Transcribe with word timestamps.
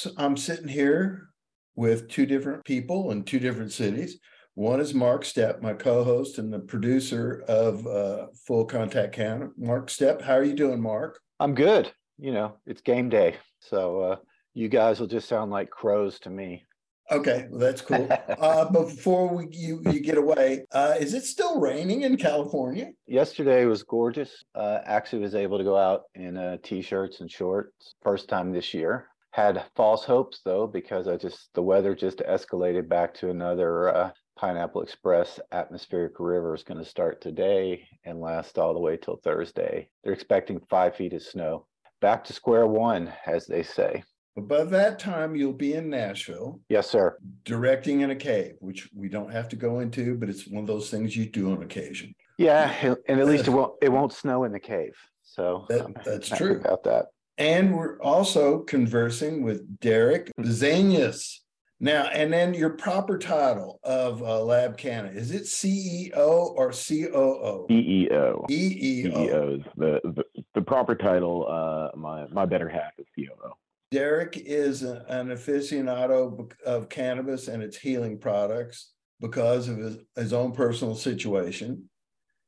folks, 0.00 0.16
I'm 0.18 0.36
sitting 0.36 0.68
here 0.68 1.28
with 1.74 2.08
two 2.08 2.26
different 2.26 2.64
people 2.64 3.10
in 3.10 3.24
two 3.24 3.38
different 3.38 3.72
cities. 3.72 4.18
One 4.54 4.80
is 4.80 4.94
Mark 4.94 5.24
Stepp, 5.24 5.62
my 5.62 5.72
co-host 5.72 6.38
and 6.38 6.52
the 6.52 6.58
producer 6.58 7.42
of 7.48 7.86
uh, 7.86 8.26
Full 8.46 8.64
Contact 8.64 9.14
Cannabis. 9.14 9.54
Mark 9.56 9.88
Stepp, 9.88 10.20
how 10.20 10.34
are 10.34 10.44
you 10.44 10.54
doing, 10.54 10.80
Mark? 10.80 11.20
I'm 11.38 11.54
good. 11.54 11.92
You 12.18 12.32
know, 12.32 12.56
it's 12.66 12.82
game 12.82 13.08
day, 13.08 13.36
so 13.60 14.00
uh, 14.00 14.16
you 14.52 14.68
guys 14.68 15.00
will 15.00 15.06
just 15.06 15.28
sound 15.28 15.50
like 15.50 15.70
crows 15.70 16.18
to 16.20 16.30
me. 16.30 16.64
Okay, 17.10 17.46
well, 17.50 17.58
that's 17.58 17.80
cool. 17.80 18.08
uh, 18.40 18.70
before 18.70 19.34
we, 19.34 19.48
you 19.52 19.80
you 19.86 20.00
get 20.00 20.18
away, 20.18 20.66
uh, 20.72 20.94
is 21.00 21.14
it 21.14 21.24
still 21.24 21.58
raining 21.58 22.02
in 22.02 22.16
California? 22.16 22.90
Yesterday 23.06 23.64
was 23.64 23.82
gorgeous. 23.82 24.44
Uh, 24.54 24.80
actually, 24.84 25.22
was 25.22 25.34
able 25.34 25.56
to 25.56 25.64
go 25.64 25.78
out 25.78 26.02
in 26.14 26.36
uh, 26.36 26.58
t-shirts 26.62 27.20
and 27.20 27.30
shorts. 27.30 27.94
First 28.02 28.28
time 28.28 28.52
this 28.52 28.74
year. 28.74 29.06
Had 29.32 29.64
false 29.76 30.04
hopes 30.04 30.40
though 30.44 30.66
because 30.66 31.06
I 31.06 31.16
just 31.16 31.50
the 31.54 31.62
weather 31.62 31.94
just 31.94 32.18
escalated 32.18 32.88
back 32.88 33.14
to 33.14 33.30
another 33.30 33.94
uh, 33.94 34.10
Pineapple 34.36 34.82
Express 34.82 35.38
atmospheric 35.52 36.18
river 36.18 36.54
is 36.54 36.62
going 36.62 36.78
to 36.82 36.84
start 36.84 37.20
today 37.20 37.86
and 38.04 38.20
last 38.20 38.58
all 38.58 38.72
the 38.72 38.80
way 38.80 38.96
till 38.96 39.20
Thursday. 39.22 39.88
They're 40.02 40.12
expecting 40.12 40.60
five 40.70 40.96
feet 40.96 41.12
of 41.12 41.22
snow. 41.22 41.66
Back 42.00 42.24
to 42.24 42.32
square 42.32 42.66
one, 42.66 43.12
as 43.26 43.46
they 43.46 43.62
say. 43.62 44.02
But 44.34 44.48
by 44.48 44.64
that 44.64 44.98
time, 44.98 45.36
you'll 45.36 45.52
be 45.52 45.74
in 45.74 45.90
Nashville. 45.90 46.60
Yes, 46.68 46.88
sir. 46.88 47.18
Directing 47.44 48.00
in 48.00 48.10
a 48.10 48.16
cave, 48.16 48.54
which 48.60 48.88
we 48.94 49.08
don't 49.08 49.32
have 49.32 49.48
to 49.50 49.56
go 49.56 49.80
into, 49.80 50.16
but 50.16 50.30
it's 50.30 50.46
one 50.46 50.62
of 50.62 50.68
those 50.68 50.88
things 50.88 51.14
you 51.14 51.26
do 51.26 51.52
on 51.52 51.62
occasion. 51.62 52.14
Yeah, 52.38 52.94
and 53.08 53.20
at 53.20 53.26
least 53.26 53.48
it 53.48 53.50
won't 53.50 53.74
it 53.82 53.90
won't 53.90 54.12
snow 54.12 54.44
in 54.44 54.52
the 54.52 54.60
cave. 54.60 54.94
So 55.22 55.66
that, 55.68 56.04
that's 56.04 56.28
true 56.30 56.56
about 56.58 56.84
that. 56.84 57.06
And 57.38 57.74
we're 57.74 57.98
also 58.00 58.58
conversing 58.60 59.42
with 59.42 59.80
Derek 59.80 60.30
Besenius. 60.38 61.38
Now, 61.82 62.04
and 62.12 62.30
then 62.30 62.52
your 62.52 62.70
proper 62.70 63.18
title 63.18 63.80
of 63.82 64.22
uh, 64.22 64.44
Lab 64.44 64.76
Canna 64.76 65.08
is 65.08 65.30
it 65.30 65.44
CEO 65.44 66.14
or 66.14 66.72
COO? 66.72 67.66
EEO. 67.70 68.46
EEO. 68.50 69.12
EEO 69.12 69.58
is 69.58 69.64
the, 69.78 70.00
the, 70.04 70.24
the 70.54 70.60
proper 70.60 70.94
title. 70.94 71.46
Uh, 71.48 71.96
my 71.96 72.26
my 72.28 72.44
better 72.44 72.68
half 72.68 72.92
is 72.98 73.06
COO. 73.16 73.52
Derek 73.90 74.36
is 74.36 74.82
a, 74.82 75.06
an 75.08 75.28
aficionado 75.28 76.52
of 76.66 76.90
cannabis 76.90 77.48
and 77.48 77.62
its 77.62 77.78
healing 77.78 78.18
products 78.18 78.92
because 79.18 79.68
of 79.68 79.78
his, 79.78 79.96
his 80.16 80.32
own 80.34 80.52
personal 80.52 80.94
situation. 80.94 81.88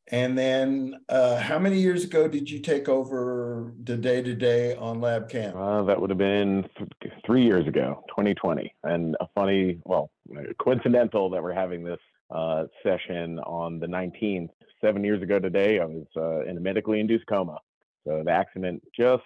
And 0.09 0.37
then, 0.37 1.01
uh, 1.09 1.37
how 1.37 1.59
many 1.59 1.79
years 1.79 2.05
ago 2.05 2.27
did 2.27 2.51
you 2.51 2.59
take 2.59 2.89
over 2.89 3.73
the 3.85 3.97
day 3.97 4.21
to 4.21 4.35
day 4.35 4.75
on 4.75 5.01
Lab 5.01 5.29
Canna? 5.29 5.57
Uh, 5.57 5.83
that 5.85 6.01
would 6.01 6.11
have 6.11 6.19
been 6.19 6.69
th- 6.77 7.13
three 7.25 7.45
years 7.45 7.67
ago, 7.69 8.03
2020. 8.09 8.75
And 8.83 9.17
a 9.21 9.29
funny, 9.35 9.79
well, 9.85 10.11
coincidental 10.59 11.31
that 11.31 11.43
we're 11.43 11.55
having 11.55 11.85
this 11.85 12.01
uh, 12.31 12.65
session 12.83 13.39
on 13.41 13.79
the 13.79 13.87
19th. 13.87 14.51
Seven 14.81 15.05
years 15.05 15.23
ago 15.23 15.39
today, 15.39 15.79
I 15.79 15.85
was 15.85 16.07
uh, 16.17 16.41
in 16.51 16.57
a 16.57 16.61
medically 16.61 16.99
induced 16.99 17.27
coma. 17.27 17.59
So 18.05 18.23
the 18.25 18.33
accident 18.33 18.83
just 18.99 19.23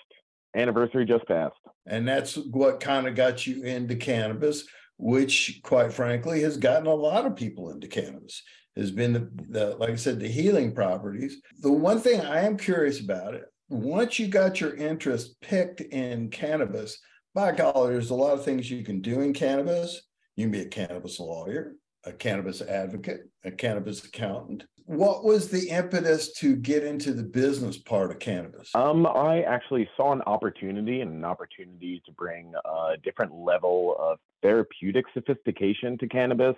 anniversary 0.55 1.07
just 1.07 1.27
passed. 1.27 1.55
And 1.87 2.07
that's 2.07 2.37
what 2.37 2.81
kind 2.81 3.07
of 3.07 3.15
got 3.15 3.47
you 3.47 3.63
into 3.63 3.97
cannabis, 3.97 4.65
which, 4.99 5.61
quite 5.63 5.93
frankly, 5.93 6.43
has 6.43 6.57
gotten 6.57 6.87
a 6.87 6.95
lot 6.95 7.25
of 7.25 7.37
people 7.37 7.71
into 7.71 7.87
cannabis. 7.87 8.43
Has 8.77 8.91
been 8.91 9.13
the, 9.15 9.31
the 9.49 9.77
like 9.77 9.91
I 9.91 9.97
said, 9.97 10.21
the 10.21 10.29
healing 10.29 10.73
properties. 10.73 11.41
The 11.61 11.73
one 11.73 11.99
thing 11.99 12.21
I 12.21 12.45
am 12.45 12.59
curious 12.59 13.01
about 13.01 13.35
it, 13.35 13.45
once 13.69 14.19
you 14.19 14.29
got 14.29 14.61
your 14.61 14.75
interest 14.77 15.41
picked 15.41 15.81
in 15.81 16.29
cannabis, 16.29 16.99
by 17.35 17.53
golly, 17.53 17.93
there's 17.93 18.11
a 18.11 18.15
lot 18.15 18.34
of 18.34 18.45
things 18.45 18.71
you 18.71 18.84
can 18.84 19.00
do 19.00 19.21
in 19.21 19.33
cannabis. 19.33 20.03
You 20.37 20.45
can 20.45 20.53
be 20.53 20.61
a 20.61 20.69
cannabis 20.69 21.19
lawyer, 21.19 21.73
a 22.05 22.12
cannabis 22.12 22.61
advocate, 22.61 23.21
a 23.45 23.50
cannabis 23.50 24.05
accountant. 24.05 24.65
What 24.84 25.25
was 25.25 25.49
the 25.49 25.69
impetus 25.71 26.33
to 26.34 26.55
get 26.55 26.84
into 26.84 27.12
the 27.12 27.25
business 27.25 27.77
part 27.77 28.11
of 28.11 28.21
cannabis? 28.21 28.71
Um, 28.75 29.05
I 29.06 29.43
actually 29.43 29.89
saw 29.97 30.12
an 30.12 30.23
opportunity 30.23 31.00
and 31.00 31.12
an 31.12 31.25
opportunity 31.25 32.03
to 32.06 32.12
bring 32.12 32.53
a 32.65 32.97
different 33.03 33.34
level 33.34 33.97
of 33.99 34.19
therapeutic 34.43 35.06
sophistication 35.12 35.99
to 35.99 36.06
cannabis. 36.06 36.56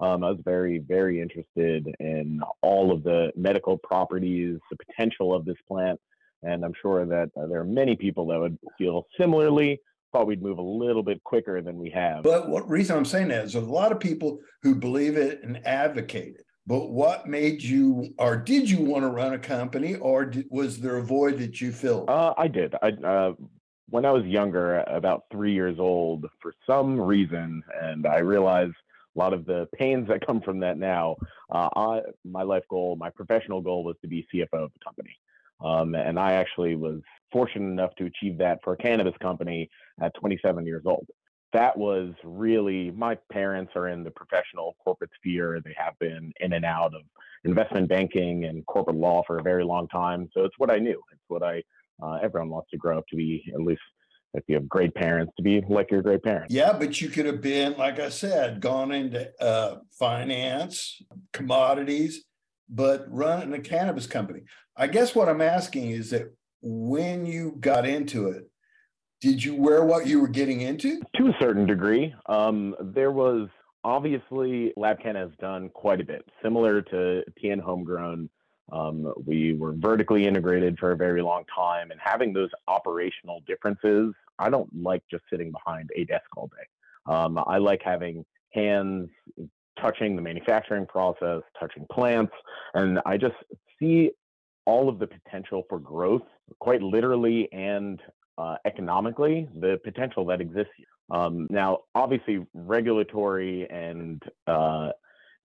Um, 0.00 0.24
I 0.24 0.30
was 0.30 0.40
very, 0.44 0.78
very 0.78 1.20
interested 1.20 1.94
in 2.00 2.40
all 2.62 2.92
of 2.92 3.02
the 3.02 3.32
medical 3.36 3.78
properties, 3.78 4.58
the 4.70 4.76
potential 4.76 5.34
of 5.34 5.44
this 5.44 5.56
plant, 5.66 5.98
and 6.42 6.64
I'm 6.64 6.74
sure 6.80 7.06
that 7.06 7.30
uh, 7.36 7.46
there 7.46 7.60
are 7.60 7.64
many 7.64 7.96
people 7.96 8.26
that 8.28 8.38
would 8.38 8.58
feel 8.76 9.06
similarly 9.18 9.80
thought 10.12 10.26
we'd 10.26 10.42
move 10.42 10.58
a 10.58 10.62
little 10.62 11.02
bit 11.02 11.22
quicker 11.24 11.60
than 11.62 11.78
we 11.78 11.90
have. 11.90 12.22
But 12.22 12.48
what 12.48 12.68
reason 12.68 12.96
I'm 12.96 13.04
saying 13.04 13.28
that 13.28 13.44
is 13.44 13.54
a 13.54 13.60
lot 13.60 13.92
of 13.92 13.98
people 14.00 14.38
who 14.62 14.74
believe 14.74 15.16
it 15.16 15.42
and 15.42 15.66
advocate 15.66 16.36
it. 16.36 16.46
But 16.66 16.90
what 16.90 17.28
made 17.28 17.62
you, 17.62 18.12
or 18.18 18.36
did 18.36 18.68
you 18.68 18.80
want 18.80 19.04
to 19.04 19.08
run 19.08 19.34
a 19.34 19.38
company, 19.38 19.94
or 19.96 20.24
did, 20.24 20.46
was 20.50 20.80
there 20.80 20.96
a 20.96 21.02
void 21.02 21.38
that 21.38 21.60
you 21.60 21.72
filled? 21.72 22.10
Uh, 22.10 22.34
I 22.36 22.48
did. 22.48 22.74
I, 22.82 22.88
uh, 22.88 23.32
when 23.88 24.04
I 24.04 24.10
was 24.10 24.24
younger, 24.24 24.80
about 24.88 25.24
three 25.30 25.52
years 25.52 25.78
old, 25.78 26.26
for 26.42 26.52
some 26.66 27.00
reason, 27.00 27.62
and 27.80 28.04
I 28.06 28.18
realized 28.18 28.74
a 29.16 29.18
lot 29.18 29.32
of 29.32 29.46
the 29.46 29.68
pains 29.74 30.08
that 30.08 30.26
come 30.26 30.40
from 30.40 30.60
that 30.60 30.78
now. 30.78 31.16
Uh, 31.50 31.68
I, 31.74 32.00
my 32.24 32.42
life 32.42 32.64
goal, 32.68 32.96
my 32.96 33.10
professional 33.10 33.60
goal, 33.60 33.84
was 33.84 33.96
to 34.02 34.08
be 34.08 34.26
CFO 34.32 34.64
of 34.64 34.72
the 34.72 34.84
company. 34.84 35.16
Um, 35.64 35.94
and 35.94 36.18
I 36.18 36.32
actually 36.32 36.76
was 36.76 37.00
fortunate 37.32 37.70
enough 37.70 37.94
to 37.96 38.04
achieve 38.04 38.38
that 38.38 38.58
for 38.62 38.74
a 38.74 38.76
cannabis 38.76 39.14
company 39.20 39.70
at 40.00 40.12
27 40.20 40.66
years 40.66 40.82
old. 40.84 41.06
That 41.52 41.76
was 41.78 42.12
really 42.22 42.90
my 42.90 43.16
parents 43.32 43.72
are 43.76 43.88
in 43.88 44.04
the 44.04 44.10
professional 44.10 44.76
corporate 44.84 45.10
sphere. 45.16 45.60
They 45.64 45.74
have 45.78 45.98
been 45.98 46.32
in 46.40 46.52
and 46.52 46.64
out 46.64 46.94
of 46.94 47.02
investment 47.44 47.88
banking 47.88 48.44
and 48.44 48.66
corporate 48.66 48.96
law 48.96 49.22
for 49.26 49.38
a 49.38 49.42
very 49.42 49.64
long 49.64 49.88
time. 49.88 50.28
So 50.34 50.44
it's 50.44 50.58
what 50.58 50.70
I 50.70 50.78
knew. 50.78 51.00
It's 51.12 51.22
what 51.28 51.42
I 51.42 51.62
uh, 52.02 52.18
everyone 52.22 52.50
wants 52.50 52.70
to 52.70 52.76
grow 52.76 52.98
up 52.98 53.06
to 53.08 53.16
be 53.16 53.42
at 53.54 53.60
least 53.60 53.80
if 54.36 54.44
you 54.46 54.54
have 54.54 54.68
great 54.68 54.94
parents 54.94 55.32
to 55.36 55.42
be 55.42 55.62
like 55.68 55.90
your 55.90 56.02
great 56.02 56.22
parents. 56.22 56.54
Yeah, 56.54 56.72
but 56.72 57.00
you 57.00 57.08
could 57.08 57.26
have 57.26 57.40
been, 57.40 57.76
like 57.76 57.98
I 57.98 58.10
said, 58.10 58.60
gone 58.60 58.92
into 58.92 59.30
uh, 59.42 59.78
finance, 59.98 61.00
commodities, 61.32 62.24
but 62.68 63.06
running 63.08 63.52
a 63.54 63.60
cannabis 63.60 64.06
company. 64.06 64.42
I 64.76 64.86
guess 64.86 65.14
what 65.14 65.28
I'm 65.28 65.40
asking 65.40 65.90
is 65.90 66.10
that 66.10 66.34
when 66.62 67.26
you 67.26 67.56
got 67.60 67.86
into 67.86 68.28
it, 68.28 68.50
did 69.20 69.42
you 69.42 69.54
wear 69.54 69.84
what 69.84 70.06
you 70.06 70.20
were 70.20 70.28
getting 70.28 70.60
into? 70.60 71.00
To 71.16 71.28
a 71.28 71.36
certain 71.40 71.66
degree. 71.66 72.14
Um, 72.26 72.74
there 72.80 73.10
was 73.10 73.48
obviously 73.82 74.72
LabCanna 74.76 75.16
has 75.16 75.30
done 75.40 75.70
quite 75.70 76.00
a 76.00 76.04
bit, 76.04 76.28
similar 76.42 76.82
to 76.82 77.22
TN 77.42 77.60
Homegrown. 77.60 78.28
Um, 78.72 79.14
we 79.24 79.54
were 79.54 79.72
vertically 79.76 80.26
integrated 80.26 80.78
for 80.78 80.90
a 80.90 80.96
very 80.96 81.22
long 81.22 81.44
time, 81.54 81.92
and 81.92 82.00
having 82.02 82.32
those 82.32 82.50
operational 82.66 83.40
differences, 83.46 84.12
I 84.38 84.50
don't 84.50 84.68
like 84.74 85.02
just 85.10 85.24
sitting 85.30 85.52
behind 85.52 85.90
a 85.96 86.04
desk 86.04 86.24
all 86.36 86.48
day. 86.48 87.12
Um, 87.12 87.38
I 87.46 87.58
like 87.58 87.82
having 87.84 88.24
hands 88.52 89.08
touching 89.80 90.16
the 90.16 90.22
manufacturing 90.22 90.86
process, 90.86 91.42
touching 91.58 91.86
plants, 91.92 92.32
and 92.74 93.00
I 93.06 93.16
just 93.16 93.34
see 93.78 94.10
all 94.64 94.88
of 94.88 94.98
the 94.98 95.06
potential 95.06 95.64
for 95.68 95.78
growth, 95.78 96.22
quite 96.58 96.82
literally 96.82 97.48
and 97.52 98.00
uh, 98.38 98.56
economically, 98.64 99.48
the 99.60 99.80
potential 99.84 100.24
that 100.26 100.40
exists. 100.40 100.72
Um, 101.10 101.46
now, 101.50 101.80
obviously, 101.94 102.44
regulatory 102.52 103.68
and 103.70 104.22
uh, 104.46 104.90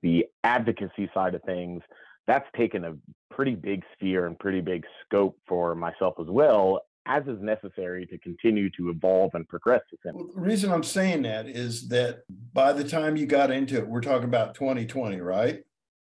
the 0.01 0.25
advocacy 0.43 1.09
side 1.13 1.35
of 1.35 1.43
things, 1.43 1.81
that's 2.27 2.47
taken 2.57 2.85
a 2.85 2.95
pretty 3.29 3.55
big 3.55 3.83
sphere 3.93 4.25
and 4.25 4.37
pretty 4.39 4.61
big 4.61 4.85
scope 5.05 5.37
for 5.47 5.75
myself 5.75 6.15
as 6.19 6.27
well, 6.27 6.81
as 7.05 7.23
is 7.27 7.41
necessary 7.41 8.05
to 8.05 8.17
continue 8.19 8.69
to 8.71 8.89
evolve 8.89 9.31
and 9.33 9.47
progress. 9.47 9.81
Well, 10.05 10.27
the 10.33 10.41
reason 10.41 10.71
I'm 10.71 10.83
saying 10.83 11.23
that 11.23 11.47
is 11.47 11.87
that 11.89 12.23
by 12.53 12.73
the 12.73 12.83
time 12.83 13.15
you 13.15 13.25
got 13.25 13.51
into 13.51 13.77
it, 13.77 13.87
we're 13.87 14.01
talking 14.01 14.25
about 14.25 14.53
2020, 14.55 15.19
right? 15.19 15.63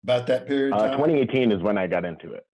About 0.04 0.28
that 0.28 0.48
period. 0.48 0.74
Uh, 0.74 0.92
2018 0.92 1.52
is 1.52 1.62
when 1.62 1.78
I 1.78 1.88
got 1.88 2.06
into 2.06 2.32
it. 2.34 2.46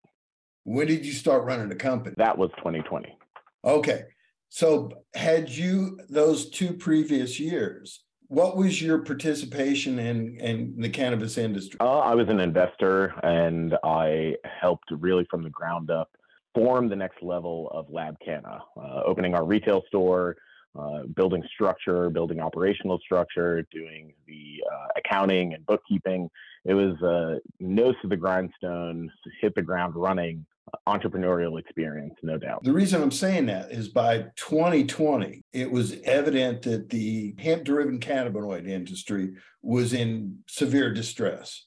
When 0.64 0.88
did 0.88 1.06
you 1.06 1.12
start 1.12 1.44
running 1.44 1.70
the 1.70 1.76
company? 1.76 2.16
That 2.18 2.38
was 2.38 2.50
2020. 2.58 3.18
Okay. 3.66 4.04
So, 4.50 4.92
had 5.16 5.50
you 5.50 6.00
those 6.10 6.50
two 6.50 6.74
previous 6.74 7.40
years, 7.40 8.04
what 8.28 8.56
was 8.56 8.82
your 8.82 9.00
participation 9.00 10.00
in, 10.00 10.38
in 10.40 10.76
the 10.78 10.90
cannabis 10.90 11.38
industry? 11.38 11.80
Uh, 11.80 12.00
I 12.00 12.16
was 12.16 12.30
an 12.30 12.40
investor 12.40 13.14
and 13.24 13.76
I 13.84 14.36
helped 14.44 14.90
really 14.92 15.26
from 15.30 15.44
the 15.44 15.50
ground 15.50 15.92
up 15.92 16.10
form 16.54 16.90
the 16.90 16.96
next 16.96 17.22
level 17.22 17.70
of 17.72 17.90
Lab 17.90 18.16
Canna, 18.24 18.62
uh, 18.78 19.02
opening 19.06 19.34
our 19.34 19.46
retail 19.46 19.84
store, 19.88 20.36
uh, 20.78 21.04
building 21.16 21.44
structure, 21.54 22.10
building 22.10 22.40
operational 22.40 23.00
structure, 23.00 23.66
doing 23.72 24.14
the 24.28 24.64
uh, 24.72 24.88
accounting 24.98 25.54
and 25.54 25.66
bookkeeping. 25.66 26.30
It 26.66 26.74
was 26.74 27.00
uh, 27.02 27.40
nose 27.60 27.96
to 28.02 28.08
the 28.08 28.18
grindstone, 28.18 29.12
hit 29.42 29.54
the 29.56 29.62
ground 29.62 29.96
running 29.96 30.46
entrepreneurial 30.88 31.60
experience, 31.60 32.16
no 32.24 32.38
doubt. 32.38 32.64
The 32.64 32.74
reason 32.74 33.02
I'm 33.02 33.12
saying 33.12 33.46
that 33.48 33.72
is 33.72 33.90
by 33.90 34.26
2020, 34.36 35.44
it 35.52 35.72
was 35.72 35.98
evident 36.04 36.64
that 36.64 36.90
the 36.90 37.36
hemp 37.38 37.64
driven 37.64 38.00
cannabinoid 38.00 38.68
industry 38.68 39.34
was 39.62 39.94
in 39.94 40.40
severe 40.48 40.94
distress. 40.94 41.66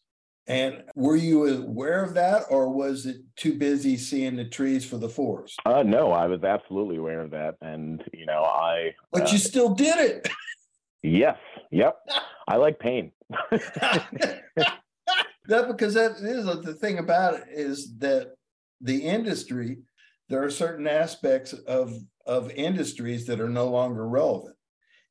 And 0.48 0.84
were 0.94 1.16
you 1.16 1.46
aware 1.46 2.04
of 2.04 2.14
that, 2.14 2.44
or 2.50 2.70
was 2.70 3.04
it 3.04 3.16
too 3.34 3.58
busy 3.58 3.96
seeing 3.96 4.36
the 4.36 4.44
trees 4.44 4.84
for 4.84 4.96
the 4.96 5.08
forest? 5.08 5.58
Uh, 5.66 5.82
no, 5.82 6.12
I 6.12 6.26
was 6.26 6.44
absolutely 6.44 6.98
aware 6.98 7.20
of 7.20 7.32
that, 7.32 7.56
and 7.60 8.02
you 8.12 8.26
know, 8.26 8.44
I. 8.44 8.94
But 9.10 9.22
uh, 9.22 9.32
you 9.32 9.38
still 9.38 9.74
did 9.74 9.98
it. 9.98 10.28
yes. 11.02 11.36
Yep. 11.72 11.98
I 12.46 12.56
like 12.56 12.78
pain. 12.78 13.10
that 13.50 14.42
because 15.48 15.94
that 15.94 16.12
is 16.20 16.44
the 16.44 16.74
thing 16.74 16.98
about 16.98 17.34
it 17.34 17.44
is 17.50 17.96
that 17.98 18.34
the 18.80 18.98
industry, 18.98 19.78
there 20.28 20.44
are 20.44 20.50
certain 20.50 20.86
aspects 20.86 21.52
of 21.52 21.92
of 22.24 22.52
industries 22.52 23.26
that 23.26 23.40
are 23.40 23.48
no 23.48 23.68
longer 23.68 24.08
relevant 24.08 24.55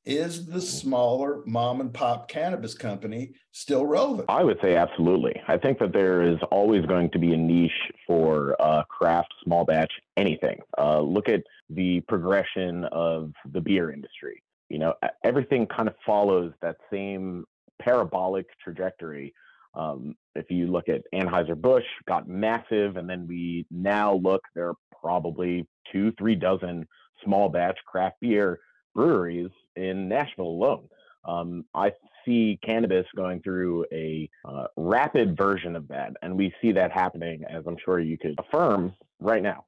is 0.05 0.45
the 0.45 0.61
smaller 0.61 1.41
mom 1.45 1.81
and 1.81 1.93
pop 1.93 2.27
cannabis 2.27 2.73
company 2.73 3.33
still 3.51 3.85
relevant? 3.85 4.29
I 4.29 4.43
would 4.43 4.59
say 4.61 4.75
absolutely. 4.75 5.41
I 5.47 5.57
think 5.57 5.79
that 5.79 5.93
there 5.93 6.21
is 6.21 6.37
always 6.51 6.85
going 6.85 7.09
to 7.11 7.19
be 7.19 7.33
a 7.33 7.37
niche 7.37 7.71
for 8.05 8.55
uh, 8.61 8.83
craft, 8.83 9.33
small 9.43 9.65
batch, 9.65 9.91
anything. 10.17 10.59
Uh, 10.77 11.01
look 11.01 11.27
at 11.27 11.43
the 11.69 12.01
progression 12.01 12.85
of 12.91 13.31
the 13.51 13.61
beer 13.61 13.91
industry. 13.91 14.43
You 14.69 14.79
know, 14.79 14.93
everything 15.23 15.67
kind 15.67 15.87
of 15.87 15.95
follows 16.05 16.53
that 16.61 16.77
same 16.91 17.45
parabolic 17.81 18.47
trajectory. 18.63 19.33
Um, 19.73 20.15
if 20.35 20.49
you 20.49 20.67
look 20.67 20.87
at 20.87 21.01
Anheuser-Busch, 21.13 21.83
got 22.07 22.27
massive, 22.27 22.97
and 22.97 23.09
then 23.09 23.27
we 23.27 23.65
now 23.69 24.15
look, 24.15 24.41
there 24.55 24.69
are 24.69 24.75
probably 25.01 25.67
two, 25.91 26.11
three 26.17 26.35
dozen 26.35 26.87
small 27.23 27.49
batch 27.49 27.77
craft 27.85 28.15
beer 28.21 28.59
breweries 28.93 29.49
in 29.75 30.07
Nashville 30.07 30.45
alone. 30.45 30.87
Um, 31.25 31.65
I 31.73 31.91
see 32.25 32.59
cannabis 32.63 33.05
going 33.15 33.41
through 33.41 33.85
a 33.91 34.29
uh, 34.47 34.67
rapid 34.77 35.37
version 35.37 35.75
of 35.75 35.87
that, 35.87 36.13
and 36.21 36.37
we 36.37 36.53
see 36.61 36.71
that 36.73 36.91
happening, 36.91 37.43
as 37.49 37.63
I'm 37.67 37.77
sure 37.83 37.99
you 37.99 38.17
could 38.17 38.35
affirm 38.39 38.93
right 39.19 39.41
now. 39.41 39.65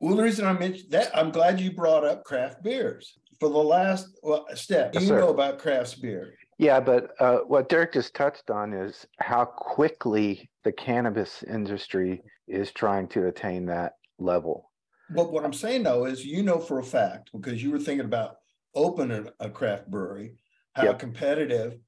Well, 0.00 0.16
the 0.16 0.22
reason 0.22 0.46
I 0.46 0.52
mentioned 0.52 0.90
that, 0.92 1.16
I'm 1.16 1.30
glad 1.30 1.60
you 1.60 1.72
brought 1.72 2.04
up 2.04 2.24
craft 2.24 2.62
beers. 2.62 3.18
For 3.40 3.48
the 3.48 3.56
last 3.56 4.18
well, 4.22 4.46
Stepp, 4.52 4.94
yes, 4.94 5.02
you 5.02 5.08
sir. 5.08 5.20
know 5.20 5.28
about 5.28 5.58
craft 5.58 6.02
beer. 6.02 6.34
Yeah, 6.58 6.80
but 6.80 7.12
uh, 7.20 7.38
what 7.46 7.68
Derek 7.68 7.92
just 7.92 8.14
touched 8.14 8.50
on 8.50 8.72
is 8.72 9.06
how 9.18 9.44
quickly 9.44 10.50
the 10.64 10.72
cannabis 10.72 11.44
industry 11.44 12.20
is 12.48 12.72
trying 12.72 13.06
to 13.08 13.26
attain 13.28 13.66
that 13.66 13.94
level. 14.18 14.72
But 15.10 15.32
what 15.32 15.44
I'm 15.44 15.52
saying 15.52 15.84
though 15.84 16.04
is, 16.04 16.26
you 16.26 16.42
know 16.42 16.58
for 16.58 16.80
a 16.80 16.84
fact 16.84 17.30
because 17.32 17.62
you 17.62 17.70
were 17.70 17.78
thinking 17.78 18.06
about 18.06 18.36
open 18.74 19.10
a, 19.10 19.24
a 19.40 19.50
craft 19.50 19.90
brewery, 19.90 20.34
how 20.74 20.84
yep. 20.84 20.98
competitive, 20.98 21.78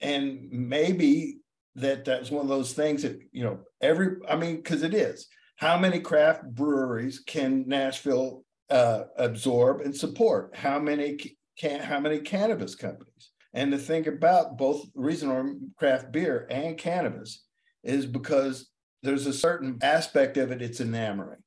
and 0.00 0.48
maybe 0.50 1.38
that 1.74 2.04
that's 2.04 2.30
one 2.30 2.42
of 2.42 2.48
those 2.48 2.72
things 2.72 3.02
that 3.02 3.20
you 3.32 3.44
know 3.44 3.60
every. 3.80 4.16
I 4.28 4.36
mean, 4.36 4.56
because 4.56 4.82
it 4.82 4.94
is. 4.94 5.28
How 5.56 5.78
many 5.78 6.00
craft 6.00 6.42
breweries 6.54 7.20
can 7.20 7.64
Nashville 7.68 8.44
uh, 8.68 9.04
absorb 9.16 9.80
and 9.80 9.94
support? 9.94 10.56
How 10.56 10.78
many 10.78 11.18
can 11.58 11.80
how 11.80 12.00
many 12.00 12.18
cannabis 12.18 12.74
companies? 12.74 13.30
And 13.54 13.70
to 13.72 13.78
think 13.78 14.06
about 14.06 14.56
both 14.56 14.86
regional 14.94 15.58
craft 15.76 16.10
beer 16.10 16.46
and 16.50 16.78
cannabis 16.78 17.44
is 17.84 18.06
because 18.06 18.70
there's 19.02 19.26
a 19.26 19.32
certain 19.32 19.78
aspect 19.82 20.36
of 20.36 20.50
it 20.50 20.62
it's 20.62 20.80
enamoring. 20.80 21.42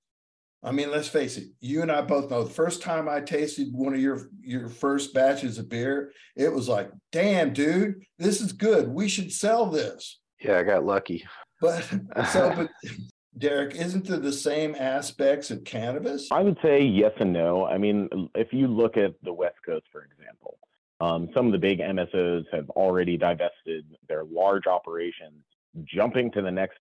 I 0.65 0.71
mean, 0.71 0.89
let's 0.89 1.07
face 1.07 1.37
it. 1.37 1.49
You 1.61 1.83
and 1.83 1.91
I 1.91 2.01
both 2.01 2.31
know 2.31 2.43
the 2.43 2.49
first 2.49 2.81
time 2.81 3.07
I 3.07 3.21
tasted 3.21 3.67
one 3.71 3.93
of 3.93 3.99
your 3.99 4.29
your 4.41 4.67
first 4.67 5.13
batches 5.13 5.59
of 5.59 5.69
beer, 5.69 6.11
it 6.35 6.51
was 6.51 6.67
like, 6.67 6.89
"Damn, 7.11 7.53
dude, 7.53 8.03
this 8.17 8.41
is 8.41 8.51
good. 8.51 8.87
We 8.87 9.07
should 9.07 9.31
sell 9.31 9.67
this." 9.67 10.19
Yeah, 10.41 10.57
I 10.57 10.63
got 10.63 10.83
lucky. 10.83 11.23
But 11.61 11.83
so, 12.31 12.51
but 12.81 12.91
Derek, 13.37 13.75
isn't 13.75 14.05
there 14.05 14.17
the 14.17 14.33
same 14.33 14.75
aspects 14.75 15.51
of 15.51 15.63
cannabis? 15.63 16.29
I 16.31 16.41
would 16.41 16.57
say 16.63 16.81
yes 16.81 17.11
and 17.19 17.31
no. 17.31 17.65
I 17.65 17.77
mean, 17.77 18.09
if 18.33 18.51
you 18.51 18.67
look 18.67 18.97
at 18.97 19.13
the 19.23 19.33
West 19.33 19.57
Coast, 19.63 19.85
for 19.91 20.03
example, 20.03 20.57
um, 20.99 21.29
some 21.35 21.45
of 21.45 21.51
the 21.51 21.59
big 21.59 21.79
MSOs 21.79 22.45
have 22.51 22.69
already 22.71 23.17
divested 23.17 23.85
their 24.09 24.23
large 24.23 24.65
operations, 24.65 25.43
jumping 25.83 26.31
to 26.31 26.41
the 26.41 26.51
next 26.51 26.79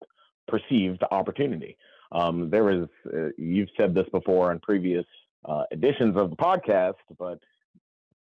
perceived 0.49 1.03
opportunity. 1.11 1.77
Um, 2.15 2.49
there 2.49 2.65
was, 2.65 2.89
uh, 3.13 3.31
you've 3.37 3.69
said 3.77 3.95
this 3.95 4.09
before 4.13 4.51
on 4.51 4.61
previous 4.61 5.05
uh, 5.45 5.65
editions 5.73 6.17
of 6.17 6.31
the 6.31 6.37
podcast, 6.37 6.95
but 7.19 7.41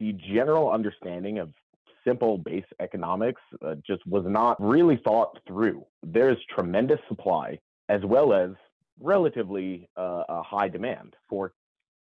the 0.00 0.12
general 0.12 0.70
understanding 0.70 1.38
of 1.38 1.50
simple 2.04 2.38
base 2.38 2.64
economics 2.80 3.40
uh, 3.64 3.74
just 3.86 4.04
was 4.06 4.24
not 4.26 4.60
really 4.60 5.00
thought 5.04 5.38
through. 5.46 5.84
There 6.02 6.30
is 6.30 6.38
tremendous 6.54 6.98
supply 7.08 7.58
as 7.88 8.00
well 8.04 8.32
as 8.32 8.50
relatively 9.00 9.88
uh, 9.96 10.24
a 10.28 10.42
high 10.42 10.68
demand 10.68 11.14
for 11.28 11.52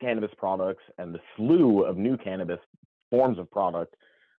cannabis 0.01 0.31
products 0.37 0.83
and 0.97 1.13
the 1.13 1.19
slew 1.35 1.83
of 1.83 1.97
new 1.97 2.17
cannabis 2.17 2.59
forms 3.09 3.39
of 3.39 3.49
product 3.51 3.95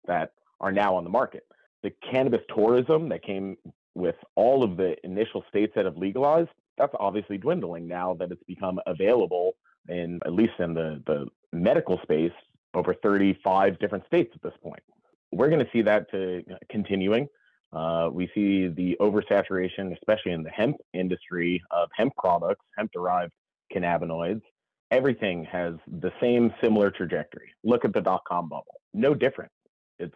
that 0.07 0.33
are 0.61 0.73
now 0.73 0.95
on 0.97 1.05
the 1.05 1.11
market. 1.11 1.47
The 1.83 1.93
cannabis 2.11 2.41
tourism 2.55 3.09
that 3.11 3.23
came 3.23 3.57
with 3.95 4.17
all 4.35 4.63
of 4.63 4.77
the 4.77 4.97
initial 5.05 5.45
states 5.49 5.73
that 5.77 5.85
have 5.85 5.97
legalized 5.97 6.51
that's 6.79 6.95
obviously 6.99 7.39
dwindling 7.39 7.87
now 7.87 8.15
that 8.15 8.31
it's 8.31 8.43
become 8.45 8.81
available 8.87 9.57
in 9.89 10.21
at 10.25 10.33
least 10.33 10.53
in 10.59 10.75
the, 10.75 11.03
the 11.07 11.27
medical 11.53 11.99
space 12.03 12.33
over 12.75 12.95
35 12.95 13.79
different 13.79 14.05
states 14.07 14.31
at 14.35 14.43
this 14.43 14.53
point. 14.63 14.83
We're 15.33 15.49
going 15.49 15.65
to 15.65 15.71
see 15.73 15.83
that 15.83 16.11
to 16.11 16.43
uh, 16.51 16.57
continuing. 16.71 17.29
Uh, 17.73 18.09
we 18.11 18.31
see 18.35 18.69
the 18.69 18.97
oversaturation, 19.01 19.93
especially 19.95 20.33
in 20.33 20.43
the 20.43 20.51
hemp 20.51 20.77
industry, 20.95 21.63
of 21.71 21.89
hemp 21.95 22.15
products, 22.17 22.65
hemp 22.77 22.91
derived 22.93 23.33
cannabinoids. 23.75 24.41
Everything 24.91 25.45
has 25.45 25.75
the 26.01 26.11
same 26.21 26.53
similar 26.63 26.91
trajectory. 26.91 27.53
Look 27.63 27.85
at 27.85 27.93
the 27.93 28.01
dot 28.01 28.23
com 28.27 28.49
bubble. 28.49 28.81
No 28.95 29.15
different. 29.15 29.53
It's 29.99 30.15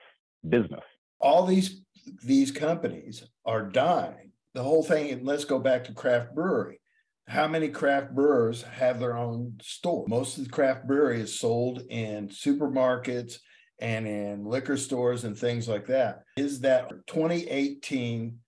business. 0.49 0.81
All 1.21 1.45
these 1.45 1.83
these 2.25 2.51
companies 2.51 3.23
are 3.45 3.63
dying 3.63 4.32
the 4.55 4.63
whole 4.63 4.83
thing, 4.83 5.11
and 5.11 5.27
let's 5.27 5.45
go 5.45 5.59
back 5.59 5.85
to 5.85 5.95
craft 5.95 6.35
brewery. 6.35 6.81
How 7.29 7.47
many 7.47 7.69
craft 7.69 8.15
brewers 8.15 8.63
have 8.63 8.99
their 8.99 9.17
own 9.17 9.59
store? 9.63 10.05
Most 10.09 10.39
of 10.39 10.45
the 10.45 10.51
craft 10.51 10.87
brewery 10.87 11.21
is 11.21 11.39
sold 11.39 11.83
in 11.89 12.29
supermarkets 12.29 13.39
and 13.79 14.07
in 14.07 14.45
liquor 14.45 14.77
stores 14.77 15.25
and 15.25 15.37
things 15.37 15.69
like 15.69 15.87
that. 15.87 16.25
Is 16.37 16.61
that 16.61 16.91
2018 17.07 18.39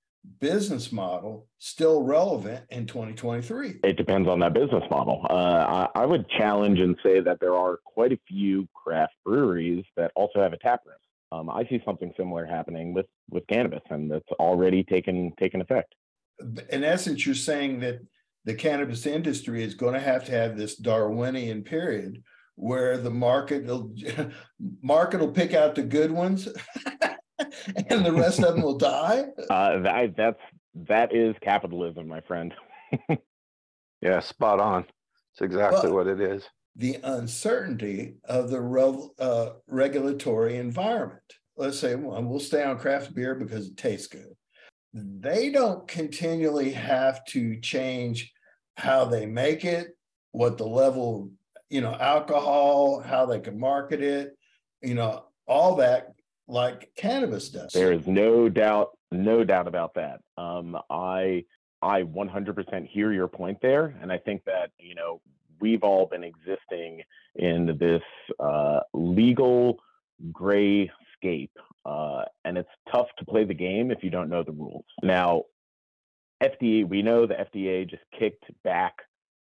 business 0.40 0.90
model 0.90 1.46
still 1.58 2.02
relevant 2.02 2.64
in 2.70 2.86
2023? 2.86 3.80
It 3.84 3.96
depends 3.96 4.28
on 4.28 4.40
that 4.40 4.54
business 4.54 4.84
model. 4.90 5.24
Uh, 5.30 5.88
I, 5.94 6.02
I, 6.02 6.06
would 6.06 6.28
challenge 6.30 6.80
and 6.80 6.96
say 7.02 7.20
that 7.20 7.40
there 7.40 7.54
are 7.54 7.78
quite 7.84 8.12
a 8.12 8.18
few 8.26 8.68
craft 8.74 9.14
breweries 9.24 9.84
that 9.96 10.12
also 10.14 10.40
have 10.40 10.52
a 10.52 10.58
tap 10.58 10.80
room. 10.86 10.96
Um, 11.32 11.50
I 11.50 11.64
see 11.68 11.82
something 11.84 12.12
similar 12.16 12.46
happening 12.46 12.94
with 12.94 13.06
with 13.28 13.46
cannabis, 13.48 13.82
and 13.90 14.10
that's 14.10 14.28
already 14.38 14.84
taken 14.84 15.32
taken 15.40 15.60
effect. 15.60 15.94
In 16.70 16.84
essence, 16.84 17.24
you're 17.24 17.34
saying 17.34 17.80
that 17.80 18.00
the 18.44 18.54
cannabis 18.54 19.06
industry 19.06 19.62
is 19.62 19.74
going 19.74 19.94
to 19.94 20.00
have 20.00 20.24
to 20.26 20.32
have 20.32 20.56
this 20.56 20.76
Darwinian 20.76 21.62
period 21.62 22.22
where 22.56 22.98
the 22.98 23.10
market 23.10 23.64
will 23.64 23.94
market 24.82 25.20
will 25.20 25.32
pick 25.32 25.54
out 25.54 25.74
the 25.74 25.82
good 25.82 26.10
ones, 26.10 26.48
and 27.90 28.04
the 28.04 28.12
rest 28.12 28.40
of 28.40 28.54
them 28.54 28.62
will 28.62 28.78
die. 28.78 29.26
Uh, 29.50 29.80
that, 29.80 30.14
that's 30.16 30.40
that 30.88 31.14
is 31.14 31.34
capitalism, 31.40 32.08
my 32.08 32.20
friend. 32.20 32.54
yeah, 34.00 34.20
spot 34.20 34.60
on. 34.60 34.84
It's 35.32 35.42
exactly 35.42 35.88
but, 35.88 35.92
what 35.92 36.06
it 36.06 36.20
is 36.20 36.44
the 36.76 36.98
uncertainty 37.02 38.16
of 38.24 38.50
the 38.50 38.60
re- 38.60 39.08
uh, 39.18 39.50
regulatory 39.68 40.56
environment. 40.56 41.20
Let's 41.56 41.78
say, 41.78 41.94
well, 41.94 42.20
we'll 42.22 42.40
stay 42.40 42.64
on 42.64 42.78
craft 42.78 43.14
beer 43.14 43.34
because 43.34 43.68
it 43.68 43.76
tastes 43.76 44.08
good. 44.08 44.34
They 44.94 45.50
don't 45.50 45.86
continually 45.88 46.72
have 46.72 47.24
to 47.26 47.58
change 47.60 48.32
how 48.76 49.04
they 49.04 49.26
make 49.26 49.64
it, 49.64 49.96
what 50.30 50.56
the 50.56 50.66
level, 50.66 51.30
you 51.68 51.80
know, 51.80 51.94
alcohol, 51.94 53.00
how 53.00 53.26
they 53.26 53.40
can 53.40 53.58
market 53.58 54.00
it, 54.00 54.38
you 54.82 54.94
know, 54.94 55.24
all 55.48 55.76
that 55.76 56.14
like 56.46 56.90
cannabis 56.96 57.48
does. 57.48 57.72
There 57.72 57.92
is 57.92 58.06
no 58.06 58.48
doubt, 58.48 58.90
no 59.10 59.44
doubt 59.44 59.66
about 59.66 59.94
that. 59.94 60.20
Um, 60.36 60.76
I 60.90 61.44
I 61.82 62.02
100% 62.02 62.86
hear 62.86 63.12
your 63.12 63.28
point 63.28 63.58
there, 63.60 63.94
and 64.00 64.12
I 64.12 64.18
think 64.18 64.44
that 64.44 64.70
you 64.78 64.94
know 64.94 65.20
we've 65.60 65.82
all 65.82 66.06
been 66.06 66.24
existing 66.24 67.02
in 67.36 67.76
this 67.78 68.02
uh, 68.38 68.80
legal 68.92 69.78
gray 70.32 70.90
scape. 71.16 71.56
Uh, 71.84 72.24
and 72.44 72.56
it's 72.56 72.68
tough 72.92 73.08
to 73.18 73.24
play 73.24 73.44
the 73.44 73.54
game 73.54 73.90
if 73.90 74.02
you 74.02 74.10
don't 74.10 74.30
know 74.30 74.42
the 74.42 74.52
rules. 74.52 74.84
Now, 75.02 75.42
FDA, 76.42 76.88
we 76.88 77.02
know 77.02 77.26
the 77.26 77.34
FDA 77.34 77.88
just 77.88 78.02
kicked 78.18 78.44
back 78.64 78.94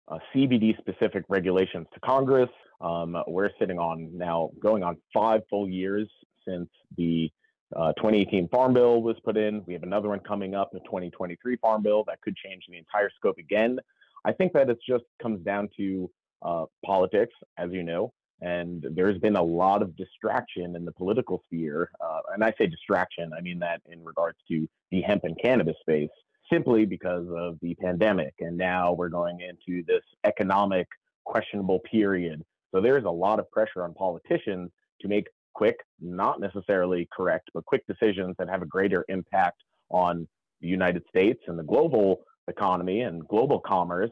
uh, 0.07 0.17
CBD 0.33 0.77
specific 0.77 1.23
regulations 1.29 1.87
to 1.93 1.99
Congress. 1.99 2.49
Um, 2.79 3.15
we're 3.27 3.51
sitting 3.59 3.79
on 3.79 4.09
now 4.17 4.51
going 4.59 4.83
on 4.83 4.97
five 5.13 5.41
full 5.49 5.69
years 5.69 6.09
since 6.47 6.69
the 6.97 7.31
uh, 7.75 7.93
2018 7.93 8.49
Farm 8.49 8.73
Bill 8.73 9.01
was 9.01 9.15
put 9.23 9.37
in. 9.37 9.63
We 9.65 9.73
have 9.73 9.83
another 9.83 10.09
one 10.09 10.19
coming 10.19 10.55
up, 10.55 10.71
the 10.73 10.79
2023 10.79 11.57
Farm 11.57 11.83
Bill, 11.83 12.03
that 12.07 12.19
could 12.21 12.35
change 12.35 12.63
the 12.67 12.77
entire 12.77 13.09
scope 13.15 13.37
again. 13.37 13.79
I 14.25 14.33
think 14.33 14.53
that 14.53 14.69
it 14.69 14.79
just 14.85 15.05
comes 15.21 15.43
down 15.45 15.69
to 15.77 16.11
uh, 16.41 16.65
politics, 16.85 17.33
as 17.57 17.71
you 17.71 17.83
know, 17.83 18.11
and 18.41 18.85
there's 18.91 19.19
been 19.19 19.35
a 19.35 19.43
lot 19.43 19.81
of 19.81 19.95
distraction 19.95 20.75
in 20.75 20.83
the 20.83 20.91
political 20.91 21.43
sphere. 21.45 21.91
Uh, 22.03 22.21
and 22.33 22.43
I 22.43 22.53
say 22.57 22.65
distraction, 22.65 23.31
I 23.37 23.41
mean 23.41 23.59
that 23.59 23.81
in 23.89 24.03
regards 24.03 24.37
to 24.49 24.67
the 24.89 25.01
hemp 25.01 25.23
and 25.23 25.37
cannabis 25.39 25.75
space, 25.81 26.09
simply 26.51 26.85
because 26.85 27.27
of 27.35 27.57
the 27.61 27.75
pandemic. 27.75 28.33
And 28.39 28.57
now 28.57 28.93
we're 28.93 29.09
going 29.09 29.41
into 29.41 29.83
this 29.85 30.03
economic 30.23 30.87
questionable 31.23 31.79
period. 31.79 32.43
So 32.73 32.81
there's 32.81 33.05
a 33.05 33.11
lot 33.11 33.39
of 33.39 33.49
pressure 33.51 33.83
on 33.83 33.93
politicians 33.93 34.71
to 35.01 35.07
make 35.07 35.27
quick, 35.53 35.77
not 35.99 36.39
necessarily 36.39 37.07
correct, 37.15 37.49
but 37.53 37.65
quick 37.65 37.85
decisions 37.85 38.35
that 38.39 38.49
have 38.49 38.63
a 38.63 38.65
greater 38.65 39.05
impact 39.07 39.61
on 39.89 40.27
the 40.61 40.67
United 40.67 41.03
States 41.09 41.41
and 41.47 41.59
the 41.59 41.63
global 41.63 42.21
economy 42.47 43.01
and 43.01 43.27
global 43.27 43.59
commerce. 43.59 44.11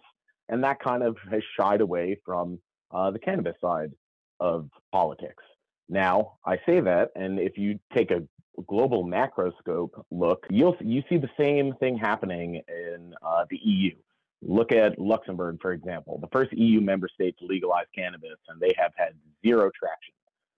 And 0.49 0.63
that 0.63 0.79
kind 0.79 1.03
of 1.03 1.15
has 1.31 1.41
shied 1.57 1.81
away 1.81 2.19
from 2.25 2.59
uh, 2.91 3.11
the 3.11 3.19
cannabis 3.19 3.55
side 3.61 3.91
of 4.39 4.69
politics. 4.91 5.43
Now, 5.89 6.37
I 6.45 6.57
say 6.65 6.79
that, 6.81 7.09
and 7.15 7.39
if 7.39 7.57
you 7.57 7.79
take 7.93 8.11
a 8.11 8.23
global 8.67 9.03
macroscope 9.03 9.91
look, 10.11 10.45
you'll 10.49 10.75
you 10.81 11.03
see 11.09 11.17
the 11.17 11.29
same 11.37 11.73
thing 11.79 11.97
happening 11.97 12.61
in 12.67 13.13
uh, 13.25 13.45
the 13.49 13.57
EU. 13.63 13.95
Look 14.41 14.71
at 14.71 14.99
Luxembourg, 14.99 15.57
for 15.61 15.73
example, 15.73 16.17
the 16.21 16.29
first 16.31 16.53
EU 16.53 16.79
member 16.79 17.09
state 17.13 17.37
to 17.39 17.45
legalize 17.45 17.85
cannabis, 17.93 18.37
and 18.47 18.59
they 18.59 18.73
have 18.77 18.91
had 18.95 19.13
zero 19.45 19.69
traction. 19.77 20.13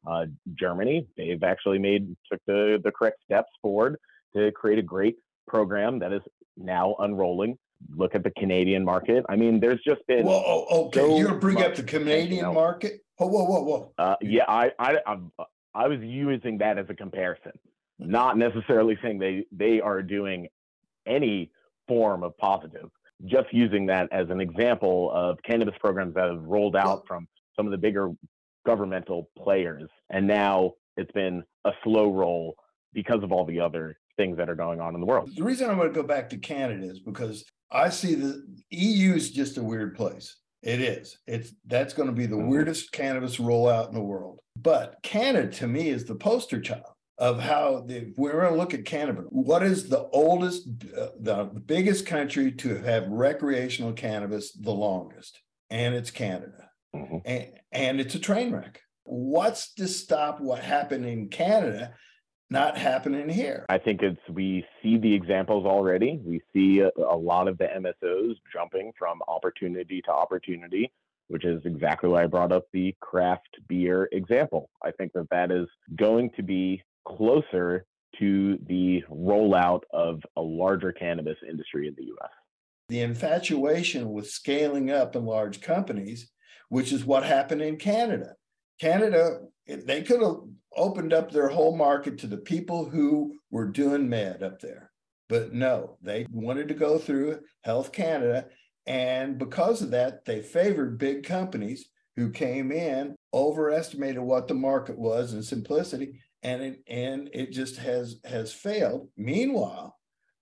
Uh, 0.06 0.26
Germany, 0.60 1.08
they've 1.16 1.44
actually 1.44 1.80
made 1.80 2.16
took 2.32 2.42
the, 2.48 2.80
the 2.84 2.92
correct 2.92 3.18
steps 3.24 3.50
forward 3.62 3.98
to 4.36 4.52
create 4.52 4.80
a 4.80 4.84
great 4.84 5.18
program 5.48 6.00
that 6.00 6.12
is 6.12 6.22
now 6.58 6.96
unrolling. 7.00 7.58
Look 7.96 8.14
at 8.14 8.24
the 8.24 8.32
Canadian 8.32 8.86
market. 8.86 9.26
I 9.30 9.36
mean, 9.36 9.60
there's 9.60 9.82
just 9.86 10.06
been. 10.08 10.26
Well, 10.26 10.44
oh, 10.46 10.86
okay, 10.88 11.00
so 11.00 11.18
you're 11.18 11.36
bring 11.36 11.64
up 11.64 11.76
the 11.76 11.84
Canadian 11.84 12.54
market? 12.54 13.02
Oh, 13.22 13.28
whoa, 13.28 13.44
whoa, 13.44 13.62
whoa. 13.62 13.94
Uh, 14.00 14.16
yeah, 14.20 14.46
I, 14.48 14.72
I, 14.80 14.96
I'm, 15.06 15.32
I 15.76 15.88
was 15.88 16.00
using 16.02 16.58
that 16.58 16.80
as 16.80 16.88
a 16.90 16.96
comparison, 16.96 17.52
not 18.00 18.36
necessarily 18.36 18.98
saying 19.04 19.20
they 19.20 19.46
they 19.52 19.80
are 19.80 20.02
doing 20.02 20.48
any 21.06 21.52
form 21.88 22.24
of 22.24 22.36
positive. 22.40 22.90
Just 23.26 23.54
using 23.54 23.86
that 23.86 24.12
as 24.12 24.28
an 24.32 24.42
example 24.42 25.12
of 25.14 25.38
cannabis 25.44 25.76
programs 25.80 26.16
that 26.16 26.30
have 26.30 26.42
rolled 26.42 26.76
out 26.76 27.04
from 27.08 27.28
some 27.56 27.68
of 27.68 27.72
the 27.72 27.78
bigger 27.78 28.10
governmental 28.66 29.30
players. 29.38 29.88
And 30.10 30.26
now 30.26 30.74
it's 30.98 31.12
been 31.12 31.44
a 31.66 31.72
slow 31.84 32.12
roll 32.12 32.56
because 32.92 33.22
of 33.22 33.32
all 33.32 33.46
the 33.46 33.60
other 33.60 34.00
things 34.18 34.36
that 34.38 34.50
are 34.50 34.56
going 34.56 34.82
on 34.82 34.96
in 34.96 35.00
the 35.00 35.06
world. 35.06 35.30
The 35.36 35.44
reason 35.44 35.70
I'm 35.70 35.78
going 35.78 35.90
to 35.90 35.94
go 35.94 36.06
back 36.06 36.28
to 36.32 36.38
Canada 36.38 36.88
is 36.88 37.00
because 37.00 37.46
I 37.72 37.90
see 37.90 38.16
the 38.16 38.44
EU 38.72 39.14
is 39.14 39.30
just 39.30 39.58
a 39.58 39.64
weird 39.64 39.96
place. 39.96 40.38
It 40.64 40.82
is. 40.82 41.18
It's 41.26 41.54
that's 41.66 41.94
going 41.94 42.10
to 42.10 42.16
be 42.16 42.28
the 42.28 42.36
mm-hmm. 42.36 42.50
weirdest 42.50 42.92
cannabis 42.92 43.38
rollout 43.38 43.90
in 43.90 43.96
the 43.96 44.02
world. 44.02 44.40
But 44.56 44.98
Canada 45.02 45.48
to 45.58 45.68
me 45.68 45.90
is 45.90 46.06
the 46.06 46.16
poster 46.16 46.62
child 46.62 46.94
of 47.18 47.40
how 47.40 47.84
the 47.88 48.14
we're 48.18 48.42
going 48.42 48.54
to 48.54 48.60
look 48.60 48.74
at 48.74 48.86
Canada. 48.86 49.22
What 49.30 49.64
is 49.64 49.90
the 49.90 50.08
oldest, 50.10 50.68
uh, 50.98 51.08
the 51.20 51.46
biggest 51.46 52.06
country 52.06 52.52
to 52.54 52.76
have 52.82 53.08
recreational 53.08 53.94
cannabis 53.94 54.52
the 54.54 54.72
longest? 54.72 55.42
And 55.70 55.96
it's 55.96 56.12
Canada 56.12 56.70
mm-hmm. 56.96 57.18
and, 57.26 57.48
and 57.72 58.02
it's 58.02 58.16
a 58.16 58.20
train 58.20 58.52
wreck. 58.52 58.82
What's 59.04 59.74
to 59.76 59.88
stop 59.88 60.40
what 60.40 60.60
happened 60.60 61.06
in 61.06 61.30
Canada 61.30 61.94
not 62.52 62.78
happening 62.78 63.30
here? 63.30 63.66
I 63.70 63.78
think 63.78 64.02
it's 64.04 64.20
we 64.30 64.66
see 64.84 64.98
the 64.98 65.14
examples 65.14 65.66
already. 65.66 66.20
We 66.24 66.42
see 66.54 66.80
a, 66.82 66.92
a 67.02 67.16
lot 67.16 67.48
of 67.48 67.58
the 67.58 67.66
MSOs 67.66 68.36
jumping 68.54 68.92
from 68.98 69.22
opportunity 69.28 70.02
to 70.04 70.12
opportunity 70.12 70.92
which 71.32 71.46
is 71.46 71.62
exactly 71.64 72.10
why 72.10 72.24
I 72.24 72.28
brought 72.28 72.52
up 72.52 72.66
the 72.74 72.94
craft 73.00 73.48
beer 73.70 74.10
example. 74.12 74.70
I 74.84 74.92
think 74.92 75.14
that 75.14 75.30
that 75.32 75.50
is 75.50 75.66
going 75.96 76.30
to 76.36 76.44
be 76.44 76.84
closer 77.08 77.86
to 78.20 78.60
the 78.68 79.02
rollout 79.10 79.84
of 79.94 80.20
a 80.36 80.42
larger 80.42 80.92
cannabis 80.92 81.38
industry 81.50 81.88
in 81.88 81.96
the 81.96 82.04
US. 82.04 82.32
The 82.90 83.00
infatuation 83.00 84.12
with 84.12 84.30
scaling 84.30 84.92
up 84.92 85.16
in 85.16 85.26
large 85.26 85.62
companies 85.62 86.30
which 86.68 86.94
is 86.94 87.04
what 87.04 87.26
happened 87.26 87.62
in 87.62 87.76
Canada. 87.76 88.34
Canada, 88.80 89.40
they 89.68 90.02
could 90.04 90.22
have 90.22 90.38
opened 90.76 91.14
up 91.14 91.32
their 91.32 91.50
whole 91.50 91.76
market 91.76 92.18
to 92.20 92.28
the 92.28 92.38
people 92.38 92.90
who 92.90 93.36
were 93.50 93.68
doing 93.68 94.10
med 94.10 94.44
up 94.44 94.60
there. 94.60 94.92
But 95.30 95.54
no, 95.54 95.98
they 96.02 96.26
wanted 96.32 96.68
to 96.70 96.74
go 96.74 96.98
through 96.98 97.40
Health 97.62 97.92
Canada. 97.92 98.48
And 98.86 99.38
because 99.38 99.82
of 99.82 99.92
that, 99.92 100.26
they 100.26 100.42
favored 100.42 100.98
big 100.98 101.24
companies 101.24 101.88
who 102.18 102.32
came 102.32 102.72
in, 102.72 103.16
overestimated 103.34 104.22
what 104.22 104.48
the 104.48 104.54
market 104.54 104.98
was 104.98 105.34
in 105.34 105.44
simplicity, 105.44 106.20
and 106.44 106.62
it, 106.62 106.84
and 106.88 107.30
it 107.34 107.52
just 107.52 107.78
has 107.78 108.20
has 108.26 108.52
failed. 108.52 109.08
Meanwhile, 109.16 109.96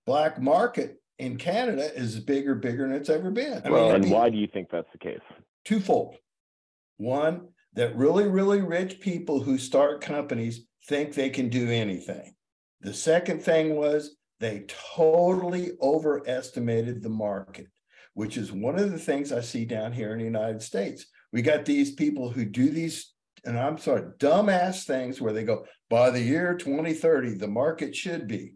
black 0.06 0.40
market 0.40 0.96
in 1.18 1.36
Canada 1.36 1.94
is 1.94 2.18
bigger, 2.18 2.54
bigger 2.54 2.88
than 2.88 2.96
it's 2.96 3.10
ever 3.10 3.30
been. 3.30 3.62
I 3.64 3.70
well, 3.70 3.86
mean, 3.86 3.94
and 3.96 4.06
I 4.06 4.08
why 4.08 4.30
do 4.30 4.38
you 4.38 4.48
think 4.48 4.70
that's 4.70 4.90
the 4.90 4.98
case? 4.98 5.20
twofold. 5.64 6.16
One, 6.96 7.48
that 7.74 7.96
really, 7.96 8.26
really 8.26 8.60
rich 8.60 9.00
people 9.00 9.42
who 9.42 9.58
start 9.58 10.00
companies 10.00 10.66
think 10.88 11.14
they 11.14 11.30
can 11.30 11.48
do 11.48 11.68
anything. 11.68 12.34
The 12.80 12.94
second 12.94 13.42
thing 13.42 13.76
was 13.76 14.16
they 14.40 14.64
totally 14.94 15.72
overestimated 15.80 17.02
the 17.02 17.10
market, 17.10 17.66
which 18.14 18.36
is 18.36 18.50
one 18.50 18.78
of 18.78 18.90
the 18.90 18.98
things 18.98 19.32
I 19.32 19.40
see 19.40 19.64
down 19.64 19.92
here 19.92 20.12
in 20.12 20.18
the 20.18 20.24
United 20.24 20.62
States. 20.62 21.06
We 21.32 21.42
got 21.42 21.64
these 21.64 21.92
people 21.92 22.30
who 22.30 22.44
do 22.44 22.70
these, 22.70 23.12
and 23.44 23.58
I'm 23.58 23.78
sorry, 23.78 24.02
dumbass 24.18 24.84
things 24.84 25.20
where 25.20 25.32
they 25.32 25.44
go, 25.44 25.66
by 25.88 26.10
the 26.10 26.20
year 26.20 26.56
2030, 26.56 27.34
the 27.34 27.48
market 27.48 27.94
should 27.94 28.26
be 28.26 28.54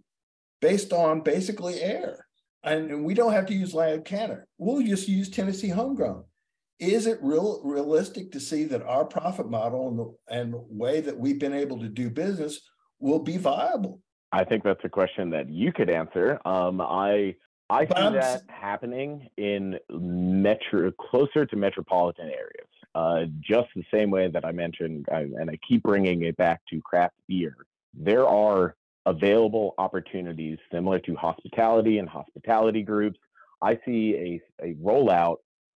based 0.60 0.92
on 0.92 1.20
basically 1.20 1.80
air. 1.80 2.26
And 2.62 3.04
we 3.04 3.12
don't 3.12 3.34
have 3.34 3.46
to 3.46 3.54
use 3.54 3.74
Lab 3.74 4.06
Canna. 4.06 4.44
We'll 4.56 4.82
just 4.82 5.06
use 5.06 5.28
Tennessee 5.28 5.68
homegrown 5.68 6.24
is 6.78 7.06
it 7.06 7.18
real 7.22 7.60
realistic 7.64 8.32
to 8.32 8.40
see 8.40 8.64
that 8.64 8.82
our 8.82 9.04
profit 9.04 9.48
model 9.48 9.88
and 9.88 9.98
the 9.98 10.34
and 10.34 10.54
way 10.68 11.00
that 11.00 11.18
we've 11.18 11.38
been 11.38 11.54
able 11.54 11.78
to 11.80 11.88
do 11.88 12.10
business 12.10 12.60
will 12.98 13.20
be 13.20 13.36
viable? 13.36 14.00
I 14.32 14.44
think 14.44 14.64
that's 14.64 14.84
a 14.84 14.88
question 14.88 15.30
that 15.30 15.48
you 15.48 15.72
could 15.72 15.90
answer. 15.90 16.40
Um, 16.44 16.80
I 16.80 17.36
I 17.70 17.86
but 17.86 17.96
see 17.96 18.02
I'm, 18.02 18.12
that 18.14 18.42
happening 18.48 19.28
in 19.36 19.78
metro 19.90 20.90
closer 20.92 21.46
to 21.46 21.56
metropolitan 21.56 22.26
areas. 22.26 22.68
Uh, 22.94 23.24
just 23.40 23.68
the 23.74 23.84
same 23.92 24.10
way 24.10 24.28
that 24.28 24.44
I 24.44 24.52
mentioned, 24.52 25.06
I, 25.10 25.22
and 25.38 25.50
I 25.50 25.58
keep 25.66 25.82
bringing 25.82 26.22
it 26.22 26.36
back 26.36 26.60
to 26.70 26.80
craft 26.82 27.14
beer. 27.26 27.56
There 27.92 28.28
are 28.28 28.76
available 29.06 29.74
opportunities 29.78 30.58
similar 30.72 30.98
to 31.00 31.14
hospitality 31.16 31.98
and 31.98 32.08
hospitality 32.08 32.82
groups. 32.82 33.18
I 33.62 33.78
see 33.84 34.40
a, 34.60 34.64
a 34.64 34.74
rollout 34.74 35.36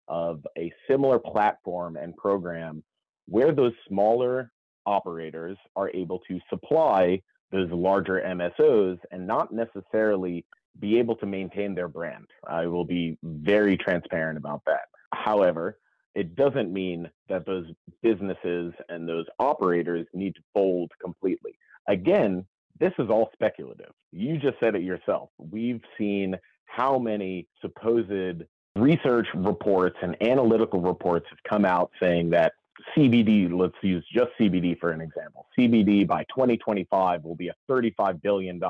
of 0.08 0.46
a 0.58 0.72
similar 0.88 1.18
platform 1.18 1.96
and 1.96 2.16
program 2.16 2.82
where 3.26 3.52
those 3.52 3.72
smaller 3.88 4.52
operators 4.86 5.56
are 5.76 5.90
able 5.94 6.20
to 6.28 6.38
supply 6.50 7.20
those 7.52 7.70
larger 7.70 8.22
MSOs 8.26 8.98
and 9.10 9.26
not 9.26 9.52
necessarily 9.52 10.44
be 10.80 10.98
able 10.98 11.14
to 11.16 11.26
maintain 11.26 11.74
their 11.74 11.88
brand. 11.88 12.26
I 12.46 12.66
will 12.66 12.84
be 12.84 13.16
very 13.22 13.76
transparent 13.76 14.36
about 14.36 14.62
that. 14.66 14.88
However, 15.12 15.78
it 16.14 16.36
doesn't 16.36 16.72
mean 16.72 17.10
that 17.28 17.46
those 17.46 17.66
businesses 18.02 18.72
and 18.88 19.08
those 19.08 19.26
operators 19.38 20.06
need 20.12 20.34
to 20.36 20.42
fold 20.52 20.90
completely. 21.00 21.58
Again, 21.88 22.44
this 22.78 22.92
is 22.98 23.08
all 23.08 23.30
speculative. 23.32 23.92
You 24.12 24.38
just 24.38 24.58
said 24.60 24.74
it 24.74 24.82
yourself. 24.82 25.30
We've 25.38 25.82
seen 25.96 26.36
how 26.66 26.98
many 26.98 27.46
supposed 27.60 28.44
research 28.76 29.26
reports 29.34 29.96
and 30.02 30.16
analytical 30.22 30.80
reports 30.80 31.26
have 31.30 31.38
come 31.48 31.64
out 31.64 31.90
saying 32.00 32.30
that 32.30 32.52
CBD, 32.96 33.52
let's 33.52 33.74
use 33.82 34.04
just 34.12 34.30
CBD 34.38 34.78
for 34.78 34.90
an 34.90 35.00
example. 35.00 35.46
CBD 35.56 36.06
by 36.06 36.24
2025 36.24 37.22
will 37.22 37.36
be 37.36 37.48
a 37.48 37.54
$35 37.70 38.20
billion 38.20 38.60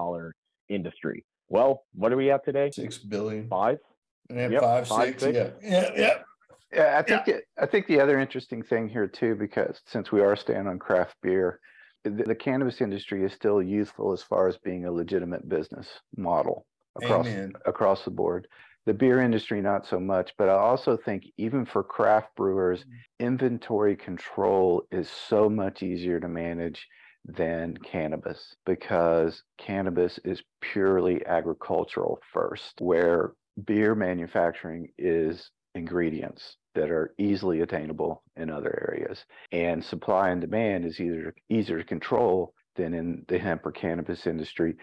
industry. 0.68 1.24
Well, 1.48 1.84
what 1.94 2.12
are 2.12 2.16
we 2.16 2.30
at 2.30 2.44
today? 2.44 2.70
Six 2.70 2.98
billion. 2.98 3.48
Five? 3.48 3.78
Yeah, 4.30 4.48
yep, 4.48 4.62
five, 4.62 4.88
five 4.88 5.08
six, 5.08 5.22
six. 5.22 5.36
Yeah. 5.36 5.50
Yeah. 5.62 5.90
Yeah. 5.96 6.18
Yeah, 6.72 6.98
I 6.98 7.02
think 7.02 7.26
yeah. 7.28 7.34
It, 7.34 7.44
I 7.56 7.66
think 7.66 7.86
the 7.86 8.00
other 8.00 8.18
interesting 8.18 8.62
thing 8.62 8.88
here 8.88 9.06
too, 9.06 9.36
because 9.36 9.80
since 9.86 10.10
we 10.10 10.20
are 10.20 10.34
staying 10.34 10.66
on 10.66 10.80
craft 10.80 11.14
beer, 11.22 11.60
the, 12.02 12.10
the 12.10 12.34
cannabis 12.34 12.80
industry 12.80 13.24
is 13.24 13.32
still 13.32 13.62
youthful 13.62 14.12
as 14.12 14.22
far 14.22 14.48
as 14.48 14.56
being 14.58 14.84
a 14.84 14.90
legitimate 14.90 15.48
business 15.48 15.86
model 16.16 16.66
across 17.00 17.26
Amen. 17.26 17.52
across 17.64 18.04
the 18.04 18.10
board 18.10 18.48
The 18.86 18.94
beer 18.94 19.20
industry, 19.20 19.62
not 19.62 19.86
so 19.86 19.98
much, 19.98 20.34
but 20.36 20.48
I 20.48 20.54
also 20.54 20.96
think 20.96 21.24
even 21.38 21.64
for 21.64 21.82
craft 21.82 22.36
brewers, 22.36 22.80
mm-hmm. 22.80 23.26
inventory 23.26 23.96
control 23.96 24.86
is 24.92 25.08
so 25.08 25.48
much 25.48 25.82
easier 25.82 26.20
to 26.20 26.28
manage 26.28 26.86
than 27.24 27.76
cannabis 27.78 28.54
because 28.66 29.42
cannabis 29.56 30.18
is 30.24 30.42
purely 30.60 31.24
agricultural 31.24 32.20
first, 32.32 32.80
where 32.80 33.32
beer 33.64 33.94
manufacturing 33.94 34.88
is 34.98 35.50
ingredients 35.74 36.56
that 36.74 36.90
are 36.90 37.14
easily 37.18 37.60
attainable 37.60 38.22
in 38.36 38.50
other 38.50 38.88
areas. 38.90 39.24
And 39.52 39.82
supply 39.82 40.30
and 40.30 40.40
demand 40.40 40.84
is 40.84 41.00
either 41.00 41.34
easier 41.48 41.78
to 41.78 41.84
control 41.84 42.52
than 42.76 42.92
in 42.94 43.24
the 43.28 43.38
hemp 43.38 43.64
or 43.64 43.72
cannabis 43.72 44.26
industry. 44.26 44.74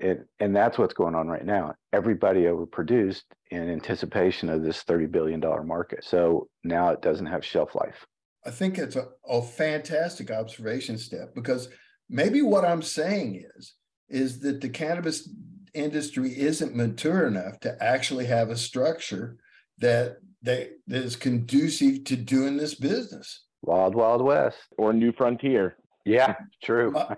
And, 0.00 0.24
and 0.38 0.56
that's 0.56 0.78
what's 0.78 0.94
going 0.94 1.14
on 1.14 1.28
right 1.28 1.44
now. 1.44 1.74
Everybody 1.92 2.42
overproduced 2.42 3.24
in 3.50 3.68
anticipation 3.68 4.48
of 4.48 4.62
this 4.62 4.82
$30 4.84 5.10
billion 5.10 5.40
market. 5.66 6.04
So 6.04 6.48
now 6.64 6.90
it 6.90 7.02
doesn't 7.02 7.26
have 7.26 7.44
shelf 7.44 7.74
life. 7.74 8.06
I 8.44 8.50
think 8.50 8.78
it's 8.78 8.96
a, 8.96 9.08
a 9.28 9.42
fantastic 9.42 10.30
observation 10.30 10.96
Stepp 10.96 11.34
because 11.34 11.68
maybe 12.08 12.42
what 12.42 12.64
I'm 12.64 12.82
saying 12.82 13.44
is 13.56 13.74
is 14.08 14.40
that 14.40 14.60
the 14.60 14.68
cannabis 14.68 15.28
industry 15.72 16.36
isn't 16.36 16.74
mature 16.74 17.26
enough 17.26 17.60
to 17.60 17.80
actually 17.82 18.26
have 18.26 18.50
a 18.50 18.56
structure 18.56 19.36
that 19.78 20.16
that, 20.42 20.70
that 20.86 21.02
is 21.02 21.16
conducive 21.16 22.04
to 22.04 22.16
doing 22.16 22.56
this 22.56 22.74
business. 22.74 23.44
Wild 23.62 23.94
Wild 23.94 24.22
West 24.22 24.56
or 24.78 24.92
New 24.92 25.12
Frontier. 25.12 25.76
Yeah, 26.04 26.34
true. 26.62 26.90
my, 26.90 27.16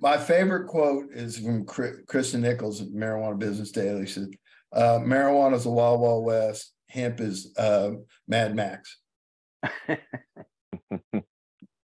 my, 0.00 0.16
favorite 0.18 0.66
quote 0.66 1.12
is 1.12 1.38
from 1.38 1.64
Kristen 1.64 2.42
Nichols 2.42 2.82
at 2.82 2.88
Marijuana 2.88 3.38
Business 3.38 3.70
Daily. 3.70 4.06
She 4.06 4.12
said, 4.12 4.30
uh, 4.72 4.98
"Marijuana 4.98 5.54
is 5.54 5.64
the 5.64 5.70
Wild 5.70 6.00
Wild 6.00 6.24
West. 6.24 6.72
Hemp 6.88 7.20
is 7.20 7.54
uh, 7.56 7.92
Mad 8.26 8.56
Max." 8.56 8.98
and 9.88 9.98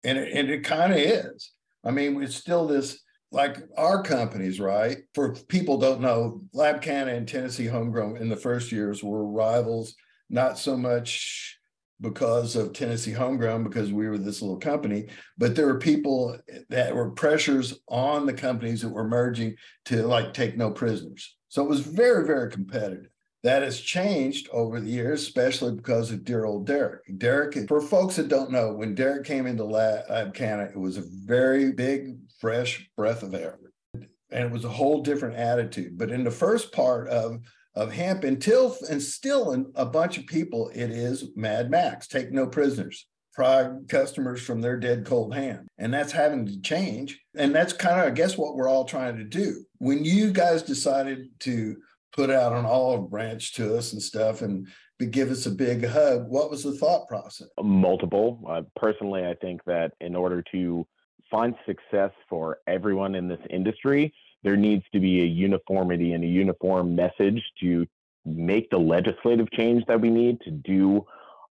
it, 0.04 0.32
and 0.32 0.50
it 0.50 0.64
kind 0.64 0.92
of 0.92 0.98
is. 0.98 1.52
I 1.84 1.90
mean, 1.90 2.22
it's 2.22 2.36
still 2.36 2.66
this 2.66 3.00
like 3.32 3.56
our 3.76 4.02
companies, 4.02 4.60
right? 4.60 4.98
For 5.14 5.34
people 5.34 5.78
don't 5.78 6.00
know, 6.00 6.42
Lab 6.52 6.82
Canna 6.82 7.12
and 7.12 7.26
Tennessee 7.26 7.66
Homegrown 7.66 8.16
in 8.18 8.28
the 8.28 8.36
first 8.36 8.72
years 8.72 9.02
were 9.02 9.26
rivals, 9.26 9.94
not 10.30 10.58
so 10.58 10.76
much 10.76 11.58
because 12.00 12.56
of 12.56 12.72
Tennessee 12.72 13.12
Homegrown, 13.12 13.64
because 13.64 13.92
we 13.92 14.08
were 14.08 14.18
this 14.18 14.42
little 14.42 14.58
company, 14.58 15.06
but 15.38 15.54
there 15.54 15.66
were 15.66 15.78
people 15.78 16.38
that 16.68 16.94
were 16.94 17.10
pressures 17.10 17.78
on 17.88 18.26
the 18.26 18.34
companies 18.34 18.82
that 18.82 18.90
were 18.90 19.08
merging 19.08 19.56
to 19.86 20.06
like 20.06 20.34
take 20.34 20.56
no 20.56 20.70
prisoners. 20.70 21.36
So 21.48 21.62
it 21.62 21.68
was 21.68 21.80
very, 21.80 22.26
very 22.26 22.50
competitive. 22.50 23.08
That 23.42 23.62
has 23.62 23.80
changed 23.80 24.48
over 24.52 24.80
the 24.80 24.90
years, 24.90 25.22
especially 25.22 25.72
because 25.72 26.10
of 26.10 26.24
dear 26.24 26.44
old 26.44 26.66
Derek. 26.66 27.02
Derek, 27.18 27.68
for 27.68 27.80
folks 27.80 28.16
that 28.16 28.28
don't 28.28 28.50
know, 28.50 28.72
when 28.72 28.94
Derek 28.94 29.24
came 29.24 29.46
into 29.46 29.64
Lab 29.64 30.34
Canna, 30.34 30.64
it 30.64 30.76
was 30.76 30.96
a 30.96 31.04
very 31.24 31.72
big, 31.72 32.16
fresh 32.40 32.90
breath 32.96 33.22
of 33.22 33.34
air. 33.34 33.58
And 33.94 34.44
it 34.44 34.50
was 34.50 34.64
a 34.64 34.68
whole 34.68 35.02
different 35.02 35.36
attitude. 35.36 35.96
But 35.96 36.10
in 36.10 36.24
the 36.24 36.30
first 36.30 36.72
part 36.72 37.08
of 37.08 37.38
of 37.76 37.92
hemp 37.92 38.25
until 38.25 38.76
and 38.90 39.02
still 39.02 39.52
in 39.52 39.71
a 39.75 39.87
bunch 39.87 40.18
of 40.18 40.26
people, 40.26 40.71
it 40.75 40.90
is 40.90 41.30
Mad 41.37 41.71
Max, 41.71 42.09
take 42.09 42.33
no 42.33 42.47
prisoners, 42.47 43.06
pry 43.35 43.71
customers 43.88 44.40
from 44.42 44.61
their 44.61 44.78
dead 44.78 45.04
cold 45.04 45.35
hand. 45.35 45.68
And 45.78 45.92
that's 45.92 46.12
having 46.12 46.47
to 46.47 46.61
change. 46.62 47.21
And 47.37 47.54
that's 47.54 47.73
kind 47.73 48.00
of, 48.00 48.06
I 48.06 48.11
guess, 48.11 48.37
what 48.37 48.56
we're 48.56 48.68
all 48.68 48.85
trying 48.85 49.16
to 49.18 49.25
do. 49.25 49.64
When 49.78 50.04
you 50.04 50.33
guys 50.33 50.62
decided 50.62 51.28
to 51.40 51.76
put 52.12 52.30
out 52.30 52.52
an 52.52 52.64
olive 52.64 53.11
branch 53.11 53.52
to 53.54 53.76
us 53.76 53.92
and 53.92 54.02
stuff 54.02 54.40
and 54.40 54.66
give 55.11 55.30
us 55.30 55.45
a 55.45 55.50
big 55.50 55.87
hug. 55.87 56.26
What 56.28 56.50
was 56.50 56.62
the 56.62 56.73
thought 56.73 57.06
process? 57.06 57.49
Multiple. 57.62 58.42
Uh, 58.49 58.62
personally, 58.76 59.26
I 59.26 59.34
think 59.34 59.62
that 59.65 59.93
in 60.00 60.17
order 60.17 60.43
to 60.52 60.86
find 61.30 61.54
success 61.67 62.10
for 62.28 62.58
everyone 62.67 63.15
in 63.15 63.28
this 63.28 63.41
industry, 63.50 64.15
there 64.47 64.56
needs 64.56 64.85
to 64.93 65.00
be 65.00 65.23
a 65.23 65.25
uniformity 65.25 66.13
and 66.13 66.23
a 66.23 66.26
uniform 66.28 66.95
message 66.95 67.43
to 67.61 67.85
make 68.25 68.71
the 68.71 68.78
legislative 68.78 69.50
change 69.50 69.85
that 69.89 70.00
we 70.00 70.09
need 70.09 70.41
to 70.43 70.52
do 70.52 71.04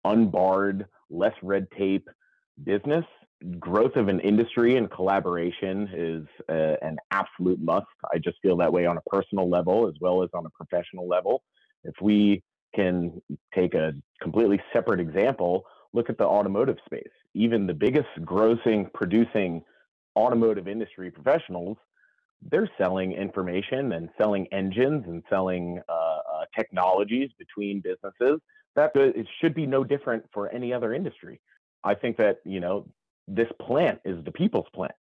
unbarred, 0.05 0.85
less 1.09 1.33
red 1.43 1.67
tape 1.71 2.07
business 2.65 3.07
growth 3.59 3.97
of 3.97 4.09
an 4.09 4.21
industry 4.21 4.77
and 4.77 4.91
collaboration 4.91 5.89
is 5.93 6.27
a, 6.51 6.77
an 6.85 6.99
absolute 7.11 7.61
must. 7.61 7.87
I 8.13 8.19
just 8.19 8.37
feel 8.43 8.59
that 8.59 8.73
way 8.73 8.85
on 8.85 8.99
a 8.99 9.01
personal 9.07 9.49
level 9.49 9.89
as 9.89 9.95
well 9.99 10.23
as 10.23 10.29
on 10.35 10.45
a 10.45 10.51
professional 10.51 11.09
level. 11.09 11.43
If 11.85 11.95
we 12.03 12.43
can 12.75 13.21
take 13.55 13.75
a 13.75 13.95
completely 14.21 14.61
separate 14.71 15.01
example, 15.01 15.65
look 15.95 16.09
at 16.09 16.19
the 16.19 16.25
automotive 16.25 16.77
space. 16.85 17.11
Even 17.35 17.67
the 17.67 17.75
biggest 17.75 18.09
grossing 18.21 18.93
producing 18.93 19.65
automotive 20.15 20.69
industry 20.69 21.11
professionals, 21.11 21.79
they're 22.51 22.71
selling 22.79 23.13
information 23.13 23.93
and 23.93 24.09
selling 24.19 24.47
engines 24.53 25.05
and 25.07 25.23
selling 25.29 25.81
uh, 25.89 25.93
uh, 25.93 26.45
technologies 26.57 27.31
between 27.39 27.81
businesses. 27.81 28.41
That 28.75 28.93
it 28.95 29.27
should 29.41 29.55
be 29.55 29.67
no 29.67 29.85
different 29.85 30.25
for 30.33 30.49
any 30.51 30.73
other 30.73 30.95
industry. 30.95 31.41
I 31.85 31.95
think 31.95 32.17
that 32.17 32.39
you 32.45 32.61
know 32.61 32.87
this 33.29 33.49
plant 33.61 34.01
is 34.05 34.25
the 34.25 34.33
people's 34.33 34.67
plant. 34.75 34.95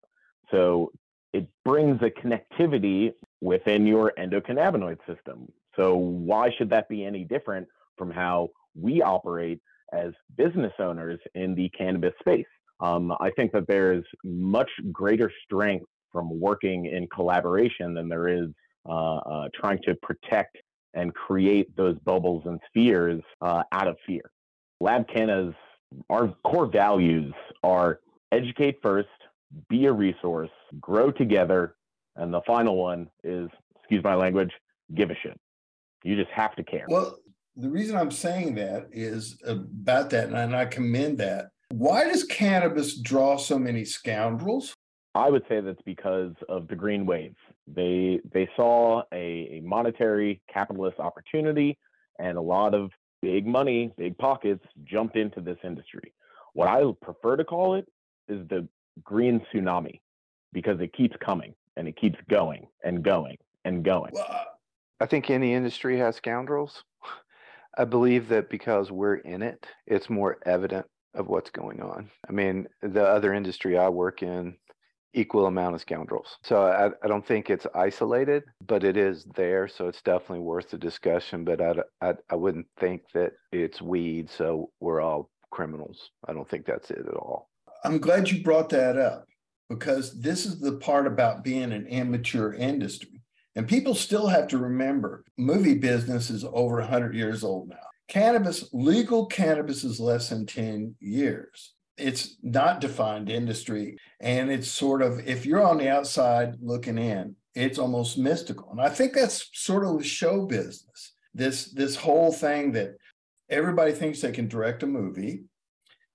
So 0.51 0.91
it 1.33 1.47
brings 1.63 2.01
a 2.01 2.09
connectivity 2.09 3.13
within 3.41 3.85
your 3.85 4.13
endocannabinoid 4.17 4.97
system. 5.07 5.51
So 5.75 5.95
why 5.95 6.49
should 6.57 6.69
that 6.71 6.89
be 6.89 7.05
any 7.05 7.23
different 7.23 7.67
from 7.97 8.09
how 8.09 8.49
we 8.75 9.01
operate 9.01 9.61
as 9.93 10.11
business 10.35 10.73
owners 10.79 11.19
in 11.35 11.53
the 11.55 11.69
cannabis 11.69 12.13
space? 12.19 12.47
Um, 12.79 13.11
I 13.19 13.29
think 13.35 13.51
that 13.51 13.67
there's 13.67 14.05
much 14.23 14.69
greater 14.91 15.31
strength 15.45 15.85
from 16.11 16.39
working 16.39 16.85
in 16.85 17.07
collaboration 17.07 17.93
than 17.93 18.09
there 18.09 18.27
is 18.27 18.47
uh, 18.87 19.17
uh, 19.17 19.49
trying 19.53 19.79
to 19.83 19.95
protect 20.01 20.57
and 20.93 21.13
create 21.13 21.75
those 21.75 21.97
bubbles 21.99 22.43
and 22.45 22.59
spheres 22.67 23.21
uh, 23.41 23.63
out 23.71 23.87
of 23.87 23.95
fear. 24.05 24.31
Lab 24.79 25.07
Canna's 25.07 25.53
our 26.09 26.33
core 26.45 26.67
values 26.67 27.33
are 27.63 27.99
educate 28.31 28.77
first, 28.81 29.07
be 29.69 29.85
a 29.85 29.91
resource, 29.91 30.51
grow 30.79 31.11
together, 31.11 31.75
and 32.15 32.33
the 32.33 32.41
final 32.45 32.75
one 32.75 33.09
is, 33.23 33.49
excuse 33.79 34.03
my 34.03 34.15
language, 34.15 34.51
give 34.95 35.09
a 35.09 35.15
shit. 35.15 35.39
You 36.03 36.15
just 36.15 36.31
have 36.31 36.55
to 36.55 36.63
care. 36.63 36.85
Well, 36.87 37.17
the 37.55 37.69
reason 37.69 37.97
I'm 37.97 38.11
saying 38.11 38.55
that 38.55 38.87
is 38.91 39.37
about 39.45 40.09
that, 40.11 40.29
and 40.29 40.55
I 40.55 40.65
commend 40.65 41.17
that. 41.17 41.47
Why 41.71 42.05
does 42.05 42.23
cannabis 42.23 42.97
draw 42.97 43.37
so 43.37 43.59
many 43.59 43.85
scoundrels? 43.85 44.73
I 45.19 45.29
would 45.29 45.43
say 45.49 45.59
that's 45.59 45.81
because 45.85 46.33
of 46.47 46.67
the 46.67 46.75
green 46.75 47.05
wave. 47.05 47.35
They 47.67 48.19
they 48.33 48.49
saw 48.55 49.03
a, 49.11 49.57
a 49.57 49.61
monetary 49.63 50.41
capitalist 50.51 50.99
opportunity, 50.99 51.77
and 52.19 52.37
a 52.37 52.41
lot 52.41 52.73
of 52.73 52.91
big 53.21 53.45
money, 53.45 53.91
big 53.97 54.17
pockets 54.17 54.63
jumped 54.83 55.15
into 55.15 55.41
this 55.41 55.57
industry. 55.63 56.13
What 56.53 56.67
I 56.67 56.83
prefer 57.01 57.35
to 57.37 57.43
call 57.43 57.75
it 57.75 57.87
is 58.27 58.47
the 58.47 58.67
green 59.03 59.41
tsunami 59.51 59.99
because 60.53 60.79
it 60.79 60.93
keeps 60.93 61.15
coming 61.19 61.53
and 61.77 61.87
it 61.87 61.95
keeps 61.95 62.19
going 62.29 62.67
and 62.83 63.03
going 63.03 63.37
and 63.65 63.83
going. 63.83 64.13
Uh, 64.17 64.43
I 64.99 65.05
think 65.05 65.29
any 65.29 65.53
industry 65.53 65.97
has 65.99 66.15
scoundrels. 66.15 66.83
I 67.77 67.85
believe 67.85 68.27
that 68.29 68.49
because 68.49 68.91
we're 68.91 69.15
in 69.15 69.41
it, 69.41 69.65
it's 69.87 70.09
more 70.09 70.37
evident 70.45 70.85
of 71.13 71.27
what's 71.27 71.49
going 71.49 71.81
on. 71.81 72.09
I 72.27 72.31
mean, 72.31 72.67
the 72.81 73.03
other 73.03 73.33
industry 73.33 73.77
I 73.77 73.89
work 73.89 74.21
in, 74.23 74.55
equal 75.13 75.47
amount 75.47 75.75
of 75.75 75.81
scoundrels. 75.81 76.37
So 76.43 76.63
I, 76.63 76.89
I 77.03 77.07
don't 77.07 77.25
think 77.25 77.49
it's 77.49 77.65
isolated, 77.73 78.43
but 78.65 78.83
it 78.83 78.97
is 78.97 79.25
there. 79.35 79.67
So 79.67 79.87
it's 79.87 80.01
definitely 80.01 80.39
worth 80.39 80.69
the 80.69 80.77
discussion. 80.77 81.43
But 81.43 81.61
I, 81.61 81.73
I, 82.01 82.13
I 82.29 82.35
wouldn't 82.35 82.67
think 82.79 83.03
that 83.13 83.33
it's 83.51 83.81
weed. 83.81 84.29
So 84.29 84.71
we're 84.79 85.01
all 85.01 85.29
criminals. 85.51 86.11
I 86.27 86.33
don't 86.33 86.49
think 86.49 86.65
that's 86.65 86.91
it 86.91 87.05
at 87.07 87.15
all. 87.15 87.49
I'm 87.83 87.99
glad 87.99 88.29
you 88.29 88.43
brought 88.43 88.69
that 88.69 88.97
up 88.97 89.25
because 89.69 90.19
this 90.19 90.45
is 90.45 90.59
the 90.59 90.73
part 90.73 91.07
about 91.07 91.43
being 91.43 91.71
an 91.71 91.87
immature 91.87 92.53
industry. 92.53 93.21
And 93.55 93.67
people 93.67 93.95
still 93.95 94.27
have 94.27 94.47
to 94.49 94.57
remember 94.57 95.23
movie 95.37 95.77
business 95.77 96.29
is 96.29 96.45
over 96.45 96.77
100 96.77 97.15
years 97.15 97.43
old 97.43 97.69
now. 97.69 97.75
Cannabis, 98.07 98.69
legal 98.73 99.27
cannabis 99.27 99.83
is 99.83 99.99
less 99.99 100.29
than 100.29 100.45
10 100.45 100.95
years. 100.99 101.73
It's 101.99 102.37
not 102.41 102.81
defined 102.81 103.29
industry. 103.29 103.97
And 104.19 104.51
it's 104.51 104.69
sort 104.69 105.01
of, 105.01 105.27
if 105.27 105.45
you're 105.45 105.65
on 105.65 105.77
the 105.77 105.89
outside 105.89 106.55
looking 106.61 106.97
in, 106.97 107.35
it's 107.55 107.79
almost 107.79 108.17
mystical. 108.17 108.69
And 108.71 108.81
I 108.81 108.89
think 108.89 109.13
that's 109.13 109.49
sort 109.53 109.85
of 109.85 110.05
show 110.05 110.45
business. 110.45 111.13
This 111.33 111.71
this 111.71 111.95
whole 111.95 112.31
thing 112.31 112.71
that 112.71 112.95
everybody 113.49 113.91
thinks 113.91 114.21
they 114.21 114.31
can 114.31 114.47
direct 114.47 114.83
a 114.83 114.87
movie 114.87 115.43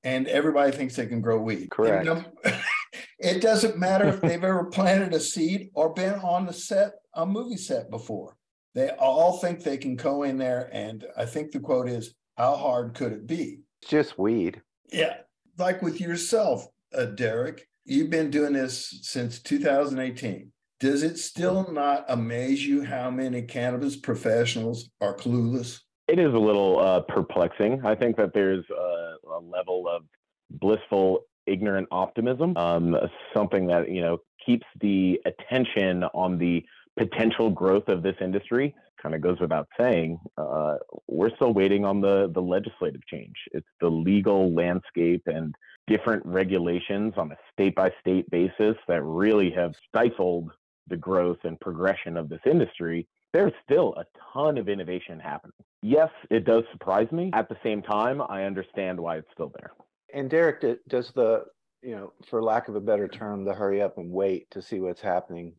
and 0.02 0.28
everybody 0.28 0.70
thinks 0.70 0.96
they 0.96 1.06
can 1.06 1.20
grow 1.20 1.38
weed. 1.38 1.70
Correct. 1.70 2.08
it 3.18 3.40
doesn't 3.40 3.78
matter 3.78 4.06
if 4.08 4.20
they've 4.20 4.44
ever 4.44 4.64
planted 4.64 5.14
a 5.14 5.20
seed 5.20 5.70
or 5.74 5.92
been 5.94 6.14
on 6.14 6.46
the 6.46 6.52
set, 6.52 6.92
a 7.14 7.24
movie 7.24 7.56
set 7.56 7.90
before. 7.90 8.36
They 8.74 8.90
all 8.90 9.38
think 9.38 9.62
they 9.62 9.78
can 9.78 9.96
go 9.96 10.24
in 10.24 10.36
there, 10.36 10.68
and 10.72 11.06
I 11.16 11.26
think 11.26 11.52
the 11.52 11.60
quote 11.60 11.88
is, 11.88 12.14
"How 12.36 12.56
hard 12.56 12.94
could 12.94 13.12
it 13.12 13.26
be?" 13.26 13.60
It's 13.80 13.90
just 13.90 14.18
weed. 14.18 14.60
Yeah, 14.92 15.18
like 15.58 15.82
with 15.82 16.00
yourself, 16.00 16.66
uh, 16.96 17.06
Derek. 17.06 17.68
You've 17.84 18.10
been 18.10 18.30
doing 18.30 18.54
this 18.54 19.00
since 19.02 19.40
2018. 19.40 20.50
Does 20.80 21.02
it 21.02 21.18
still 21.18 21.70
not 21.70 22.04
amaze 22.08 22.66
you 22.66 22.82
how 22.82 23.10
many 23.10 23.42
cannabis 23.42 23.96
professionals 23.96 24.90
are 25.00 25.16
clueless? 25.16 25.80
It 26.08 26.18
is 26.18 26.34
a 26.34 26.38
little 26.38 26.78
uh, 26.78 27.00
perplexing. 27.00 27.84
I 27.84 27.94
think 27.94 28.16
that 28.16 28.32
there's 28.34 28.64
a, 28.70 29.14
a 29.28 29.40
level 29.40 29.88
of 29.88 30.02
blissful, 30.50 31.20
ignorant 31.46 31.88
optimism, 31.90 32.56
um, 32.56 32.96
something 33.32 33.66
that 33.68 33.90
you 33.90 34.00
know 34.00 34.18
keeps 34.44 34.66
the 34.80 35.20
attention 35.24 36.04
on 36.14 36.38
the 36.38 36.64
potential 36.96 37.50
growth 37.50 37.88
of 37.88 38.02
this 38.02 38.16
industry. 38.20 38.74
Kind 39.02 39.14
of 39.14 39.20
goes 39.20 39.38
without 39.38 39.68
saying. 39.78 40.18
Uh, 40.38 40.76
we're 41.08 41.34
still 41.36 41.52
waiting 41.52 41.84
on 41.84 42.00
the 42.00 42.30
the 42.32 42.40
legislative 42.40 43.04
change. 43.06 43.36
It's 43.52 43.68
the 43.80 43.88
legal 43.90 44.52
landscape 44.54 45.22
and 45.26 45.54
different 45.86 46.24
regulations 46.24 47.12
on 47.16 47.30
a 47.32 47.36
state 47.52 47.74
by 47.74 47.92
state 48.00 48.30
basis 48.30 48.76
that 48.88 49.02
really 49.02 49.50
have 49.50 49.74
stifled 49.88 50.50
the 50.88 50.96
growth 50.96 51.38
and 51.44 51.58
progression 51.60 52.16
of 52.16 52.28
this 52.28 52.40
industry, 52.46 53.06
there's 53.32 53.52
still 53.64 53.94
a 53.96 54.04
ton 54.32 54.58
of 54.58 54.68
innovation 54.68 55.18
happening. 55.18 55.54
Yes, 55.82 56.10
it 56.30 56.44
does 56.44 56.64
surprise 56.72 57.10
me. 57.10 57.30
At 57.32 57.48
the 57.48 57.56
same 57.62 57.82
time, 57.82 58.22
I 58.28 58.44
understand 58.44 58.98
why 58.98 59.16
it's 59.16 59.28
still 59.32 59.52
there. 59.58 59.72
And 60.12 60.30
Derek, 60.30 60.64
does 60.88 61.10
the, 61.12 61.44
you 61.82 61.96
know, 61.96 62.12
for 62.30 62.42
lack 62.42 62.68
of 62.68 62.76
a 62.76 62.80
better 62.80 63.08
term, 63.08 63.44
the 63.44 63.52
hurry 63.52 63.82
up 63.82 63.98
and 63.98 64.10
wait 64.10 64.50
to 64.52 64.62
see 64.62 64.80
what's 64.80 65.00
happening, 65.00 65.52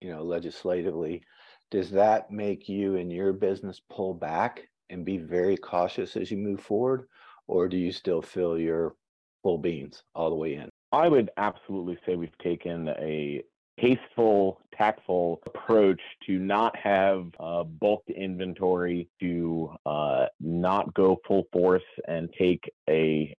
you 0.00 0.10
know, 0.10 0.22
legislatively, 0.22 1.22
does 1.70 1.90
that 1.90 2.30
make 2.30 2.68
you 2.68 2.96
and 2.96 3.12
your 3.12 3.32
business 3.32 3.80
pull 3.90 4.14
back 4.14 4.68
and 4.90 5.04
be 5.04 5.18
very 5.18 5.56
cautious 5.56 6.16
as 6.16 6.30
you 6.30 6.36
move 6.36 6.60
forward? 6.60 7.08
Or 7.46 7.68
do 7.68 7.76
you 7.76 7.92
still 7.92 8.22
feel 8.22 8.58
your 8.58 8.94
full 9.42 9.58
beans 9.58 10.02
all 10.14 10.30
the 10.30 10.36
way 10.36 10.54
in? 10.54 10.68
I 10.92 11.08
would 11.08 11.30
absolutely 11.36 11.98
say 12.06 12.16
we've 12.16 12.36
taken 12.38 12.88
a 12.88 13.42
tasteful, 13.80 14.60
tactful 14.76 15.40
approach 15.46 16.00
to 16.26 16.38
not 16.38 16.74
have 16.76 17.26
uh, 17.38 17.64
bulk 17.64 18.02
inventory, 18.08 19.08
to 19.20 19.70
uh, 19.86 20.26
not 20.40 20.92
go 20.94 21.20
full 21.26 21.44
force 21.52 21.82
and 22.06 22.28
take 22.38 22.70
a 22.88 23.34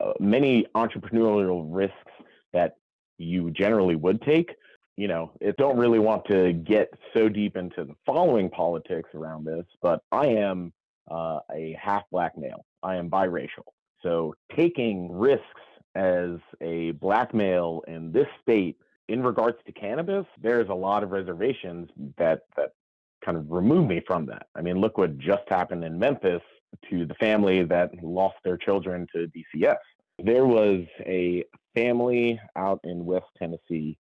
uh, 0.00 0.12
many 0.18 0.66
entrepreneurial 0.74 1.66
risks 1.68 2.12
that 2.52 2.76
you 3.18 3.50
generally 3.50 3.96
would 3.96 4.20
take. 4.22 4.54
You 4.96 5.08
know, 5.08 5.32
it 5.40 5.56
don't 5.56 5.76
really 5.76 5.98
want 5.98 6.24
to 6.26 6.52
get 6.52 6.88
so 7.14 7.28
deep 7.28 7.56
into 7.56 7.84
the 7.84 7.94
following 8.06 8.48
politics 8.48 9.10
around 9.14 9.44
this, 9.44 9.64
but 9.82 10.02
I 10.12 10.26
am 10.26 10.72
uh, 11.10 11.40
a 11.52 11.76
half 11.80 12.04
black 12.12 12.38
male. 12.38 12.64
I 12.82 12.96
am 12.96 13.10
biracial. 13.10 13.64
So 14.02 14.34
taking 14.54 15.10
risks 15.10 15.44
as 15.94 16.38
a 16.60 16.92
black 16.92 17.34
male 17.34 17.82
in 17.88 18.12
this 18.12 18.26
state 18.42 18.76
in 19.08 19.22
regards 19.22 19.58
to 19.66 19.72
cannabis, 19.72 20.26
there's 20.40 20.68
a 20.68 20.74
lot 20.74 21.02
of 21.02 21.10
reservations 21.10 21.88
that 22.16 22.42
that 22.56 22.70
kind 23.24 23.36
of 23.36 23.50
remove 23.50 23.86
me 23.86 24.02
from 24.06 24.26
that. 24.26 24.46
I 24.54 24.62
mean, 24.62 24.80
look 24.80 24.98
what 24.98 25.18
just 25.18 25.48
happened 25.48 25.84
in 25.84 25.98
Memphis 25.98 26.42
to 26.90 27.06
the 27.06 27.14
family 27.14 27.64
that 27.64 27.90
lost 28.02 28.36
their 28.44 28.56
children 28.56 29.06
to 29.14 29.28
DCS. 29.28 29.76
There 30.22 30.46
was 30.46 30.84
a 31.00 31.44
family 31.74 32.40
out 32.56 32.80
in 32.84 33.04
West 33.04 33.26
Tennessee 33.38 33.96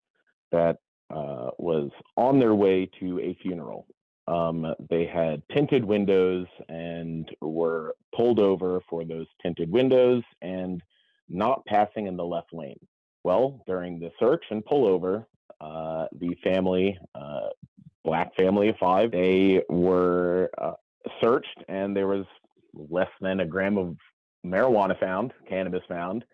that 0.52 0.78
uh, 1.10 1.50
was 1.58 1.90
on 2.16 2.38
their 2.38 2.54
way 2.54 2.88
to 3.00 3.18
a 3.20 3.36
funeral. 3.42 3.86
Um, 4.28 4.74
they 4.88 5.06
had 5.06 5.42
tinted 5.52 5.84
windows 5.84 6.46
and 6.68 7.28
were 7.40 7.94
pulled 8.14 8.38
over 8.38 8.80
for 8.88 9.04
those 9.04 9.26
tinted 9.42 9.70
windows 9.70 10.22
and 10.40 10.82
not 11.28 11.64
passing 11.66 12.06
in 12.06 12.16
the 12.16 12.24
left 12.24 12.52
lane. 12.52 12.78
Well, 13.24 13.62
during 13.66 13.98
the 13.98 14.12
search 14.20 14.44
and 14.50 14.64
pullover, 14.64 15.26
uh, 15.60 16.06
the 16.12 16.36
family, 16.44 16.96
uh, 17.14 17.48
black 18.04 18.34
family 18.36 18.68
of 18.68 18.76
five, 18.78 19.10
they 19.10 19.62
were 19.68 20.50
uh, 20.58 20.74
searched 21.20 21.64
and 21.68 21.96
there 21.96 22.06
was 22.06 22.24
less 22.72 23.10
than 23.20 23.40
a 23.40 23.46
gram 23.46 23.76
of 23.76 23.96
marijuana 24.46 24.98
found, 24.98 25.32
cannabis 25.48 25.82
found, 25.88 26.24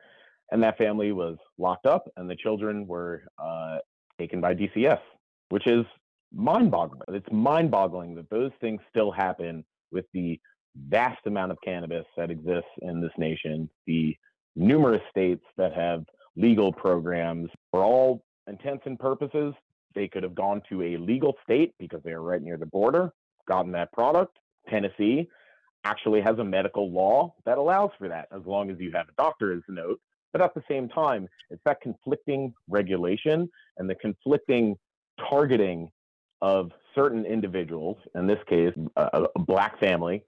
and 0.51 0.63
that 0.63 0.79
family 0.79 1.13
was 1.13 1.39
locked 1.59 1.87
up 1.87 2.09
and 2.17 2.29
the 2.29 2.37
children 2.37 2.87
were 2.87 3.23
uh, 3.39 3.79
taken 4.19 4.41
by 4.41 4.55
DCS, 4.55 5.01
which 5.49 5.67
is 5.67 5.85
mind 6.33 6.71
boggling. 6.71 7.03
It's 7.09 7.31
mind 7.33 7.71
boggling 7.71 8.15
that 8.17 8.31
those 8.31 8.53
things 8.61 8.81
still 8.91 9.11
happen 9.11 9.65
with 9.93 10.07
the 10.13 10.39
vast 10.89 11.27
amount 11.27 11.53
of 11.53 11.59
cannabis 11.65 12.05
that 12.17 12.31
exists 12.31 12.71
in 12.83 13.01
this 13.01 13.13
nation, 13.17 13.69
the 13.87 14.17
numerous 14.55 15.03
states 15.11 15.45
that 15.57 15.73
have 15.75 16.05
legal 16.37 16.73
programs. 16.73 17.49
For 17.71 17.83
all 17.83 18.23
intents 18.47 18.83
and 18.87 18.99
purposes, 18.99 19.55
they 19.95 20.09
could 20.09 20.23
have 20.23 20.35
gone 20.35 20.63
to 20.69 20.83
a 20.83 20.97
legal 20.99 21.35
state 21.43 21.75
because 21.79 22.01
they 22.05 22.13
are 22.13 22.23
right 22.23 22.43
near 22.43 22.59
the 22.59 22.67
border, 22.67 23.13
gotten 23.49 23.73
that 23.73 23.93
product. 23.93 24.37
Tennessee 24.69 25.29
actually 25.85 26.21
has 26.21 26.39
a 26.39 26.45
medical 26.45 26.91
law 26.91 27.35
that 27.45 27.59
allows 27.59 27.91
for 27.99 28.09
that 28.09 28.27
as 28.33 28.43
long 28.45 28.71
as 28.71 28.77
you 28.79 28.91
have 28.93 29.07
a 29.09 29.23
doctor's 29.23 29.63
note. 29.69 30.01
But 30.37 30.45
at 30.45 30.55
the 30.55 30.63
same 30.69 30.91
time, 30.91 31.29
it's 31.49 31.63
that 31.65 31.81
conflicting 31.81 32.53
regulation 32.69 33.49
and 33.79 33.89
the 33.89 33.95
conflicting 33.95 34.77
targeting 35.31 35.89
of 36.43 36.73
certain 36.95 37.25
individuals, 37.25 37.97
in 38.15 38.27
this 38.27 38.41
case, 38.47 38.75
a, 38.97 39.23
a 39.35 39.39
black 39.39 39.81
family, 39.81 40.23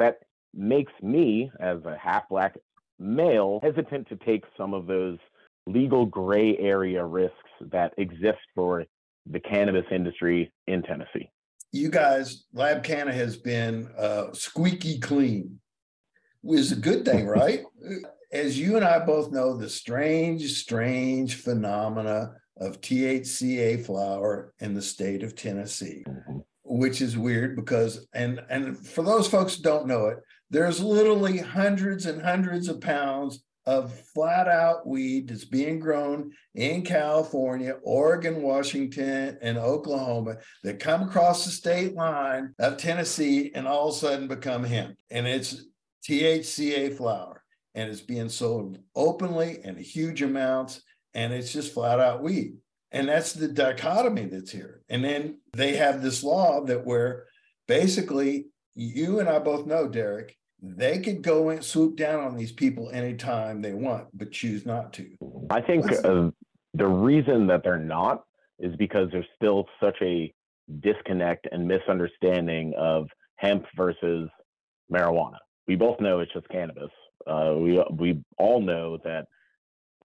that 0.00 0.16
makes 0.52 0.92
me, 1.00 1.48
as 1.60 1.78
a 1.84 1.96
half 1.96 2.28
black 2.28 2.58
male, 2.98 3.60
hesitant 3.62 4.08
to 4.08 4.16
take 4.16 4.42
some 4.56 4.74
of 4.74 4.88
those 4.88 5.18
legal 5.68 6.06
gray 6.06 6.58
area 6.58 7.04
risks 7.04 7.36
that 7.70 7.94
exist 7.98 8.40
for 8.56 8.84
the 9.30 9.38
cannabis 9.38 9.86
industry 9.92 10.50
in 10.66 10.82
Tennessee. 10.82 11.30
You 11.70 11.88
guys, 11.88 12.46
Lab 12.52 12.82
Canna 12.82 13.12
has 13.12 13.36
been 13.36 13.88
uh, 13.96 14.32
squeaky 14.32 14.98
clean, 14.98 15.60
which 16.40 16.58
is 16.58 16.72
a 16.72 16.76
good 16.76 17.04
thing, 17.04 17.28
right? 17.28 17.60
As 18.32 18.58
you 18.58 18.76
and 18.76 18.84
I 18.84 18.98
both 18.98 19.30
know, 19.30 19.54
the 19.54 19.68
strange, 19.68 20.54
strange 20.54 21.34
phenomena 21.36 22.32
of 22.56 22.80
THCA 22.80 23.84
flower 23.84 24.54
in 24.58 24.72
the 24.72 24.80
state 24.80 25.22
of 25.22 25.36
Tennessee, 25.36 26.02
mm-hmm. 26.06 26.38
which 26.64 27.02
is 27.02 27.18
weird 27.18 27.56
because, 27.56 28.06
and 28.14 28.40
and 28.48 28.78
for 28.78 29.02
those 29.02 29.28
folks 29.28 29.56
who 29.56 29.62
don't 29.62 29.86
know 29.86 30.06
it, 30.06 30.18
there's 30.48 30.80
literally 30.80 31.38
hundreds 31.38 32.06
and 32.06 32.22
hundreds 32.22 32.68
of 32.68 32.80
pounds 32.80 33.44
of 33.66 33.92
flat 34.14 34.48
out 34.48 34.86
weed 34.86 35.28
that's 35.28 35.44
being 35.44 35.78
grown 35.78 36.30
in 36.54 36.82
California, 36.82 37.76
Oregon, 37.82 38.42
Washington, 38.42 39.38
and 39.40 39.58
Oklahoma 39.58 40.36
that 40.64 40.80
come 40.80 41.02
across 41.02 41.44
the 41.44 41.50
state 41.50 41.94
line 41.94 42.54
of 42.58 42.76
Tennessee 42.76 43.52
and 43.54 43.68
all 43.68 43.90
of 43.90 43.94
a 43.94 43.98
sudden 43.98 44.26
become 44.26 44.64
hemp. 44.64 44.96
And 45.10 45.28
it's 45.28 45.66
THCA 46.08 46.96
flower 46.96 47.41
and 47.74 47.90
it's 47.90 48.00
being 48.00 48.28
sold 48.28 48.78
openly 48.94 49.58
in 49.64 49.76
huge 49.76 50.22
amounts 50.22 50.82
and 51.14 51.32
it's 51.32 51.52
just 51.52 51.72
flat 51.72 52.00
out 52.00 52.22
weed. 52.22 52.56
And 52.90 53.08
that's 53.08 53.32
the 53.32 53.48
dichotomy 53.48 54.26
that's 54.26 54.50
here. 54.50 54.82
And 54.88 55.04
then 55.04 55.38
they 55.54 55.76
have 55.76 56.02
this 56.02 56.22
law 56.22 56.62
that 56.64 56.84
where 56.84 57.24
basically 57.66 58.46
you 58.74 59.20
and 59.20 59.28
I 59.28 59.38
both 59.38 59.66
know, 59.66 59.88
Derek, 59.88 60.36
they 60.60 61.00
could 61.00 61.22
go 61.22 61.48
and 61.48 61.64
swoop 61.64 61.96
down 61.96 62.20
on 62.20 62.36
these 62.36 62.52
people 62.52 62.90
anytime 62.90 63.62
they 63.62 63.72
want, 63.72 64.06
but 64.14 64.30
choose 64.30 64.64
not 64.64 64.92
to. 64.94 65.10
I 65.50 65.60
think 65.60 65.90
uh, 66.04 66.30
the 66.74 66.86
reason 66.86 67.46
that 67.48 67.64
they're 67.64 67.78
not 67.78 68.24
is 68.58 68.76
because 68.76 69.08
there's 69.10 69.26
still 69.36 69.66
such 69.80 69.96
a 70.02 70.32
disconnect 70.80 71.48
and 71.50 71.66
misunderstanding 71.66 72.74
of 72.78 73.08
hemp 73.36 73.66
versus 73.76 74.28
marijuana. 74.92 75.38
We 75.66 75.74
both 75.74 76.00
know 76.00 76.20
it's 76.20 76.32
just 76.32 76.48
cannabis. 76.48 76.90
Uh, 77.26 77.54
we 77.56 77.84
we 77.92 78.22
all 78.38 78.60
know 78.60 78.98
that 79.04 79.26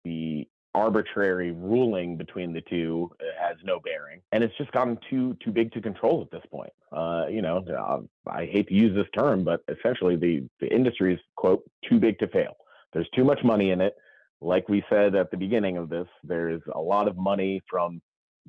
the 0.03 0.47
arbitrary 0.75 1.51
ruling 1.51 2.17
between 2.17 2.51
the 2.51 2.61
two 2.61 3.09
uh, 3.21 3.25
has 3.39 3.55
no 3.63 3.79
bearing 3.79 4.19
and 4.31 4.43
it's 4.43 4.57
just 4.57 4.71
gotten 4.71 4.97
too 5.07 5.37
too 5.43 5.51
big 5.51 5.71
to 5.71 5.79
control 5.81 6.21
at 6.21 6.31
this 6.31 6.43
point. 6.51 6.73
Uh, 6.91 7.25
you 7.29 7.41
know 7.41 7.63
uh, 7.79 7.99
i 8.29 8.45
hate 8.45 8.67
to 8.67 8.73
use 8.73 8.95
this 8.95 9.07
term 9.13 9.43
but 9.43 9.61
essentially 9.67 10.15
the 10.15 10.43
the 10.59 10.73
industry 10.73 11.13
is 11.13 11.19
quote 11.35 11.63
too 11.87 11.99
big 11.99 12.17
to 12.19 12.27
fail. 12.27 12.55
There's 12.91 13.09
too 13.15 13.23
much 13.23 13.43
money 13.43 13.71
in 13.71 13.81
it. 13.81 13.93
Like 14.41 14.67
we 14.67 14.83
said 14.89 15.15
at 15.15 15.31
the 15.31 15.37
beginning 15.37 15.77
of 15.77 15.89
this 15.89 16.07
there's 16.23 16.61
a 16.73 16.79
lot 16.79 17.07
of 17.07 17.17
money 17.17 17.61
from 17.69 18.01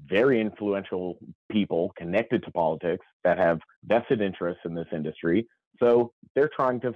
very 0.07 0.41
influential 0.41 1.19
people 1.51 1.93
connected 1.97 2.43
to 2.45 2.51
politics 2.51 3.07
that 3.23 3.39
have 3.39 3.61
vested 3.85 4.21
interests 4.21 4.63
in 4.65 4.75
this 4.75 4.89
industry. 4.93 5.47
So 5.81 6.13
they're 6.35 6.51
trying 6.55 6.81
to 6.81 6.95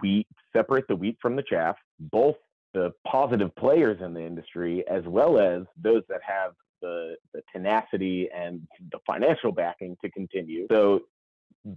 wheat 0.00 0.26
separate 0.54 0.86
the 0.88 0.96
wheat 0.96 1.16
from 1.20 1.36
the 1.36 1.42
chaff 1.42 1.76
both 1.98 2.36
the 2.74 2.92
positive 3.06 3.54
players 3.56 4.00
in 4.00 4.14
the 4.14 4.20
industry 4.20 4.84
as 4.88 5.02
well 5.06 5.38
as 5.38 5.62
those 5.82 6.02
that 6.08 6.20
have 6.26 6.52
the, 6.80 7.16
the 7.34 7.42
tenacity 7.52 8.28
and 8.34 8.66
the 8.92 8.98
financial 9.06 9.52
backing 9.52 9.96
to 10.02 10.10
continue. 10.10 10.66
So 10.70 11.00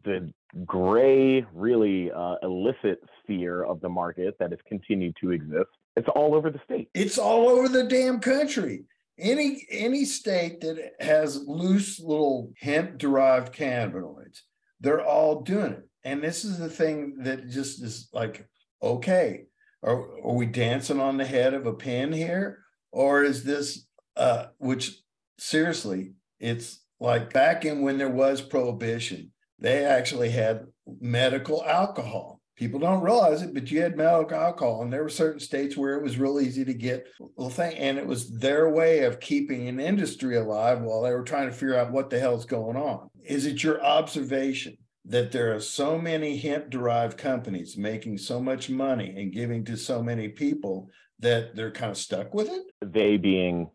the 0.06 0.32
gray, 0.65 1.45
really 1.53 2.12
uh, 2.12 2.36
illicit 2.41 3.01
sphere 3.21 3.63
of 3.63 3.82
the 3.82 3.89
market 3.89 4.36
that 4.39 4.51
has 4.51 4.60
continued 4.67 5.15
to 5.21 5.32
exist. 5.32 5.69
It's 5.95 6.08
all 6.15 6.36
over 6.36 6.49
the 6.49 6.62
state. 6.63 6.89
It's 6.93 7.17
all 7.17 7.49
over 7.49 7.67
the 7.67 7.84
damn 7.84 8.19
country. 8.19 8.86
Any 9.19 9.67
any 9.69 10.06
state 10.06 10.62
that 10.62 10.93
has 10.99 11.45
loose 11.47 11.99
little 11.99 12.51
hemp 12.60 12.97
derived 12.97 13.53
cannabinoids, 13.53 14.39
they're 14.79 15.06
all 15.06 15.41
doing 15.41 15.73
it. 15.73 15.88
And 16.03 16.21
this 16.21 16.43
is 16.43 16.59
the 16.59 16.69
thing 16.69 17.15
that 17.19 17.49
just 17.49 17.81
is 17.81 18.09
like, 18.13 18.47
okay, 18.81 19.45
are, 19.83 20.19
are 20.21 20.33
we 20.33 20.45
dancing 20.45 20.99
on 20.99 21.17
the 21.17 21.25
head 21.25 21.53
of 21.53 21.65
a 21.65 21.73
pin 21.73 22.11
here? 22.11 22.59
Or 22.91 23.23
is 23.23 23.43
this 23.43 23.85
uh 24.15 24.47
which 24.57 25.01
seriously, 25.39 26.13
it's 26.39 26.81
like 26.99 27.33
back 27.33 27.65
in 27.65 27.81
when 27.81 27.97
there 27.97 28.09
was 28.09 28.41
prohibition, 28.41 29.31
they 29.59 29.85
actually 29.85 30.29
had 30.29 30.67
medical 30.99 31.63
alcohol. 31.65 32.39
People 32.55 32.79
don't 32.79 33.01
realize 33.01 33.41
it, 33.41 33.53
but 33.53 33.71
you 33.71 33.81
had 33.81 33.97
medical 33.97 34.37
alcohol, 34.37 34.83
and 34.83 34.93
there 34.93 35.01
were 35.01 35.09
certain 35.09 35.39
states 35.39 35.75
where 35.75 35.95
it 35.95 36.03
was 36.03 36.19
real 36.19 36.39
easy 36.39 36.63
to 36.63 36.73
get 36.73 37.07
little 37.35 37.49
thing, 37.49 37.75
and 37.77 37.97
it 37.97 38.05
was 38.05 38.29
their 38.29 38.69
way 38.69 38.99
of 39.05 39.19
keeping 39.19 39.67
an 39.67 39.79
industry 39.79 40.37
alive 40.37 40.81
while 40.81 41.01
they 41.01 41.11
were 41.11 41.23
trying 41.23 41.47
to 41.47 41.53
figure 41.53 41.77
out 41.77 41.91
what 41.91 42.11
the 42.11 42.19
hell's 42.19 42.45
going 42.45 42.77
on. 42.77 43.09
Is 43.23 43.47
it 43.47 43.63
your 43.63 43.83
observation 43.83 44.77
that 45.05 45.31
there 45.31 45.53
are 45.53 45.59
so 45.59 45.97
many 45.97 46.37
hemp-derived 46.37 47.17
companies 47.17 47.77
making 47.77 48.17
so 48.17 48.39
much 48.39 48.69
money 48.69 49.13
and 49.17 49.33
giving 49.33 49.65
to 49.65 49.77
so 49.77 50.01
many 50.01 50.29
people 50.29 50.89
that 51.19 51.55
they're 51.55 51.71
kind 51.71 51.91
of 51.91 51.97
stuck 51.97 52.33
with 52.33 52.49
it? 52.49 52.63
They 52.81 53.17
being 53.17 53.69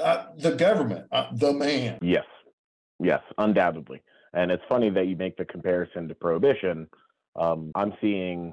uh, 0.00 0.26
the 0.36 0.52
government, 0.52 1.06
uh, 1.12 1.28
the 1.32 1.52
man. 1.52 1.98
Yes, 2.02 2.26
yes, 3.00 3.20
undoubtedly. 3.38 4.02
And 4.32 4.50
it's 4.50 4.62
funny 4.68 4.90
that 4.90 5.06
you 5.06 5.16
make 5.16 5.36
the 5.36 5.44
comparison 5.44 6.08
to 6.08 6.14
prohibition. 6.14 6.88
Um, 7.36 7.70
I'm 7.74 7.94
seeing 8.00 8.52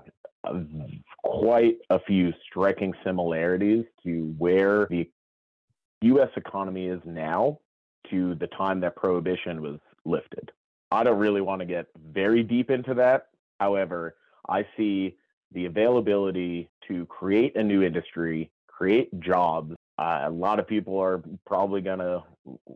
quite 1.23 1.77
a 1.89 1.99
few 1.99 2.33
striking 2.47 2.93
similarities 3.03 3.85
to 4.03 4.33
where 4.37 4.87
the 4.89 5.09
U.S. 6.01 6.29
economy 6.35 6.87
is 6.87 6.99
now 7.05 7.59
to 8.09 8.35
the 8.35 8.47
time 8.47 8.79
that 8.81 8.95
prohibition 8.95 9.61
was 9.61 9.79
lifted. 10.05 10.51
I 10.91 11.03
don't 11.03 11.19
really 11.19 11.41
want 11.41 11.61
to 11.61 11.65
get 11.65 11.87
very 12.11 12.43
deep 12.43 12.69
into 12.69 12.93
that. 12.95 13.27
However, 13.59 14.15
I 14.49 14.65
see 14.75 15.15
the 15.53 15.65
availability 15.65 16.69
to 16.87 17.05
create 17.05 17.55
a 17.55 17.63
new 17.63 17.81
industry, 17.83 18.51
create 18.67 19.17
jobs. 19.19 19.75
Uh, 19.97 20.23
a 20.25 20.29
lot 20.29 20.59
of 20.59 20.67
people 20.67 20.97
are 20.99 21.21
probably 21.45 21.81
going 21.81 21.99
to 21.99 22.23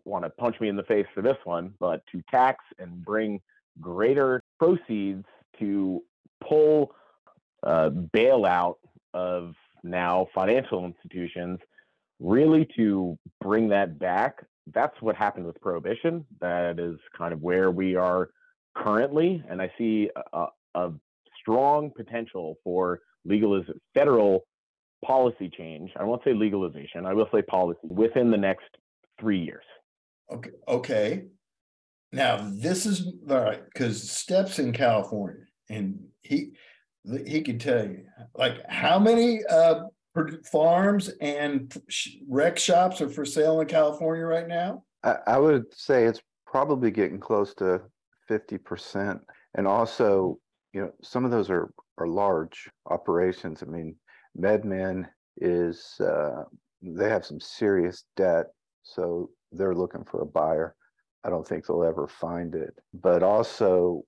want 0.04 0.24
to 0.24 0.30
punch 0.30 0.60
me 0.60 0.70
in 0.70 0.76
the 0.76 0.84
face 0.84 1.08
for 1.14 1.22
this 1.22 1.38
one, 1.44 1.74
but 1.80 2.04
to 2.12 2.22
tax 2.30 2.64
and 2.80 3.04
bring 3.04 3.42
greater 3.82 4.42
proceeds 4.60 5.26
to 5.60 6.04
pull 6.48 6.94
uh, 7.64 7.90
bailout 7.90 8.76
of 9.14 9.56
now 9.84 10.28
financial 10.34 10.86
institutions, 10.86 11.60
really 12.20 12.68
to 12.76 13.18
bring 13.42 13.70
that 13.70 13.98
back. 13.98 14.44
That's 14.74 14.96
what 15.02 15.16
happened 15.16 15.46
with 15.46 15.60
prohibition. 15.62 16.26
That 16.42 16.80
is 16.80 16.98
kind 17.18 17.34
of 17.34 17.42
where 17.42 17.72
we 17.72 17.96
are 17.96 18.30
currently, 18.76 19.44
and 19.50 19.62
I 19.62 19.72
see 19.78 20.10
a, 20.34 20.48
a 20.74 20.92
strong 21.40 21.92
potential 21.96 22.56
for 22.64 23.00
legalization, 23.26 23.80
federal 23.94 24.46
policy 25.04 25.50
change. 25.56 25.92
I 25.98 26.04
won't 26.04 26.24
say 26.24 26.34
legalization. 26.34 27.06
I 27.06 27.14
will 27.14 27.28
say 27.34 27.42
policy 27.42 27.80
within 27.84 28.32
the 28.32 28.38
next 28.38 28.66
three 29.20 29.40
years. 29.40 29.64
Okay. 30.32 30.52
Okay. 30.68 31.26
Now 32.12 32.50
this 32.52 32.86
is 32.86 33.08
all 33.30 33.42
right 33.42 33.64
because 33.66 34.10
Stepp's 34.10 34.60
in 34.60 34.72
California, 34.72 35.46
and 35.70 36.00
he 36.22 36.54
he 37.26 37.42
can 37.42 37.60
tell 37.60 37.86
you 37.86 38.06
like 38.36 38.58
how 38.68 38.98
many 38.98 39.42
uh, 39.50 39.82
farms 40.52 41.10
and 41.22 41.74
rec 42.28 42.58
shops 42.58 43.02
are 43.02 43.10
for 43.10 43.26
sale 43.26 43.62
in 43.62 43.68
California 43.68 44.26
right 44.26 44.48
now. 44.48 44.84
I, 45.04 45.18
I 45.28 45.38
would 45.38 45.66
say 45.74 46.06
it's 46.06 46.22
probably 46.46 46.92
getting 46.92 47.20
close 47.20 47.54
to 47.56 47.82
fifty 48.28 48.58
percent, 48.58 49.20
and 49.56 49.68
also 49.68 50.40
you 50.74 50.82
know 50.82 50.92
some 51.02 51.26
of 51.26 51.32
those 51.32 51.50
are 51.50 51.72
are 51.98 52.08
large 52.08 52.70
operations. 52.90 53.64
I 53.64 53.68
mean, 53.68 53.96
MedMen 54.38 55.06
is 55.38 55.96
uh, 56.00 56.44
they 56.82 57.10
have 57.10 57.26
some 57.26 57.40
serious 57.40 58.06
debt, 58.16 58.48
so 58.84 59.30
they're 59.52 59.76
looking 59.76 60.04
for 60.04 60.22
a 60.22 60.26
buyer. 60.26 60.76
I 61.24 61.30
don't 61.30 61.48
think 61.48 61.66
they'll 61.66 61.84
ever 61.84 62.08
find 62.08 62.54
it. 62.56 62.74
But 62.94 63.24
also, 63.24 64.04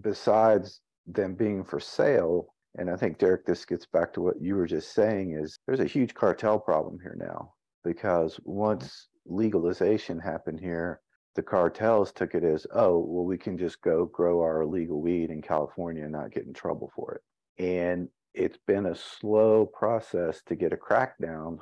besides 0.00 0.80
them 1.06 1.34
being 1.34 1.64
for 1.64 1.80
sale, 1.80 2.53
and 2.76 2.90
I 2.90 2.96
think 2.96 3.18
Derek, 3.18 3.46
this 3.46 3.64
gets 3.64 3.86
back 3.86 4.12
to 4.14 4.20
what 4.20 4.40
you 4.40 4.56
were 4.56 4.66
just 4.66 4.94
saying: 4.94 5.38
is 5.40 5.58
there's 5.66 5.80
a 5.80 5.84
huge 5.84 6.14
cartel 6.14 6.58
problem 6.58 6.98
here 7.00 7.16
now 7.18 7.54
because 7.84 8.40
once 8.44 9.08
legalization 9.26 10.18
happened 10.18 10.60
here, 10.60 11.00
the 11.34 11.42
cartels 11.42 12.12
took 12.12 12.34
it 12.34 12.44
as, 12.44 12.66
oh, 12.74 12.98
well, 12.98 13.24
we 13.24 13.36
can 13.36 13.58
just 13.58 13.82
go 13.82 14.06
grow 14.06 14.40
our 14.40 14.62
illegal 14.62 15.00
weed 15.02 15.30
in 15.30 15.42
California 15.42 16.04
and 16.04 16.12
not 16.12 16.32
get 16.32 16.46
in 16.46 16.54
trouble 16.54 16.90
for 16.94 17.14
it. 17.14 17.64
And 17.64 18.08
it's 18.34 18.58
been 18.66 18.86
a 18.86 18.96
slow 18.96 19.66
process 19.66 20.42
to 20.46 20.56
get 20.56 20.72
a 20.72 20.76
crackdown 20.76 21.58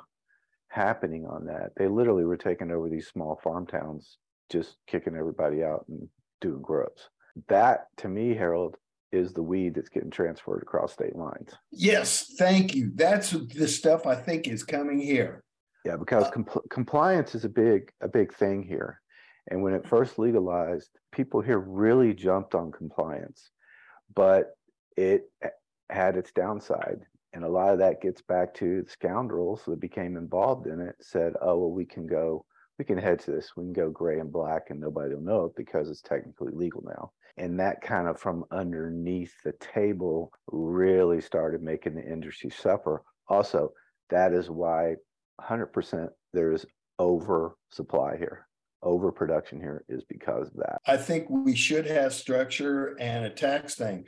happening 0.69 1.25
on 1.25 1.45
that. 1.45 1.71
They 1.77 1.87
literally 1.87 2.25
were 2.25 2.37
taking 2.37 2.71
over 2.71 2.89
these 2.89 3.07
small 3.07 3.39
farm 3.43 3.67
towns, 3.67 4.17
just 4.51 4.77
kicking 4.87 5.15
everybody 5.15 5.63
out 5.63 5.85
and 5.87 6.07
doing 6.41 6.61
grubs. 6.61 7.09
That 7.47 7.87
to 7.97 8.09
me, 8.09 8.35
Harold, 8.35 8.77
is 9.13 9.31
the 9.31 9.43
weed 9.43 9.75
that's 9.75 9.89
getting 9.89 10.09
transferred 10.09 10.63
across 10.63 10.93
state 10.93 11.15
lines. 11.15 11.51
Yes, 11.71 12.33
thank 12.37 12.73
you. 12.73 12.91
That's 12.95 13.31
the 13.31 13.67
stuff 13.67 14.07
I 14.07 14.15
think 14.15 14.47
is 14.47 14.63
coming 14.63 14.99
here. 14.99 15.43
Yeah, 15.85 15.97
because 15.97 16.25
uh, 16.25 16.31
compl- 16.31 16.69
compliance 16.69 17.35
is 17.35 17.45
a 17.45 17.49
big 17.49 17.91
a 18.01 18.07
big 18.07 18.33
thing 18.33 18.63
here. 18.63 18.99
And 19.51 19.61
when 19.61 19.73
it 19.73 19.87
first 19.87 20.17
legalized, 20.17 20.89
people 21.11 21.41
here 21.41 21.59
really 21.59 22.13
jumped 22.13 22.55
on 22.55 22.71
compliance, 22.71 23.51
but 24.15 24.55
it 24.95 25.23
had 25.89 26.15
its 26.15 26.31
downside. 26.31 27.01
And 27.33 27.43
a 27.43 27.49
lot 27.49 27.73
of 27.73 27.79
that 27.79 28.01
gets 28.01 28.21
back 28.21 28.53
to 28.55 28.83
the 28.83 28.89
scoundrels 28.89 29.63
that 29.67 29.79
became 29.79 30.17
involved 30.17 30.67
in 30.67 30.79
it 30.79 30.95
said, 31.01 31.33
oh, 31.41 31.57
well, 31.57 31.71
we 31.71 31.83
can 31.83 32.07
go, 32.07 32.45
we 32.79 32.85
can 32.85 32.97
hedge 32.97 33.25
this. 33.25 33.51
We 33.57 33.65
can 33.65 33.73
go 33.73 33.89
gray 33.89 34.19
and 34.19 34.31
black 34.31 34.69
and 34.69 34.79
nobody 34.79 35.13
will 35.13 35.21
know 35.21 35.45
it 35.45 35.55
because 35.57 35.89
it's 35.89 36.01
technically 36.01 36.53
legal 36.53 36.83
now. 36.85 37.11
And 37.37 37.59
that 37.59 37.81
kind 37.81 38.07
of 38.07 38.19
from 38.19 38.45
underneath 38.51 39.33
the 39.43 39.53
table 39.53 40.31
really 40.47 41.21
started 41.21 41.61
making 41.61 41.95
the 41.95 42.03
industry 42.03 42.51
suffer. 42.51 43.03
Also, 43.27 43.71
that 44.09 44.33
is 44.33 44.49
why 44.49 44.95
100% 45.41 46.09
there 46.33 46.51
is 46.51 46.65
oversupply 46.99 48.17
here 48.17 48.47
overproduction 48.83 49.59
here 49.59 49.83
is 49.87 50.03
because 50.03 50.47
of 50.47 50.57
that. 50.57 50.79
I 50.85 50.97
think 50.97 51.29
we 51.29 51.55
should 51.55 51.87
have 51.87 52.13
structure 52.13 52.95
and 52.99 53.25
a 53.25 53.29
tax 53.29 53.75
thing. 53.75 54.05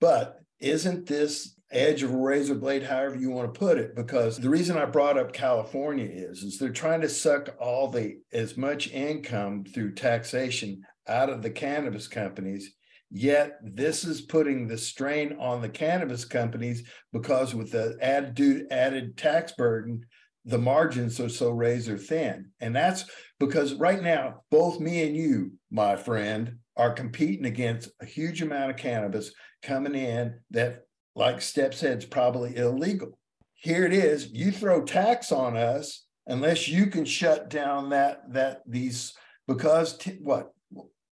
But 0.00 0.38
isn't 0.60 1.06
this 1.06 1.54
edge 1.70 2.02
of 2.02 2.12
a 2.12 2.16
razor 2.16 2.54
blade, 2.54 2.82
however 2.82 3.16
you 3.16 3.30
want 3.30 3.52
to 3.52 3.58
put 3.58 3.78
it? 3.78 3.96
Because 3.96 4.38
the 4.38 4.50
reason 4.50 4.76
I 4.76 4.84
brought 4.84 5.18
up 5.18 5.32
California 5.32 6.08
is, 6.10 6.42
is 6.42 6.58
they're 6.58 6.70
trying 6.70 7.00
to 7.00 7.08
suck 7.08 7.54
all 7.58 7.88
the 7.88 8.18
as 8.32 8.56
much 8.56 8.90
income 8.90 9.64
through 9.64 9.94
taxation 9.94 10.82
out 11.08 11.30
of 11.30 11.42
the 11.42 11.50
cannabis 11.50 12.08
companies. 12.08 12.74
Yet 13.10 13.58
this 13.62 14.04
is 14.04 14.20
putting 14.22 14.66
the 14.66 14.78
strain 14.78 15.36
on 15.38 15.62
the 15.62 15.68
cannabis 15.68 16.24
companies 16.24 16.88
because 17.12 17.54
with 17.54 17.70
the 17.70 17.96
added 18.00 18.66
added 18.70 19.16
tax 19.16 19.52
burden, 19.52 20.04
the 20.44 20.58
margins 20.58 21.20
are 21.20 21.28
so 21.28 21.50
razor 21.50 21.98
thin. 21.98 22.50
And 22.60 22.74
that's 22.74 23.04
because 23.38 23.74
right 23.74 24.02
now, 24.02 24.42
both 24.50 24.80
me 24.80 25.06
and 25.06 25.16
you, 25.16 25.52
my 25.70 25.96
friend, 25.96 26.58
are 26.76 26.92
competing 26.92 27.46
against 27.46 27.90
a 28.00 28.06
huge 28.06 28.42
amount 28.42 28.70
of 28.70 28.76
cannabis 28.76 29.32
coming 29.62 29.94
in 29.94 30.38
that, 30.50 30.82
like 31.14 31.38
Stepp 31.38 31.74
said, 31.74 31.98
is 31.98 32.04
probably 32.04 32.56
illegal. 32.56 33.18
Here 33.54 33.84
it 33.84 33.92
is. 33.92 34.30
You 34.32 34.52
throw 34.52 34.84
tax 34.84 35.32
on 35.32 35.56
us 35.56 36.06
unless 36.26 36.68
you 36.68 36.86
can 36.86 37.04
shut 37.04 37.48
down 37.50 37.90
that 37.90 38.32
that 38.32 38.62
these 38.66 39.14
because 39.48 39.96
t- 39.96 40.18
what 40.20 40.52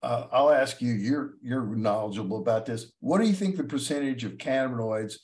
uh, 0.03 0.27
I'll 0.31 0.51
ask 0.51 0.81
you. 0.81 0.93
You're 0.93 1.35
you're 1.41 1.63
knowledgeable 1.63 2.39
about 2.39 2.65
this. 2.65 2.91
What 2.99 3.19
do 3.19 3.27
you 3.27 3.33
think 3.33 3.55
the 3.55 3.63
percentage 3.63 4.25
of 4.25 4.33
cannabinoids 4.33 5.15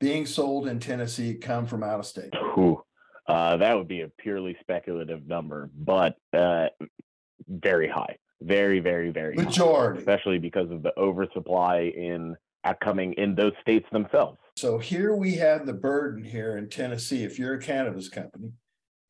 being 0.00 0.26
sold 0.26 0.66
in 0.66 0.80
Tennessee 0.80 1.34
come 1.34 1.66
from 1.66 1.84
out 1.84 2.00
of 2.00 2.06
state? 2.06 2.32
Ooh, 2.58 2.82
uh, 3.28 3.58
that 3.58 3.76
would 3.76 3.88
be 3.88 4.00
a 4.00 4.08
purely 4.08 4.56
speculative 4.60 5.26
number, 5.26 5.70
but 5.76 6.16
uh, 6.32 6.66
very 7.46 7.88
high, 7.88 8.16
very, 8.40 8.80
very, 8.80 9.10
very 9.10 9.36
majority, 9.36 9.98
high, 9.98 10.00
especially 10.00 10.38
because 10.38 10.70
of 10.70 10.82
the 10.82 10.92
oversupply 10.98 11.92
in 11.94 12.34
coming 12.82 13.12
in 13.14 13.34
those 13.34 13.52
states 13.60 13.86
themselves. 13.92 14.38
So 14.56 14.78
here 14.78 15.14
we 15.14 15.34
have 15.34 15.66
the 15.66 15.72
burden 15.72 16.24
here 16.24 16.56
in 16.56 16.68
Tennessee. 16.68 17.24
If 17.24 17.38
you're 17.38 17.54
a 17.54 17.60
cannabis 17.60 18.08
company, 18.08 18.52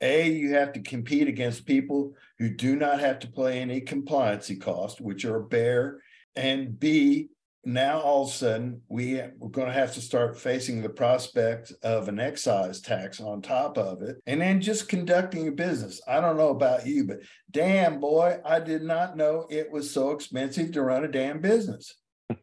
a 0.03 0.29
you 0.29 0.55
have 0.55 0.73
to 0.75 0.81
compete 0.81 1.29
against 1.29 1.65
people 1.65 2.15
who 2.39 2.51
do 2.51 2.77
not 2.77 3.01
have 3.01 3.21
to 3.21 3.29
play 3.29 3.61
any 3.61 3.81
compliancy 3.81 4.61
cost, 4.61 5.01
which 5.01 5.25
are 5.25 5.41
bare, 5.41 6.03
and 6.37 6.79
B 6.79 7.31
now 7.65 8.01
all 8.01 8.25
of 8.25 8.29
a 8.29 8.33
sudden 8.33 8.83
we 8.89 9.21
we're 9.39 9.49
going 9.49 9.69
to 9.69 9.73
have 9.73 9.95
to 9.95 10.01
start 10.01 10.39
facing 10.39 10.83
the 10.83 10.89
prospect 10.89 11.73
of 11.83 12.09
an 12.09 12.19
excise 12.19 12.81
tax 12.81 13.21
on 13.21 13.41
top 13.41 13.79
of 13.79 14.03
it 14.03 14.21
and 14.27 14.41
then 14.41 14.61
just 14.61 14.89
conducting 14.89 15.47
a 15.47 15.53
business. 15.53 16.01
I 16.09 16.21
don't 16.21 16.37
know 16.37 16.49
about 16.49 16.87
you 16.87 17.07
but 17.07 17.21
damn 17.51 18.01
boy 18.01 18.41
i 18.45 18.59
did 18.59 18.83
not 18.83 19.17
know 19.17 19.47
it 19.49 19.71
was 19.71 19.93
so 19.93 20.11
expensive 20.11 20.73
to 20.73 20.83
run 20.83 21.05
a 21.05 21.09
damn 21.09 21.41
business. 21.41 21.95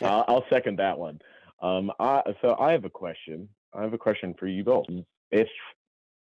I'll 0.00 0.46
second 0.48 0.78
that 0.78 0.98
one. 0.98 1.18
Um, 1.60 1.92
I, 2.00 2.22
so 2.40 2.56
i 2.58 2.72
have 2.72 2.84
a 2.84 2.90
question. 2.90 3.48
I 3.74 3.82
have 3.82 3.92
a 3.92 3.98
question 3.98 4.34
for 4.38 4.46
you 4.46 4.64
both 4.64 4.86
if 5.32 5.48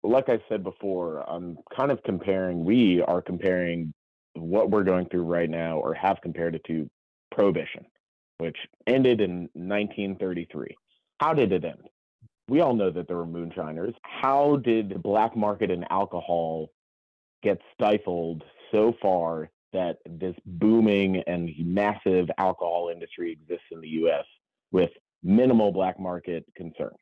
like 0.03 0.29
i 0.29 0.39
said 0.49 0.65
before 0.65 1.29
i'm 1.31 1.57
kind 1.77 1.91
of 1.91 2.03
comparing 2.05 2.65
we 2.65 3.03
are 3.03 3.23
comparing 3.23 3.93
what 4.37 4.71
we're 4.71 4.85
going 4.85 5.09
through 5.09 5.25
right 5.25 5.49
now 5.49 5.79
or 5.79 5.95
have 5.95 6.19
compared 6.23 6.55
it 6.55 6.63
to 6.65 6.89
prohibition, 7.31 7.85
which 8.39 8.57
ended 8.87 9.21
in 9.21 9.49
1933. 9.55 10.77
How 11.19 11.33
did 11.33 11.53
it 11.53 11.65
end? 11.65 11.89
We 12.49 12.61
all 12.61 12.75
know 12.75 12.91
that 12.91 13.09
there 13.09 13.17
were 13.17 13.27
moonshiners. 13.27 13.95
How 14.03 14.57
did 14.57 14.91
the 14.91 14.99
black 14.99 15.37
market 15.37 15.71
in 15.71 15.85
alcohol 15.91 16.71
get 17.43 17.61
stifled 17.75 18.45
so 18.71 18.95
far 19.03 19.51
that 19.73 19.99
this 20.09 20.37
booming 20.47 21.23
and 21.27 21.51
massive 21.59 22.29
alcohol 22.39 22.91
industry 22.93 23.33
exists 23.33 23.67
in 23.73 23.81
the 23.81 23.89
US 23.89 24.25
with 24.71 24.91
minimal 25.23 25.73
black 25.73 25.99
market 25.99 26.45
concern? 26.57 26.93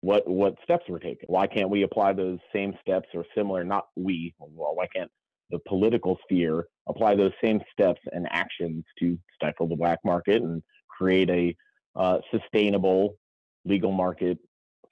What 0.00 0.28
what 0.28 0.54
steps 0.62 0.88
were 0.88 0.98
taken? 0.98 1.26
Why 1.26 1.46
can't 1.46 1.70
we 1.70 1.82
apply 1.82 2.12
those 2.12 2.38
same 2.52 2.74
steps 2.80 3.08
or 3.14 3.24
similar? 3.34 3.64
Not 3.64 3.86
we. 3.96 4.34
Well, 4.38 4.74
why 4.74 4.86
can't 4.94 5.10
the 5.50 5.58
political 5.66 6.18
sphere 6.22 6.68
apply 6.88 7.16
those 7.16 7.32
same 7.42 7.60
steps 7.72 8.00
and 8.12 8.26
actions 8.30 8.84
to 8.98 9.18
stifle 9.34 9.66
the 9.66 9.76
black 9.76 9.98
market 10.04 10.42
and 10.42 10.62
create 10.88 11.30
a 11.30 11.56
uh, 11.96 12.18
sustainable 12.30 13.16
legal 13.64 13.92
market 13.92 14.38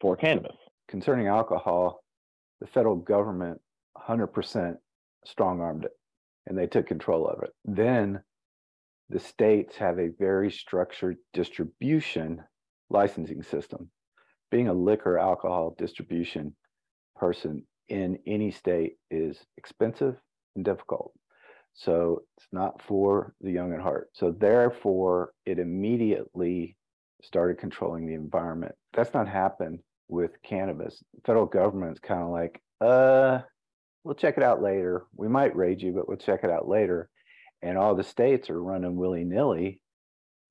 for 0.01 0.16
cannabis. 0.16 0.57
Concerning 0.88 1.27
alcohol, 1.27 2.01
the 2.61 2.66
federal 2.66 2.97
government 2.97 3.61
100% 3.97 4.77
strong 5.25 5.61
armed 5.61 5.85
it 5.85 5.92
and 6.47 6.57
they 6.57 6.66
took 6.66 6.87
control 6.87 7.27
of 7.27 7.42
it. 7.42 7.51
Then 7.64 8.23
the 9.09 9.19
states 9.19 9.77
have 9.77 9.99
a 9.99 10.11
very 10.19 10.51
structured 10.51 11.16
distribution 11.33 12.42
licensing 12.88 13.42
system. 13.42 13.90
Being 14.50 14.68
a 14.68 14.74
liquor 14.74 15.18
alcohol 15.18 15.74
distribution 15.78 16.54
person 17.16 17.64
in 17.88 18.18
any 18.26 18.50
state 18.50 18.94
is 19.11 19.38
expensive 19.56 20.16
and 20.54 20.64
difficult. 20.64 21.12
So 21.74 22.22
it's 22.37 22.46
not 22.52 22.80
for 22.82 23.35
the 23.40 23.50
young 23.50 23.74
at 23.74 23.80
heart. 23.80 24.09
So 24.14 24.30
therefore, 24.30 25.32
it 25.44 25.59
immediately 25.59 26.76
started 27.22 27.59
controlling 27.59 28.06
the 28.06 28.14
environment. 28.14 28.74
That's 28.94 29.12
not 29.12 29.28
happened 29.28 29.80
with 30.09 30.42
cannabis. 30.42 31.02
The 31.14 31.20
federal 31.26 31.46
government's 31.46 32.00
kind 32.00 32.22
of 32.22 32.30
like, 32.30 32.62
uh, 32.80 33.40
we'll 34.04 34.14
check 34.14 34.37
it 34.37 34.42
out 34.42 34.62
later. 34.62 35.04
We 35.14 35.28
might 35.28 35.56
raid 35.56 35.82
you, 35.82 35.92
but 35.92 36.09
we'll 36.09 36.16
check 36.16 36.44
it 36.44 36.50
out 36.50 36.68
later. 36.68 37.11
And 37.62 37.76
all 37.76 37.94
the 37.94 38.04
states 38.04 38.48
are 38.48 38.62
running 38.62 38.96
willy 38.96 39.24
nilly 39.24 39.82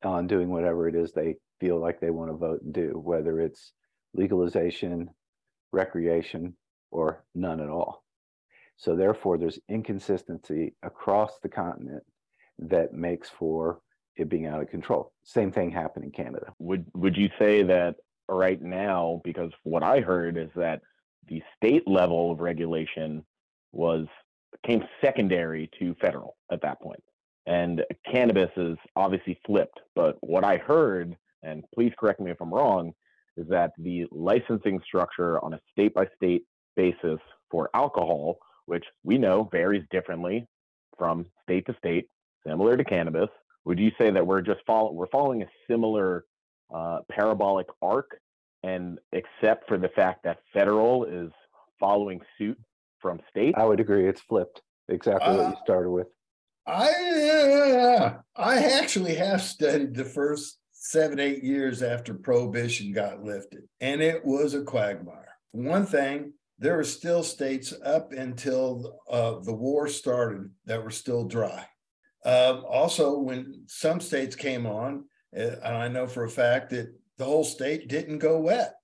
on 0.03 0.27
doing 0.27 0.49
whatever 0.49 0.87
it 0.87 0.95
is 0.95 1.11
they 1.11 1.35
feel 1.59 1.79
like 1.79 1.99
they 1.99 2.11
want 2.11 2.29
to 2.29 2.37
vote 2.37 2.61
and 2.61 2.73
do, 2.73 3.01
whether 3.03 3.39
it's 3.39 3.71
legalization, 4.15 5.09
recreation, 5.71 6.55
or 6.91 7.23
none 7.33 7.59
at 7.59 7.69
all. 7.69 8.03
So 8.77 8.95
therefore, 8.95 9.37
there's 9.37 9.59
inconsistency 9.69 10.73
across 10.83 11.39
the 11.41 11.49
continent 11.49 12.03
that 12.59 12.93
makes 12.93 13.29
for 13.29 13.79
it 14.17 14.29
being 14.29 14.47
out 14.47 14.61
of 14.61 14.69
control. 14.69 15.11
Same 15.23 15.51
thing 15.51 15.71
happened 15.71 16.05
in 16.05 16.11
Canada. 16.11 16.53
Would 16.59 16.85
would 16.93 17.17
you 17.17 17.29
say 17.39 17.63
that 17.63 17.95
right 18.27 18.61
now, 18.61 19.21
because 19.23 19.51
what 19.63 19.83
I 19.83 19.99
heard 19.99 20.37
is 20.37 20.49
that 20.55 20.81
the 21.27 21.41
state 21.55 21.87
level 21.87 22.31
of 22.31 22.39
regulation 22.39 23.25
was 23.71 24.07
came 24.65 24.83
secondary 25.01 25.69
to 25.79 25.95
federal 26.01 26.37
at 26.51 26.61
that 26.61 26.81
point. 26.81 27.03
And 27.45 27.83
cannabis 28.09 28.49
is 28.57 28.77
obviously 28.95 29.39
flipped. 29.45 29.79
But 29.95 30.17
what 30.21 30.43
I 30.43 30.57
heard, 30.57 31.15
and 31.43 31.63
please 31.73 31.93
correct 31.99 32.19
me 32.19 32.31
if 32.31 32.41
I'm 32.41 32.53
wrong, 32.53 32.93
is 33.37 33.47
that 33.49 33.71
the 33.77 34.05
licensing 34.11 34.79
structure 34.85 35.43
on 35.43 35.53
a 35.53 35.59
state 35.71 35.93
by 35.93 36.07
state 36.15 36.43
basis 36.75 37.19
for 37.49 37.69
alcohol 37.73 38.37
which 38.65 38.85
we 39.03 39.17
know 39.17 39.47
varies 39.51 39.83
differently 39.91 40.47
from 40.97 41.25
state 41.43 41.65
to 41.67 41.75
state, 41.77 42.07
similar 42.45 42.77
to 42.77 42.83
cannabis. 42.83 43.29
Would 43.65 43.79
you 43.79 43.91
say 43.97 44.11
that 44.11 44.25
we're 44.25 44.41
just 44.41 44.61
follow, 44.65 44.91
we're 44.91 45.07
following 45.07 45.43
a 45.43 45.47
similar 45.69 46.25
uh, 46.73 46.99
parabolic 47.11 47.67
arc, 47.81 48.19
and 48.63 48.99
except 49.11 49.67
for 49.67 49.77
the 49.77 49.89
fact 49.89 50.23
that 50.23 50.39
federal 50.53 51.05
is 51.05 51.31
following 51.79 52.21
suit 52.37 52.59
from 52.99 53.19
state? 53.29 53.55
I 53.57 53.65
would 53.65 53.79
agree. 53.79 54.07
It's 54.07 54.21
flipped. 54.21 54.61
Exactly 54.87 55.27
uh, 55.27 55.37
what 55.37 55.49
you 55.49 55.55
started 55.63 55.89
with. 55.89 56.07
I 56.67 56.89
uh, 56.89 58.17
I 58.35 58.57
actually 58.57 59.15
have 59.15 59.41
studied 59.41 59.95
the 59.95 60.05
first 60.05 60.59
seven 60.89 61.19
eight 61.19 61.43
years 61.43 61.81
after 61.81 62.13
prohibition 62.13 62.91
got 62.91 63.23
lifted, 63.23 63.63
and 63.81 64.01
it 64.01 64.23
was 64.23 64.53
a 64.53 64.63
quagmire. 64.63 65.35
One 65.51 65.85
thing, 65.85 66.33
there 66.59 66.77
were 66.77 66.83
still 66.83 67.23
states 67.23 67.73
up 67.83 68.11
until 68.13 68.99
uh, 69.09 69.39
the 69.39 69.53
war 69.53 69.87
started 69.87 70.51
that 70.65 70.83
were 70.83 70.91
still 70.91 71.25
dry. 71.25 71.65
Uh, 72.23 72.61
also, 72.69 73.19
when 73.19 73.63
some 73.67 73.99
states 73.99 74.35
came 74.35 74.65
on, 74.65 75.05
uh, 75.35 75.57
and 75.63 75.75
I 75.75 75.87
know 75.87 76.07
for 76.07 76.23
a 76.23 76.29
fact 76.29 76.69
that 76.69 76.93
the 77.17 77.25
whole 77.25 77.43
state 77.43 77.87
didn't 77.87 78.19
go 78.19 78.39
wet. 78.39 78.75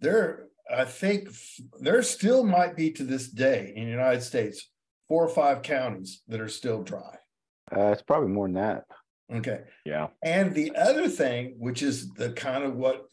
There, 0.00 0.46
I 0.74 0.84
think 0.84 1.28
there 1.80 2.02
still 2.02 2.44
might 2.44 2.76
be 2.76 2.90
to 2.92 3.04
this 3.04 3.28
day 3.28 3.72
in 3.76 3.84
the 3.84 3.90
United 3.90 4.22
States 4.22 4.70
four 5.08 5.24
or 5.24 5.28
five 5.28 5.62
counties 5.62 6.22
that 6.28 6.40
are 6.40 6.48
still 6.48 6.82
dry. 6.82 7.16
Uh, 7.74 7.92
it's 7.92 8.02
probably 8.02 8.28
more 8.28 8.46
than 8.46 8.54
that. 8.54 8.84
Okay. 9.32 9.60
Yeah. 9.84 10.08
And 10.22 10.54
the 10.54 10.74
other 10.76 11.08
thing, 11.08 11.56
which 11.58 11.82
is 11.82 12.12
the 12.14 12.32
kind 12.32 12.64
of 12.64 12.76
what 12.76 13.06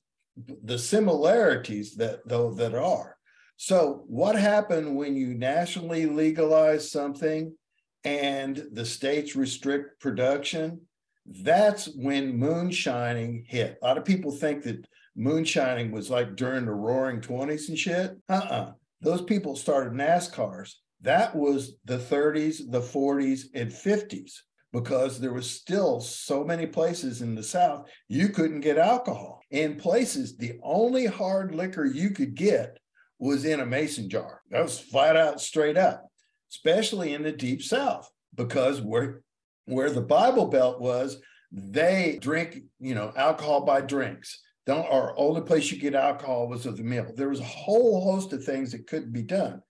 the 0.63 0.77
similarities 0.77 1.95
that 1.95 2.27
though 2.27 2.53
that 2.53 2.75
are 2.75 3.13
so, 3.57 4.03
what 4.07 4.35
happened 4.35 4.95
when 4.95 5.15
you 5.15 5.35
nationally 5.35 6.05
legalize 6.05 6.91
something 6.91 7.55
and 8.03 8.67
the 8.71 8.85
states 8.85 9.35
restrict 9.35 10.01
production? 10.01 10.81
That's 11.25 11.85
when 11.95 12.37
moonshining 12.37 13.45
hit. 13.47 13.77
A 13.81 13.85
lot 13.85 13.97
of 13.97 14.03
people 14.03 14.31
think 14.31 14.63
that 14.63 14.85
moonshining 15.15 15.91
was 15.91 16.09
like 16.09 16.35
during 16.35 16.65
the 16.65 16.73
roaring 16.73 17.21
20s 17.21 17.69
and 17.69 17.77
shit. 17.77 18.17
Uh 18.27 18.33
uh-uh. 18.33 18.53
uh 18.53 18.71
Those 19.01 19.21
people 19.21 19.55
started 19.55 19.93
NASCARs. 19.93 20.73
That 21.01 21.35
was 21.35 21.75
the 21.85 21.97
30s, 21.97 22.69
the 22.69 22.81
40s, 22.81 23.45
and 23.53 23.71
50s 23.71 24.33
because 24.73 25.19
there 25.19 25.33
was 25.33 25.49
still 25.49 26.01
so 26.01 26.43
many 26.43 26.65
places 26.65 27.21
in 27.21 27.35
the 27.35 27.43
South 27.43 27.87
you 28.09 28.29
couldn't 28.29 28.61
get 28.61 28.77
alcohol. 28.77 29.39
In 29.51 29.75
places, 29.75 30.35
the 30.35 30.59
only 30.63 31.05
hard 31.05 31.53
liquor 31.53 31.85
you 31.85 32.09
could 32.09 32.33
get 32.33 32.79
was 33.19 33.45
in 33.45 33.59
a 33.61 33.65
mason 33.65 34.09
jar. 34.09 34.41
That 34.49 34.63
was 34.63 34.79
flat 34.79 35.15
out 35.15 35.39
straight 35.39 35.77
up, 35.77 36.07
especially 36.51 37.13
in 37.13 37.21
the 37.23 37.31
deep 37.31 37.61
south, 37.61 38.09
because 38.35 38.81
where 38.81 39.21
where 39.65 39.91
the 39.91 40.01
Bible 40.01 40.47
Belt 40.47 40.81
was, 40.81 41.21
they 41.49 42.17
drink, 42.19 42.63
you 42.79 42.95
know, 42.95 43.13
alcohol 43.15 43.63
by 43.63 43.79
drinks. 43.79 44.41
Don't 44.65 44.87
or 44.89 45.17
only 45.17 45.41
place 45.41 45.71
you 45.71 45.77
get 45.77 45.95
alcohol 45.95 46.47
was 46.47 46.65
at 46.65 46.75
the 46.75 46.83
meal. 46.83 47.11
There 47.15 47.29
was 47.29 47.39
a 47.39 47.45
whole 47.45 48.03
host 48.03 48.33
of 48.33 48.43
things 48.43 48.71
that 48.71 48.87
couldn't 48.87 49.13
be 49.13 49.23
done, 49.23 49.61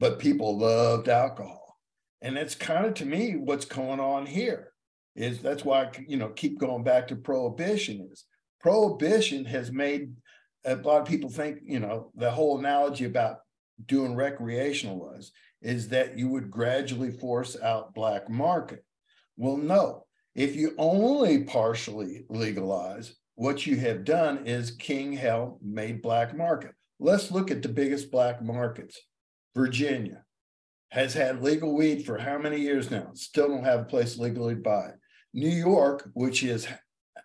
but 0.00 0.18
people 0.18 0.58
loved 0.58 1.08
alcohol. 1.08 1.57
And 2.20 2.36
that's 2.36 2.54
kind 2.54 2.86
of 2.86 2.94
to 2.94 3.06
me 3.06 3.36
what's 3.36 3.64
going 3.64 4.00
on 4.00 4.26
here. 4.26 4.72
Is 5.14 5.40
that's 5.40 5.64
why 5.64 5.82
I, 5.84 5.90
you 6.06 6.16
know 6.16 6.28
keep 6.28 6.58
going 6.58 6.84
back 6.84 7.08
to 7.08 7.16
prohibition 7.16 8.08
is 8.12 8.24
prohibition 8.60 9.44
has 9.44 9.72
made 9.72 10.12
a 10.64 10.76
lot 10.76 11.00
of 11.00 11.08
people 11.08 11.30
think, 11.30 11.60
you 11.64 11.80
know, 11.80 12.10
the 12.14 12.30
whole 12.30 12.58
analogy 12.58 13.04
about 13.04 13.38
doing 13.86 14.14
recreational 14.14 14.98
was 14.98 15.32
is 15.62 15.88
that 15.88 16.18
you 16.18 16.28
would 16.28 16.50
gradually 16.50 17.10
force 17.10 17.56
out 17.60 17.94
black 17.94 18.28
market. 18.28 18.84
Well, 19.36 19.56
no. 19.56 20.04
If 20.34 20.54
you 20.54 20.74
only 20.78 21.44
partially 21.44 22.24
legalize, 22.28 23.14
what 23.34 23.66
you 23.66 23.76
have 23.76 24.04
done 24.04 24.46
is 24.46 24.72
King 24.72 25.12
hell 25.12 25.58
made 25.62 26.02
black 26.02 26.36
market. 26.36 26.72
Let's 27.00 27.30
look 27.30 27.50
at 27.50 27.62
the 27.62 27.68
biggest 27.68 28.10
black 28.10 28.42
markets. 28.42 29.00
Virginia 29.54 30.24
has 30.90 31.14
had 31.14 31.42
legal 31.42 31.74
weed 31.74 32.04
for 32.04 32.18
how 32.18 32.38
many 32.38 32.60
years 32.60 32.90
now? 32.90 33.10
Still 33.14 33.48
don't 33.48 33.64
have 33.64 33.80
a 33.80 33.84
place 33.84 34.18
legally 34.18 34.54
to 34.54 34.60
buy. 34.60 34.90
New 35.34 35.48
York, 35.48 36.10
which 36.14 36.42
is 36.42 36.66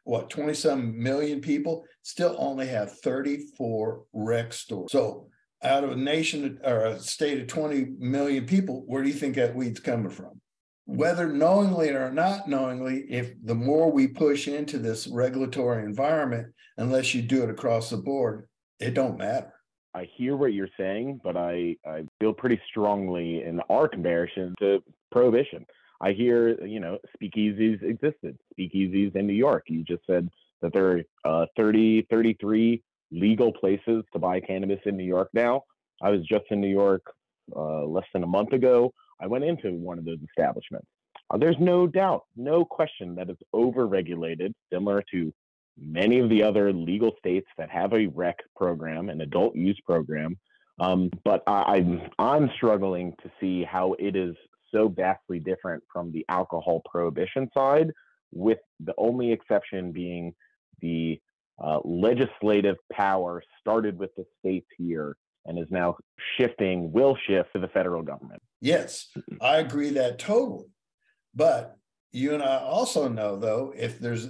what 0.03 0.29
20 0.29 0.53
some 0.53 1.01
million 1.01 1.39
people 1.39 1.85
still 2.01 2.35
only 2.37 2.67
have 2.67 2.99
34 2.99 4.03
rec 4.11 4.51
stores 4.51 4.91
so 4.91 5.29
out 5.63 5.85
of 5.85 5.91
a 5.91 5.95
nation 5.95 6.59
or 6.65 6.87
a 6.87 6.99
state 6.99 7.39
of 7.39 7.47
20 7.47 7.93
million 7.99 8.45
people 8.45 8.83
where 8.85 9.01
do 9.01 9.07
you 9.07 9.15
think 9.15 9.35
that 9.35 9.55
weed's 9.55 9.79
coming 9.79 10.09
from 10.09 10.41
whether 10.85 11.27
knowingly 11.27 11.89
or 11.89 12.11
not 12.11 12.47
knowingly, 12.49 13.05
if 13.09 13.33
the 13.43 13.55
more 13.55 13.91
we 13.91 14.07
push 14.07 14.47
into 14.47 14.77
this 14.77 15.07
regulatory 15.07 15.85
environment, 15.85 16.47
unless 16.77 17.13
you 17.13 17.21
do 17.21 17.43
it 17.43 17.49
across 17.49 17.89
the 17.89 17.97
board, 17.97 18.47
it 18.79 18.93
don't 18.93 19.17
matter. 19.17 19.52
I 19.95 20.09
hear 20.15 20.35
what 20.35 20.53
you're 20.53 20.69
saying, 20.77 21.21
but 21.23 21.37
I, 21.37 21.75
I 21.85 22.05
feel 22.19 22.33
pretty 22.33 22.59
strongly 22.67 23.43
in 23.43 23.59
our 23.69 23.87
comparison 23.87 24.55
to 24.59 24.83
prohibition. 25.11 25.65
I 26.01 26.11
hear, 26.11 26.61
you 26.65 26.79
know, 26.79 26.97
speakeasies 27.15 27.81
existed, 27.83 28.37
speakeasies 28.57 29.15
in 29.15 29.27
New 29.27 29.33
York. 29.33 29.65
You 29.67 29.83
just 29.83 30.05
said 30.07 30.29
that 30.61 30.73
there 30.73 31.03
are 31.25 31.43
uh, 31.43 31.45
30, 31.55 32.07
33 32.09 32.81
legal 33.11 33.53
places 33.53 34.03
to 34.11 34.19
buy 34.19 34.39
cannabis 34.39 34.79
in 34.85 34.97
New 34.97 35.05
York 35.05 35.29
now. 35.33 35.63
I 36.01 36.09
was 36.09 36.25
just 36.25 36.45
in 36.49 36.59
New 36.59 36.67
York 36.67 37.03
uh, 37.55 37.85
less 37.85 38.05
than 38.13 38.23
a 38.23 38.27
month 38.27 38.53
ago. 38.53 38.93
I 39.21 39.27
went 39.27 39.43
into 39.43 39.73
one 39.73 39.99
of 39.99 40.05
those 40.05 40.19
establishments. 40.27 40.87
Uh, 41.29 41.37
there's 41.37 41.55
no 41.59 41.87
doubt, 41.87 42.23
no 42.35 42.65
question 42.65 43.15
that 43.15 43.29
it's 43.29 43.41
overregulated, 43.53 44.53
similar 44.71 45.03
to 45.11 45.33
many 45.77 46.19
of 46.19 46.29
the 46.29 46.43
other 46.43 46.71
legal 46.71 47.13
states 47.17 47.47
that 47.57 47.69
have 47.69 47.93
a 47.93 48.07
rec 48.07 48.37
program, 48.55 49.09
an 49.09 49.21
adult 49.21 49.55
use 49.55 49.79
program. 49.85 50.37
Um, 50.79 51.11
but 51.23 51.43
I, 51.47 51.75
I'm 51.75 52.01
I'm 52.17 52.49
struggling 52.55 53.13
to 53.23 53.31
see 53.39 53.63
how 53.63 53.95
it 53.99 54.15
is 54.15 54.35
so 54.73 54.87
vastly 54.87 55.39
different 55.39 55.83
from 55.91 56.11
the 56.11 56.25
alcohol 56.29 56.81
prohibition 56.89 57.49
side, 57.53 57.91
with 58.31 58.57
the 58.79 58.93
only 58.97 59.31
exception 59.31 59.91
being 59.91 60.33
the 60.81 61.19
uh, 61.63 61.79
legislative 61.85 62.77
power 62.91 63.43
started 63.59 63.97
with 63.97 64.09
the 64.15 64.25
states 64.39 64.67
here 64.77 65.15
and 65.45 65.59
is 65.59 65.67
now 65.69 65.95
shifting, 66.37 66.91
will 66.91 67.15
shift 67.27 67.49
to 67.53 67.59
the 67.59 67.67
federal 67.67 68.01
government. 68.01 68.41
Yes, 68.61 69.09
I 69.41 69.57
agree 69.57 69.91
that 69.91 70.17
totally. 70.17 70.65
But 71.35 71.77
you 72.11 72.33
and 72.33 72.41
I 72.41 72.57
also 72.59 73.07
know, 73.07 73.35
though, 73.35 73.73
if 73.75 73.99
there's 73.99 74.29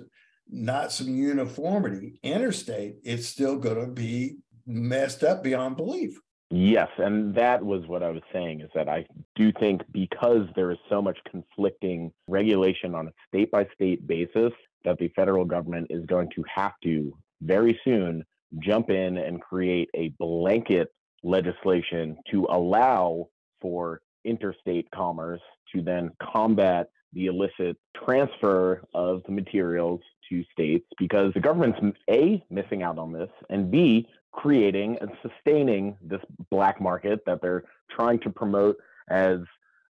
not 0.50 0.92
some 0.92 1.08
uniformity 1.08 2.20
interstate, 2.24 2.98
it's 3.04 3.28
still 3.28 3.58
going 3.58 3.80
to 3.80 3.92
be 3.92 4.38
messed 4.66 5.24
up 5.24 5.44
beyond 5.44 5.78
belief. 5.78 6.20
Yes, 6.56 6.90
and 7.00 7.34
that 7.34 7.66
was 7.66 7.88
what 7.88 8.04
I 8.04 8.10
was 8.10 8.22
saying 8.32 8.62
is 8.62 8.70
that 8.76 8.88
I 8.88 9.06
do 9.36 9.52
think 9.60 9.82
because 9.92 10.46
there 10.56 10.70
is 10.70 10.78
so 10.88 11.02
much 11.02 11.18
conflicting 11.30 12.12
regulation 12.28 12.94
on 12.94 13.08
a 13.08 13.12
state 13.28 13.50
by 13.50 13.68
state 13.74 14.06
basis 14.06 14.52
that 14.86 15.00
the 15.00 15.08
federal 15.16 15.46
government 15.46 15.88
is 15.90 16.06
going 16.06 16.30
to 16.36 16.44
have 16.54 16.74
to 16.84 17.18
very 17.42 17.80
soon 17.84 18.24
jump 18.60 18.92
in 18.92 19.18
and 19.18 19.42
create 19.42 19.90
a 19.96 20.10
blanket 20.20 20.90
legislation 21.24 22.18
to 22.30 22.46
allow 22.52 23.28
for 23.60 24.02
interstate 24.24 24.88
commerce 24.92 25.42
to 25.74 25.82
then 25.82 26.12
combat 26.22 26.88
the 27.14 27.28
illicit 27.28 27.78
transfer 28.06 28.84
of 28.94 29.24
the 29.26 29.32
materials 29.32 30.02
to 30.30 30.44
states 30.52 30.86
because 30.98 31.34
the 31.34 31.40
government's 31.40 31.98
A, 32.10 32.44
missing 32.50 32.84
out 32.84 32.98
on 32.98 33.12
this, 33.12 33.30
and 33.50 33.70
B, 33.72 34.08
creating 34.32 34.98
and 35.00 35.12
sustaining 35.22 35.96
this 36.02 36.22
black 36.50 36.82
market 36.82 37.20
that 37.26 37.42
they're 37.42 37.64
trying 37.90 38.20
to 38.20 38.30
promote 38.30 38.78
as 39.10 39.40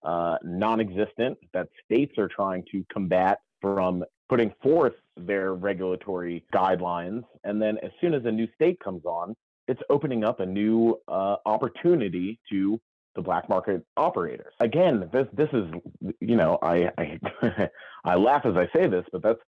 uh, 0.02 0.36
non 0.42 0.80
existent, 0.80 1.38
that 1.54 1.68
states 1.84 2.18
are 2.18 2.28
trying 2.28 2.64
to 2.72 2.84
combat 2.92 3.40
from 3.60 4.04
putting 4.28 4.52
forth 4.62 4.94
their 5.16 5.54
regulatory 5.54 6.44
guidelines. 6.52 7.22
And 7.44 7.60
then 7.62 7.78
as 7.82 7.90
soon 8.00 8.14
as 8.14 8.24
a 8.24 8.32
new 8.32 8.48
state 8.54 8.80
comes 8.80 9.04
on, 9.04 9.36
it's 9.68 9.80
opening 9.90 10.24
up 10.24 10.40
a 10.40 10.46
new 10.46 10.98
uh, 11.06 11.36
opportunity 11.46 12.40
to 12.50 12.80
the 13.14 13.22
black 13.22 13.48
market 13.48 13.84
operators. 13.96 14.54
Again, 14.60 15.08
this 15.12 15.26
this 15.32 15.48
is 15.52 15.66
you 16.20 16.36
know 16.36 16.58
I 16.62 16.90
I, 16.98 17.68
I 18.04 18.14
laugh 18.16 18.46
as 18.46 18.56
I 18.56 18.68
say 18.74 18.86
this, 18.86 19.04
but 19.12 19.22
that's 19.22 19.40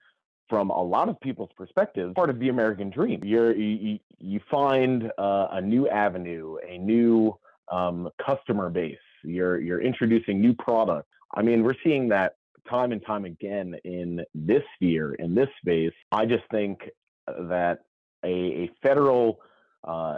from 0.48 0.70
a 0.70 0.82
lot 0.82 1.08
of 1.08 1.18
people's 1.20 1.50
perspective 1.56 2.14
part 2.14 2.30
of 2.30 2.38
the 2.38 2.48
American 2.48 2.90
dream. 2.90 3.20
You're, 3.24 3.54
you 3.56 3.98
you 4.18 4.40
find 4.50 5.10
uh, 5.18 5.48
a 5.52 5.60
new 5.60 5.88
avenue, 5.88 6.56
a 6.68 6.78
new 6.78 7.36
um, 7.70 8.08
customer 8.24 8.70
base. 8.70 8.96
You're 9.22 9.60
you're 9.60 9.80
introducing 9.80 10.40
new 10.40 10.54
products. 10.54 11.08
I 11.34 11.42
mean, 11.42 11.62
we're 11.62 11.76
seeing 11.82 12.08
that 12.08 12.36
time 12.68 12.92
and 12.92 13.04
time 13.04 13.24
again 13.24 13.74
in 13.84 14.24
this 14.34 14.62
sphere, 14.74 15.14
in 15.14 15.34
this 15.34 15.48
space. 15.60 15.92
I 16.12 16.26
just 16.26 16.44
think 16.50 16.80
that 17.26 17.80
a, 18.24 18.28
a 18.28 18.70
federal 18.82 19.40
uh, 19.82 20.16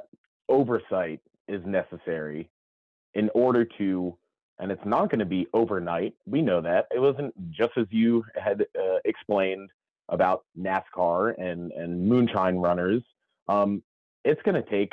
oversight 0.49 1.21
is 1.49 1.63
necessary 1.65 2.49
in 3.15 3.31
order 3.35 3.65
to, 3.79 4.17
and 4.59 4.71
it's 4.71 4.85
not 4.85 5.11
going 5.11 5.21
to 5.21 5.25
be 5.25 5.47
overnight. 5.53 6.15
We 6.27 6.43
know 6.43 6.61
that. 6.61 6.87
It 6.95 7.01
wasn't 7.01 7.35
just 7.51 7.73
as 7.77 7.87
you 7.91 8.25
had 8.35 8.63
uh, 8.63 8.99
explained 9.05 9.71
about 10.09 10.45
NASCAR 10.59 11.35
and, 11.39 11.73
and 11.73 12.09
moonshine 12.09 12.57
runners. 12.57 13.03
Um, 13.49 13.83
it's 14.25 14.41
going 14.43 14.63
to 14.63 14.71
take 14.71 14.93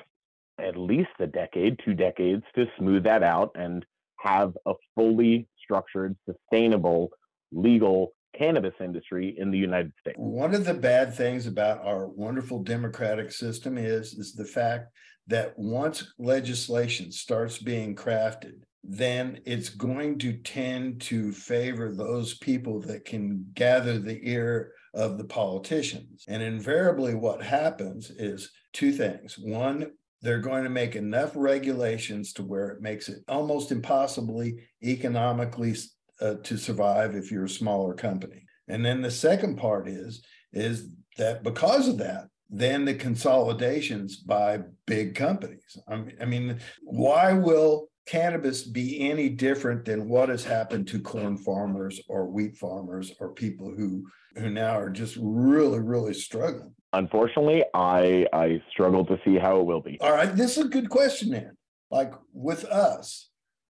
at 0.60 0.78
least 0.78 1.10
a 1.20 1.28
decade, 1.28 1.80
two 1.84 1.94
decades 1.94 2.44
to 2.56 2.66
smooth 2.78 3.04
that 3.04 3.24
out 3.24 3.52
and 3.56 3.86
have 4.20 4.54
a 4.66 4.74
fully 4.96 5.48
structured, 5.62 6.16
sustainable, 6.26 7.10
legal 7.52 8.14
cannabis 8.38 8.74
industry 8.80 9.36
in 9.38 9.52
the 9.52 9.58
United 9.58 9.92
States. 10.00 10.18
One 10.18 10.56
of 10.56 10.66
the 10.66 10.74
bad 10.74 11.14
things 11.14 11.46
about 11.46 11.86
our 11.86 12.08
wonderful 12.08 12.64
democratic 12.64 13.32
system 13.32 13.78
is 13.78 14.14
is 14.14 14.34
the 14.34 14.46
fact 14.46 14.90
that 15.28 15.58
once 15.58 16.14
legislation 16.18 17.12
starts 17.12 17.58
being 17.58 17.96
crafted, 17.96 18.62
then 18.84 19.40
it's 19.46 19.70
going 19.70 20.20
to 20.20 20.34
tend 20.34 21.00
to 21.02 21.32
favor 21.32 21.94
those 21.94 22.38
people 22.38 22.82
that 22.82 23.06
can 23.06 23.46
gather 23.54 23.98
the 23.98 24.20
ear 24.30 24.74
of 24.94 25.18
the 25.18 25.24
politicians. 25.24 26.26
And 26.28 26.44
invariably, 26.44 27.16
what 27.16 27.42
happens 27.42 28.12
is 28.12 28.52
two 28.74 28.92
things. 28.92 29.38
One, 29.38 29.92
they're 30.22 30.40
going 30.40 30.64
to 30.64 30.70
make 30.70 30.96
enough 30.96 31.32
regulations 31.36 32.34
to 32.34 32.44
where 32.44 32.70
it 32.70 32.82
makes 32.82 33.10
it 33.10 33.24
almost 33.28 33.72
impossibly 33.72 34.56
economically 34.84 35.76
uh, 36.22 36.36
to 36.44 36.58
survive 36.58 37.16
if 37.16 37.32
you're 37.32 37.46
a 37.46 37.50
smaller 37.50 37.94
company. 37.94 38.46
And 38.68 38.86
then 38.86 39.02
the 39.02 39.12
second 39.12 39.58
part 39.58 39.88
is 39.88 40.24
is 40.54 40.90
that 41.18 41.44
because 41.44 41.88
of 41.88 41.98
that, 41.98 42.28
then 42.50 42.86
the 42.86 42.94
consolidations 42.94 44.18
by 44.18 44.60
big 44.86 45.16
companies. 45.16 45.78
I 45.88 45.96
mean, 45.98 46.16
I 46.22 46.26
mean, 46.26 46.60
why 46.84 47.34
will 47.34 47.90
cannabis 48.06 48.64
be 48.64 49.10
any 49.10 49.30
different 49.30 49.86
than 49.86 50.10
what 50.10 50.30
has 50.30 50.44
happened 50.44 50.88
to 50.88 51.00
corn 51.00 51.38
farmers 51.38 52.02
or 52.10 52.28
wheat 52.28 52.58
farmers 52.58 53.12
or 53.20 53.34
people 53.34 53.74
who 53.76 54.06
who 54.36 54.50
now 54.50 54.78
are 54.78 54.90
just 54.90 55.18
really 55.22 55.80
really 55.80 56.14
struggling 56.14 56.74
unfortunately 56.94 57.64
i 57.74 58.28
i 58.34 58.62
struggle 58.72 59.06
to 59.06 59.18
see 59.24 59.38
how 59.38 59.60
it 59.60 59.66
will 59.66 59.82
be 59.82 59.98
all 60.02 60.12
right 60.12 60.36
this 60.36 60.58
is 60.58 60.66
a 60.66 60.70
good 60.70 60.90
question 60.90 61.30
then 61.30 61.56
like 61.92 62.14
with 62.34 62.66
us 62.66 63.30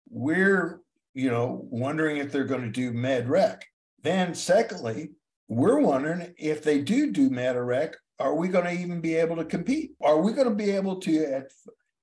we're 0.08 0.82
you 1.14 1.30
know, 1.30 1.66
wondering 1.70 2.16
if 2.16 2.32
they're 2.32 2.44
going 2.44 2.62
to 2.62 2.70
do 2.70 2.92
med 2.92 3.28
rec. 3.28 3.64
Then, 4.02 4.34
secondly, 4.34 5.10
we're 5.48 5.80
wondering 5.80 6.34
if 6.38 6.62
they 6.62 6.80
do 6.80 7.12
do 7.12 7.30
med 7.30 7.56
rec, 7.56 7.96
are 8.18 8.34
we 8.34 8.48
going 8.48 8.64
to 8.64 8.82
even 8.82 9.00
be 9.00 9.16
able 9.16 9.36
to 9.36 9.44
compete? 9.44 9.92
Are 10.02 10.20
we 10.20 10.32
going 10.32 10.48
to 10.48 10.54
be 10.54 10.70
able 10.70 10.96
to 11.00 11.24
at 11.24 11.44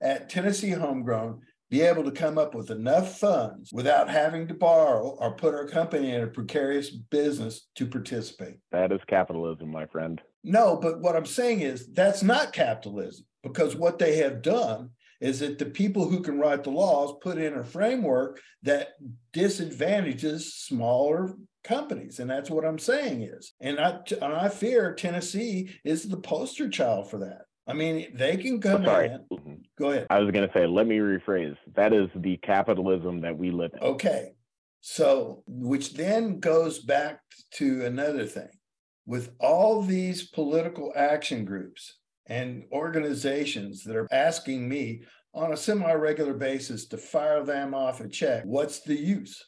at 0.02 0.30
Tennessee 0.30 0.70
Homegrown 0.70 1.42
be 1.70 1.82
able 1.82 2.04
to 2.04 2.12
come 2.12 2.38
up 2.38 2.56
with 2.56 2.72
enough 2.72 3.20
funds 3.20 3.72
without 3.72 4.10
having 4.10 4.48
to 4.48 4.54
borrow 4.54 5.16
or 5.20 5.36
put 5.36 5.54
our 5.54 5.68
company 5.68 6.12
in 6.12 6.24
a 6.24 6.28
precarious 6.28 6.90
business 6.90 7.68
to 7.76 7.86
participate? 7.86 8.58
That 8.72 8.92
is 8.92 9.02
capitalism, 9.08 9.72
my 9.72 9.86
friend. 9.86 10.20
No, 10.44 10.78
but 10.78 11.02
what 11.02 11.16
I'm 11.16 11.26
saying 11.26 11.62
is 11.62 11.88
that's 11.94 12.24
not 12.24 12.54
capitalism 12.54 13.26
because 13.44 13.76
what 13.76 14.00
they 14.00 14.18
have 14.18 14.42
done 14.42 14.92
is 15.22 15.40
that 15.40 15.60
the 15.60 15.66
people 15.66 16.08
who 16.08 16.22
can 16.22 16.40
write 16.40 16.64
the 16.64 16.70
laws 16.70 17.14
put 17.22 17.38
in 17.38 17.56
a 17.56 17.64
framework 17.64 18.40
that 18.64 18.90
disadvantages 19.34 20.56
smaller 20.56 21.36
companies 21.64 22.20
and 22.20 22.30
that's 22.30 22.50
what 22.50 22.64
i'm 22.64 22.80
saying 22.80 23.22
is 23.22 23.54
and 23.60 23.80
i 23.82 24.00
and 24.22 24.34
i 24.34 24.48
fear 24.48 24.96
tennessee 24.96 25.70
is 25.84 26.08
the 26.08 26.18
poster 26.18 26.70
child 26.70 27.10
for 27.10 27.20
that 27.20 27.42
i 27.70 27.74
mean 27.74 28.08
they 28.14 28.36
can 28.38 28.60
come 28.60 28.84
sorry. 28.84 29.08
in. 29.08 29.64
Go 29.78 29.92
ahead. 29.92 30.08
I 30.10 30.20
was 30.20 30.32
going 30.32 30.46
to 30.46 30.54
say 30.54 30.66
let 30.66 30.88
me 30.88 30.98
rephrase. 30.98 31.56
That 31.76 31.94
is 31.94 32.10
the 32.16 32.38
capitalism 32.38 33.22
that 33.22 33.38
we 33.38 33.52
live 33.52 33.72
in. 33.74 33.80
Okay. 33.80 34.34
So 34.82 35.44
which 35.48 35.94
then 35.94 36.40
goes 36.40 36.80
back 36.80 37.22
to 37.54 37.86
another 37.86 38.26
thing. 38.26 38.50
With 39.06 39.32
all 39.40 39.82
these 39.82 40.30
political 40.30 40.94
action 40.96 41.46
groups 41.46 41.96
and 42.28 42.66
organizations 42.72 43.84
that 43.84 43.96
are 43.96 44.08
asking 44.12 44.70
me 44.70 45.04
on 45.34 45.54
a 45.54 45.58
semi 45.58 45.92
regular 45.94 46.34
basis 46.34 46.88
to 46.88 46.98
fire 46.98 47.44
them 47.44 47.74
off 47.74 48.02
a 48.02 48.08
check, 48.08 48.44
what's 48.46 48.82
the 48.82 48.96
use? 48.96 49.44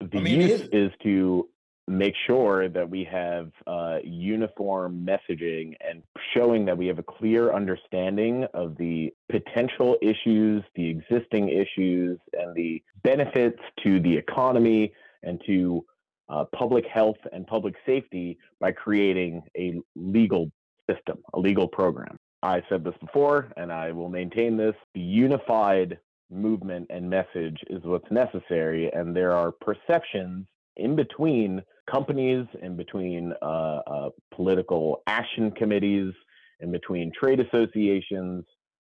The 0.00 0.18
I 0.18 0.20
mean, 0.20 0.40
use 0.40 0.68
is 0.72 0.90
to 1.02 1.48
make 1.88 2.14
sure 2.26 2.68
that 2.68 2.88
we 2.88 3.04
have 3.04 3.50
uh, 3.66 3.98
uniform 4.04 5.06
messaging 5.06 5.74
and 5.86 6.02
showing 6.34 6.64
that 6.64 6.76
we 6.76 6.86
have 6.86 6.98
a 6.98 7.02
clear 7.02 7.52
understanding 7.52 8.46
of 8.54 8.76
the 8.76 9.12
potential 9.30 9.96
issues, 10.00 10.62
the 10.76 10.88
existing 10.88 11.48
issues, 11.48 12.18
and 12.34 12.54
the 12.54 12.82
benefits 13.02 13.58
to 13.82 14.00
the 14.00 14.16
economy 14.16 14.92
and 15.24 15.40
to 15.46 15.84
uh, 16.28 16.44
public 16.56 16.84
health 16.86 17.18
and 17.32 17.46
public 17.46 17.74
safety 17.84 18.38
by 18.60 18.70
creating 18.70 19.42
a 19.56 19.80
legal 19.96 20.50
system, 20.88 21.18
a 21.34 21.38
legal 21.38 21.66
program. 21.66 22.16
I 22.42 22.62
said 22.68 22.84
this 22.84 22.94
before, 23.00 23.52
and 23.56 23.72
I 23.72 23.92
will 23.92 24.08
maintain 24.08 24.56
this. 24.56 24.74
The 24.94 25.00
unified 25.00 25.98
movement 26.30 26.86
and 26.90 27.08
message 27.08 27.58
is 27.68 27.82
what's 27.84 28.10
necessary, 28.10 28.90
and 28.92 29.14
there 29.14 29.32
are 29.32 29.52
perceptions 29.52 30.46
in 30.76 30.96
between 30.96 31.62
companies, 31.90 32.46
in 32.62 32.76
between 32.76 33.32
uh, 33.42 33.80
uh, 33.86 34.10
political 34.34 35.02
action 35.06 35.50
committees, 35.50 36.12
in 36.60 36.70
between 36.70 37.12
trade 37.18 37.40
associations, 37.40 38.44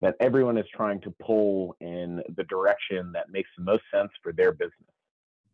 that 0.02 0.16
everyone 0.20 0.58
is 0.58 0.66
trying 0.74 1.00
to 1.02 1.14
pull 1.22 1.76
in 1.80 2.22
the 2.36 2.44
direction 2.44 3.12
that 3.12 3.30
makes 3.30 3.48
the 3.56 3.64
most 3.64 3.82
sense 3.92 4.10
for 4.22 4.32
their 4.32 4.52
business. 4.52 4.72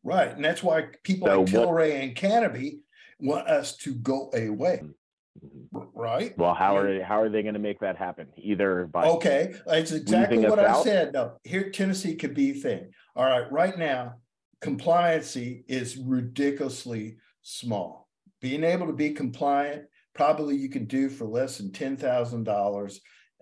Right. 0.02 0.30
And 0.30 0.44
that's 0.44 0.62
why 0.62 0.86
people 1.02 1.26
so 1.26 1.40
like 1.40 1.48
Tilray 1.48 2.02
and 2.02 2.14
Canopy 2.14 2.80
want 3.18 3.48
us 3.48 3.76
to 3.78 3.94
go 3.94 4.30
away. 4.32 4.82
Mm-hmm. 4.82 5.78
Right. 5.94 6.36
Well, 6.38 6.54
how 6.54 6.76
are 6.76 7.02
how 7.02 7.20
are 7.20 7.28
they 7.28 7.42
going 7.42 7.54
to 7.54 7.60
make 7.60 7.80
that 7.80 7.96
happen? 7.96 8.28
Either 8.38 8.86
by 8.86 9.04
okay, 9.04 9.54
that's 9.66 9.92
exactly 9.92 10.38
what 10.38 10.58
I 10.58 10.66
out? 10.66 10.84
said. 10.84 11.12
No, 11.12 11.38
here 11.44 11.70
Tennessee 11.70 12.14
could 12.14 12.34
be 12.34 12.52
a 12.52 12.54
thing. 12.54 12.90
All 13.14 13.24
right, 13.24 13.50
right 13.52 13.76
now, 13.76 14.14
compliancy 14.62 15.64
is 15.68 15.96
ridiculously 15.96 17.16
small. 17.42 18.08
Being 18.40 18.64
able 18.64 18.86
to 18.86 18.92
be 18.92 19.10
compliant, 19.10 19.84
probably 20.14 20.56
you 20.56 20.68
can 20.68 20.86
do 20.86 21.08
for 21.08 21.26
less 21.26 21.58
than 21.58 21.72
ten 21.72 21.96
thousand 21.96 22.44
dollars 22.44 23.00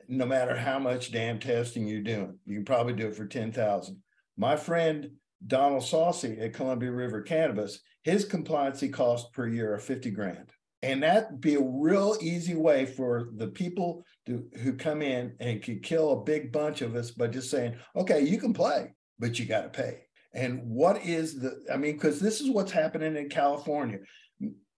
no 0.09 0.27
matter 0.27 0.57
how 0.57 0.79
much 0.79 1.13
damn 1.13 1.39
testing 1.39 1.87
you're 1.87 2.03
doing. 2.03 2.39
You 2.47 2.57
can 2.57 2.65
probably 2.65 2.95
do 2.95 3.09
it 3.09 3.17
for 3.17 3.27
10,000. 3.27 3.97
My 4.37 4.57
friend 4.57 5.11
Donald 5.47 5.85
Saucy 5.85 6.39
at 6.41 6.55
Columbia 6.55 6.91
River 6.91 7.23
Cannabis, 7.23 7.81
his 8.03 8.27
compliancy 8.27 8.93
cost 8.93 9.33
per 9.33 9.47
year 9.47 9.75
are 9.75 9.79
50 9.79 10.11
grand. 10.11 10.51
And 10.83 11.03
that'd 11.03 11.41
be 11.41 11.55
a 11.55 11.63
real 11.63 12.17
easy 12.21 12.55
way 12.55 12.85
for 12.85 13.31
the 13.37 13.49
people 13.49 14.05
to, 14.27 14.45
who 14.61 14.75
come 14.75 15.01
in 15.01 15.35
and 15.41 15.63
could 15.63 15.83
kill 15.83 16.13
a 16.13 16.23
big 16.25 16.53
bunch 16.53 16.83
of 16.83 16.95
us 16.95 17.11
by 17.11 17.29
just 17.29 17.51
saying, 17.51 17.77
okay, 17.97 18.21
you 18.21 18.39
can 18.39 18.53
play, 18.53 18.95
but 19.19 19.39
you 19.39 19.47
got 19.47 19.63
to 19.63 19.71
pay. 19.71 20.01
And 20.35 20.63
what 20.65 21.05
is 21.05 21.41
the, 21.41 21.65
I 21.73 21.77
mean, 21.77 21.93
because 21.93 22.21
this 22.21 22.41
is 22.41 22.51
what's 22.51 22.73
happening 22.73 23.17
in 23.17 23.29
California, 23.29 23.99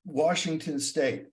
Washington 0.04 0.78
State, 0.78 1.26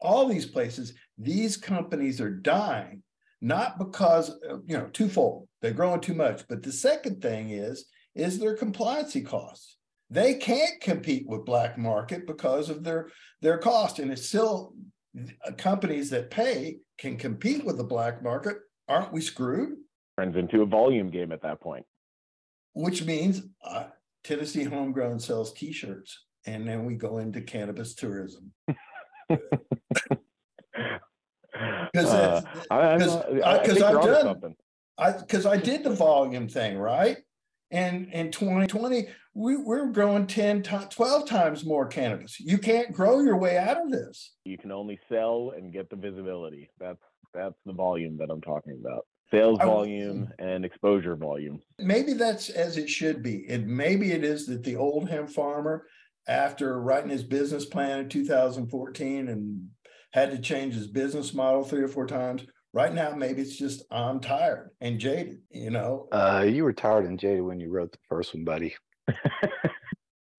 all 0.00 0.26
these 0.26 0.46
places, 0.46 0.94
these 1.18 1.56
companies 1.56 2.20
are 2.20 2.30
dying 2.30 3.02
not 3.44 3.78
because 3.78 4.30
you 4.66 4.76
know 4.76 4.88
twofold. 4.92 5.46
They're 5.60 5.72
growing 5.72 6.00
too 6.00 6.14
much. 6.14 6.48
But 6.48 6.62
the 6.62 6.72
second 6.72 7.20
thing 7.20 7.50
is 7.50 7.84
is 8.14 8.38
their 8.38 8.56
compliancy 8.56 9.24
costs. 9.24 9.76
They 10.08 10.34
can't 10.34 10.80
compete 10.80 11.26
with 11.28 11.44
black 11.44 11.76
market 11.76 12.26
because 12.26 12.70
of 12.70 12.82
their 12.82 13.10
their 13.42 13.58
cost. 13.58 13.98
And 13.98 14.10
it's 14.10 14.26
still 14.26 14.74
uh, 15.46 15.52
companies 15.58 16.08
that 16.10 16.30
pay 16.30 16.78
can 16.98 17.18
compete 17.18 17.64
with 17.64 17.76
the 17.76 17.84
black 17.84 18.22
market. 18.22 18.56
Aren't 18.88 19.12
we 19.12 19.20
screwed? 19.20 19.76
Turns 20.18 20.36
into 20.36 20.62
a 20.62 20.66
volume 20.66 21.10
game 21.10 21.30
at 21.30 21.42
that 21.42 21.60
point 21.60 21.84
which 22.74 23.04
means 23.04 23.42
uh, 23.64 23.84
tennessee 24.22 24.64
homegrown 24.64 25.18
sells 25.18 25.52
t-shirts 25.52 26.24
and 26.46 26.68
then 26.68 26.84
we 26.84 26.94
go 26.94 27.18
into 27.18 27.40
cannabis 27.40 27.94
tourism 27.94 28.52
because 31.94 32.10
uh, 32.10 32.42
because 32.70 33.82
I've 33.82 34.02
done. 34.02 34.54
I 34.98 35.12
because 35.12 35.46
I 35.46 35.56
did 35.56 35.84
the 35.84 35.90
volume 35.90 36.48
thing 36.48 36.78
right, 36.78 37.18
and 37.70 38.12
in 38.12 38.30
2020 38.30 39.08
we 39.34 39.56
we're 39.56 39.90
growing 39.90 40.26
10 40.26 40.62
12 40.62 41.28
times 41.28 41.64
more 41.64 41.86
cannabis. 41.86 42.38
You 42.38 42.58
can't 42.58 42.92
grow 42.92 43.20
your 43.20 43.36
way 43.36 43.58
out 43.58 43.80
of 43.80 43.90
this. 43.90 44.32
You 44.44 44.58
can 44.58 44.72
only 44.72 44.98
sell 45.08 45.52
and 45.56 45.72
get 45.72 45.90
the 45.90 45.96
visibility. 45.96 46.70
That's 46.78 47.02
that's 47.32 47.56
the 47.66 47.72
volume 47.72 48.16
that 48.18 48.30
I'm 48.30 48.40
talking 48.40 48.80
about. 48.80 49.06
Sales 49.34 49.58
volume 49.58 50.32
and 50.38 50.64
exposure 50.64 51.16
volume. 51.16 51.60
Maybe 51.78 52.14
that's 52.14 52.50
as 52.50 52.76
it 52.76 52.88
should 52.88 53.22
be. 53.22 53.46
And 53.48 53.66
maybe 53.66 54.12
it 54.12 54.24
is 54.24 54.46
that 54.46 54.62
the 54.62 54.76
old 54.76 55.08
hemp 55.08 55.30
farmer, 55.30 55.86
after 56.26 56.80
writing 56.80 57.10
his 57.10 57.22
business 57.22 57.64
plan 57.64 58.00
in 58.00 58.08
2014 58.08 59.28
and 59.28 59.68
had 60.12 60.30
to 60.30 60.38
change 60.38 60.74
his 60.74 60.86
business 60.86 61.34
model 61.34 61.64
three 61.64 61.82
or 61.82 61.88
four 61.88 62.06
times. 62.06 62.44
Right 62.72 62.92
now, 62.92 63.14
maybe 63.14 63.42
it's 63.42 63.56
just 63.56 63.84
I'm 63.90 64.20
tired 64.20 64.70
and 64.80 64.98
jaded, 64.98 65.42
you 65.50 65.70
know. 65.70 66.08
Uh, 66.10 66.44
you 66.48 66.64
were 66.64 66.72
tired 66.72 67.04
and 67.04 67.18
jaded 67.18 67.42
when 67.42 67.60
you 67.60 67.70
wrote 67.70 67.92
the 67.92 67.98
first 68.08 68.34
one, 68.34 68.44
buddy. 68.44 68.74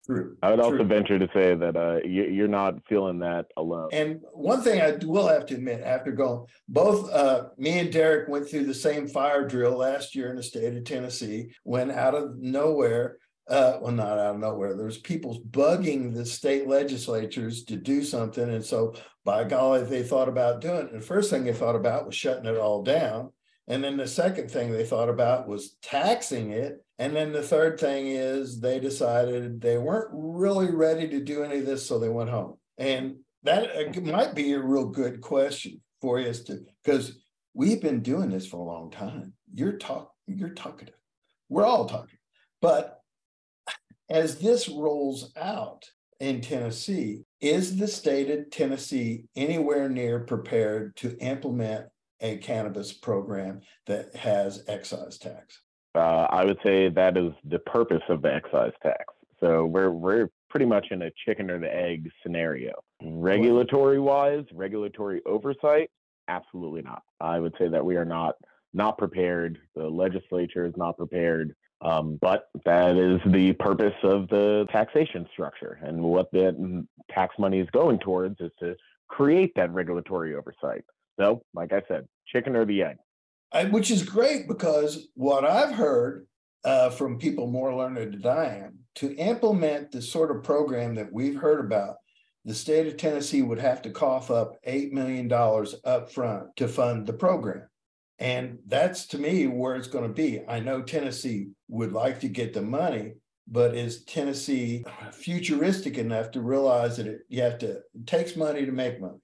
True. 0.06 0.38
I 0.44 0.52
would 0.52 0.60
also 0.60 0.78
True. 0.78 0.86
venture 0.86 1.18
to 1.18 1.28
say 1.34 1.56
that 1.56 1.76
uh, 1.76 2.00
you, 2.08 2.46
are 2.46 2.48
not 2.48 2.76
feeling 2.88 3.20
that 3.20 3.48
alone. 3.58 3.90
And 3.92 4.22
one 4.34 4.62
thing 4.62 4.80
I 4.80 4.98
will 5.04 5.28
have 5.28 5.48
to 5.48 5.56
admit, 5.56 5.82
after 5.82 6.12
going, 6.12 6.46
both 6.70 7.12
uh, 7.12 7.50
me 7.58 7.80
and 7.80 7.92
Derek 7.92 8.30
went 8.30 8.48
through 8.48 8.66
the 8.66 8.74
same 8.74 9.08
fire 9.08 9.48
drill 9.48 9.78
last 9.78 10.16
year 10.16 10.30
in 10.30 10.36
the 10.36 10.44
state 10.44 10.76
of 10.76 10.84
Tennessee. 10.84 11.52
When 11.64 11.90
out 11.90 12.14
of 12.14 12.38
nowhere, 12.38 13.18
uh, 13.48 13.80
well, 13.82 13.92
not 13.92 14.20
out 14.20 14.36
of 14.36 14.40
nowhere. 14.40 14.76
There's 14.76 15.00
people 15.00 15.42
bugging 15.50 16.14
the 16.14 16.26
state 16.26 16.68
legislatures 16.68 17.64
to 17.66 17.76
do 17.76 18.04
something, 18.04 18.48
and 18.48 18.64
so 18.64 18.94
by 19.24 19.44
golly, 19.44 19.84
they 19.84 20.04
thought 20.04 20.30
about 20.30 20.62
doing 20.62 20.86
it. 20.88 20.92
And 20.92 21.02
the 21.02 21.06
first 21.06 21.32
thing 21.32 21.44
they 21.44 21.54
thought 21.54 21.76
about 21.76 22.06
was 22.06 22.16
shutting 22.16 22.46
it 22.46 22.58
all 22.58 22.84
down, 22.84 23.32
and 23.68 23.84
then 23.84 23.98
the 23.98 24.08
second 24.08 24.52
thing 24.52 24.72
they 24.72 24.86
thought 24.86 25.10
about 25.10 25.48
was 25.48 25.78
taxing 25.82 26.52
it, 26.52 26.85
and 26.98 27.16
then 27.16 27.34
the 27.34 27.42
third 27.42 27.80
thing 27.80 28.08
is 28.08 28.60
they 28.60 28.80
decided 28.80 29.60
they 29.60 29.78
weren't 29.78 30.10
really 30.12 30.72
ready 30.72 31.08
to 31.10 31.20
do 31.20 31.44
any 31.44 31.60
of 31.60 31.66
this, 31.66 31.86
so 31.86 32.00
they 32.00 32.10
went 32.10 32.30
home. 32.30 32.56
And 32.78 33.18
that 33.44 33.70
uh, 33.76 34.02
might 34.02 34.34
be 34.34 34.54
a 34.54 34.60
real 34.60 34.88
good 34.88 35.22
question 35.22 35.82
for 36.02 36.20
us 36.20 36.42
to 36.42 36.60
because 36.84 37.20
we've 37.54 37.82
been 37.82 38.02
doing 38.02 38.30
this 38.30 38.48
for 38.48 38.58
a 38.58 38.64
long 38.64 38.92
time. 38.92 39.34
You're 39.54 39.78
talk, 39.78 40.12
you're 40.28 40.50
talkative. 40.50 40.96
We're 41.50 41.66
all 41.66 41.86
talking, 41.86 42.18
but 42.62 43.00
as 44.10 44.40
this 44.40 44.70
rolls 44.70 45.32
out 45.36 45.86
in 46.20 46.42
Tennessee, 46.42 47.24
is 47.42 47.78
the 47.78 47.88
state 47.88 48.30
of 48.30 48.50
Tennessee 48.50 49.26
anywhere 49.36 49.90
near 49.90 50.22
prepared 50.22 50.96
to 50.98 51.18
implement 51.18 51.88
a 52.22 52.38
cannabis 52.38 52.94
program 52.94 53.62
that 53.88 54.16
has 54.16 54.64
excise 54.68 55.18
tax? 55.18 55.62
Uh, 55.96 56.28
I 56.30 56.44
would 56.44 56.58
say 56.64 56.90
that 56.90 57.18
is 57.18 57.32
the 57.46 57.60
purpose 57.60 58.04
of 58.10 58.22
the 58.22 58.34
excise 58.34 58.74
tax. 58.84 59.06
So 59.40 59.66
we're 59.66 59.92
we're 59.92 60.30
pretty 60.50 60.66
much 60.66 60.88
in 60.92 61.02
a 61.04 61.12
chicken 61.26 61.50
or 61.50 61.60
the 61.60 61.74
egg 61.74 62.10
scenario. 62.24 62.74
Regulatory 63.02 64.00
wise, 64.00 64.46
regulatory 64.54 65.22
oversight, 65.26 65.90
absolutely 66.28 66.82
not. 66.82 67.04
I 67.20 67.40
would 67.40 67.54
say 67.60 67.68
that 67.68 67.84
we 67.84 67.96
are 67.98 68.06
not 68.06 68.36
not 68.74 68.98
prepared. 68.98 69.58
The 69.76 69.88
legislature 69.88 70.66
is 70.66 70.74
not 70.78 70.98
prepared. 70.98 71.56
Um, 71.82 72.18
but 72.22 72.50
that 72.66 72.96
is 72.96 73.20
the 73.32 73.54
purpose 73.54 73.94
of 74.04 74.28
the 74.30 74.66
taxation 74.72 75.28
structure. 75.32 75.78
And 75.84 76.02
what 76.02 76.32
the 76.32 76.86
tax 77.12 77.36
money 77.38 77.60
is 77.60 77.68
going 77.72 78.00
towards 78.00 78.40
is 78.40 78.52
to 78.60 78.76
create 79.08 79.52
that 79.56 79.72
regulatory 79.72 80.36
oversight. 80.36 80.84
So, 81.20 81.44
like 81.54 81.74
I 81.74 81.82
said, 81.88 82.08
chicken 82.28 82.56
or 82.56 82.66
the 82.66 82.82
egg. 82.82 82.98
I, 83.52 83.66
which 83.66 83.92
is 83.92 84.04
great 84.04 84.48
because 84.48 85.08
what 85.16 85.46
I've 85.46 85.74
heard 85.74 86.28
uh, 86.64 86.90
from 86.90 87.20
people 87.20 87.48
more 87.48 87.76
learned 87.76 88.22
than 88.22 88.26
I 88.26 88.58
am, 88.58 88.80
to 88.96 89.16
implement 89.16 89.92
the 89.92 90.02
sort 90.02 90.36
of 90.36 90.44
program 90.44 90.96
that 90.96 91.12
we've 91.12 91.36
heard 91.36 91.64
about, 91.64 91.98
the 92.46 92.54
state 92.54 92.88
of 92.88 92.98
Tennessee 92.98 93.42
would 93.42 93.60
have 93.60 93.82
to 93.84 93.90
cough 93.90 94.32
up 94.32 94.56
$8 94.68 94.92
million 94.92 95.32
up 95.84 96.12
front 96.12 96.56
to 96.58 96.68
fund 96.68 97.06
the 97.06 97.14
program. 97.14 97.68
And 98.20 98.60
that's 98.68 99.08
to 99.08 99.18
me 99.18 99.48
where 99.48 99.76
it's 99.76 99.88
going 99.88 100.08
to 100.08 100.14
be. 100.14 100.42
I 100.48 100.60
know 100.60 100.82
Tennessee 100.82 101.50
would 101.68 101.92
like 101.92 102.20
to 102.22 102.30
get 102.30 102.54
the 102.54 102.62
money, 102.62 103.14
but 103.48 103.76
is 103.76 104.04
Tennessee 104.06 104.86
futuristic 105.12 105.98
enough 105.98 106.32
to 106.32 106.42
realize 106.42 106.98
that 106.98 107.08
it, 107.08 107.22
you 107.30 107.42
have 107.42 107.58
to, 107.60 107.82
it 107.94 108.08
takes 108.08 108.36
money 108.36 108.66
to 108.66 108.72
make 108.72 109.02
money? 109.02 109.20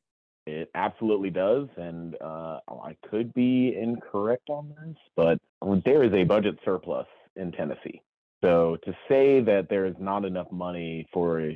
Absolutely 0.73 1.29
does. 1.29 1.67
And 1.77 2.15
uh, 2.21 2.59
I 2.69 2.95
could 3.09 3.33
be 3.33 3.75
incorrect 3.75 4.49
on 4.49 4.69
this, 4.69 4.95
but 5.15 5.39
there 5.85 6.03
is 6.03 6.13
a 6.13 6.23
budget 6.23 6.57
surplus 6.63 7.07
in 7.35 7.51
Tennessee. 7.51 8.01
So 8.43 8.77
to 8.85 8.93
say 9.07 9.41
that 9.41 9.69
there 9.69 9.85
is 9.85 9.95
not 9.99 10.25
enough 10.25 10.51
money 10.51 11.07
for 11.13 11.51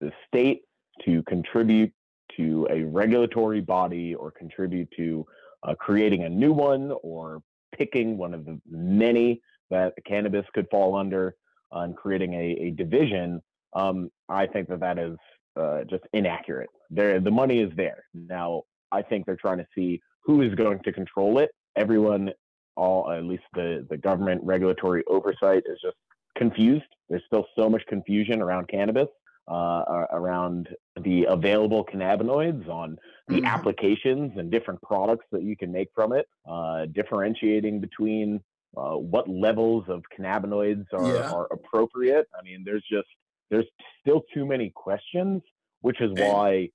the 0.00 0.12
state 0.26 0.62
to 1.04 1.22
contribute 1.22 1.92
to 2.36 2.66
a 2.70 2.82
regulatory 2.84 3.60
body 3.60 4.14
or 4.14 4.30
contribute 4.30 4.88
to 4.96 5.26
uh, 5.62 5.74
creating 5.74 6.24
a 6.24 6.28
new 6.28 6.52
one 6.52 6.92
or 7.02 7.42
picking 7.76 8.16
one 8.18 8.34
of 8.34 8.44
the 8.44 8.60
many 8.70 9.40
that 9.70 9.94
cannabis 10.06 10.44
could 10.54 10.68
fall 10.70 10.96
under 10.96 11.34
uh, 11.74 11.80
and 11.80 11.96
creating 11.96 12.34
a, 12.34 12.56
a 12.60 12.70
division, 12.70 13.40
um, 13.74 14.10
I 14.28 14.46
think 14.46 14.68
that 14.68 14.80
that 14.80 14.98
is 14.98 15.16
uh, 15.56 15.84
just 15.84 16.04
inaccurate. 16.12 16.70
There, 16.90 17.20
the 17.20 17.30
money 17.30 17.60
is 17.60 17.70
there. 17.76 18.04
Now, 18.14 18.62
I 18.90 19.02
think 19.02 19.26
they're 19.26 19.36
trying 19.36 19.58
to 19.58 19.66
see 19.74 20.00
who 20.24 20.42
is 20.42 20.54
going 20.54 20.80
to 20.84 20.92
control 20.92 21.38
it. 21.38 21.50
Everyone, 21.76 22.30
all 22.76 23.10
at 23.10 23.24
least 23.24 23.44
the 23.54 23.86
the 23.90 23.96
government 23.96 24.40
regulatory 24.44 25.04
oversight 25.06 25.62
is 25.66 25.78
just 25.82 25.96
confused. 26.36 26.86
There's 27.08 27.22
still 27.26 27.46
so 27.56 27.68
much 27.68 27.82
confusion 27.86 28.40
around 28.40 28.68
cannabis. 28.68 29.08
uh, 29.48 30.06
around 30.12 30.68
the 31.02 31.24
available 31.24 31.84
cannabinoids, 31.84 32.68
on 32.68 32.98
the 33.28 33.36
mm-hmm. 33.36 33.46
applications 33.46 34.32
and 34.36 34.50
different 34.50 34.80
products 34.82 35.24
that 35.32 35.42
you 35.42 35.56
can 35.56 35.72
make 35.72 35.88
from 35.94 36.12
it, 36.12 36.26
uh, 36.48 36.86
differentiating 36.92 37.80
between 37.80 38.40
uh, 38.76 38.96
what 38.96 39.28
levels 39.28 39.84
of 39.88 40.02
cannabinoids 40.16 40.84
are, 40.92 41.14
yeah. 41.14 41.30
are 41.30 41.46
appropriate. 41.50 42.26
I 42.38 42.42
mean, 42.42 42.62
there's 42.64 42.84
just 42.90 43.08
there's 43.50 43.64
still 44.00 44.22
too 44.34 44.44
many 44.44 44.70
questions, 44.74 45.42
which 45.80 46.00
is 46.00 46.10
why 46.12 46.68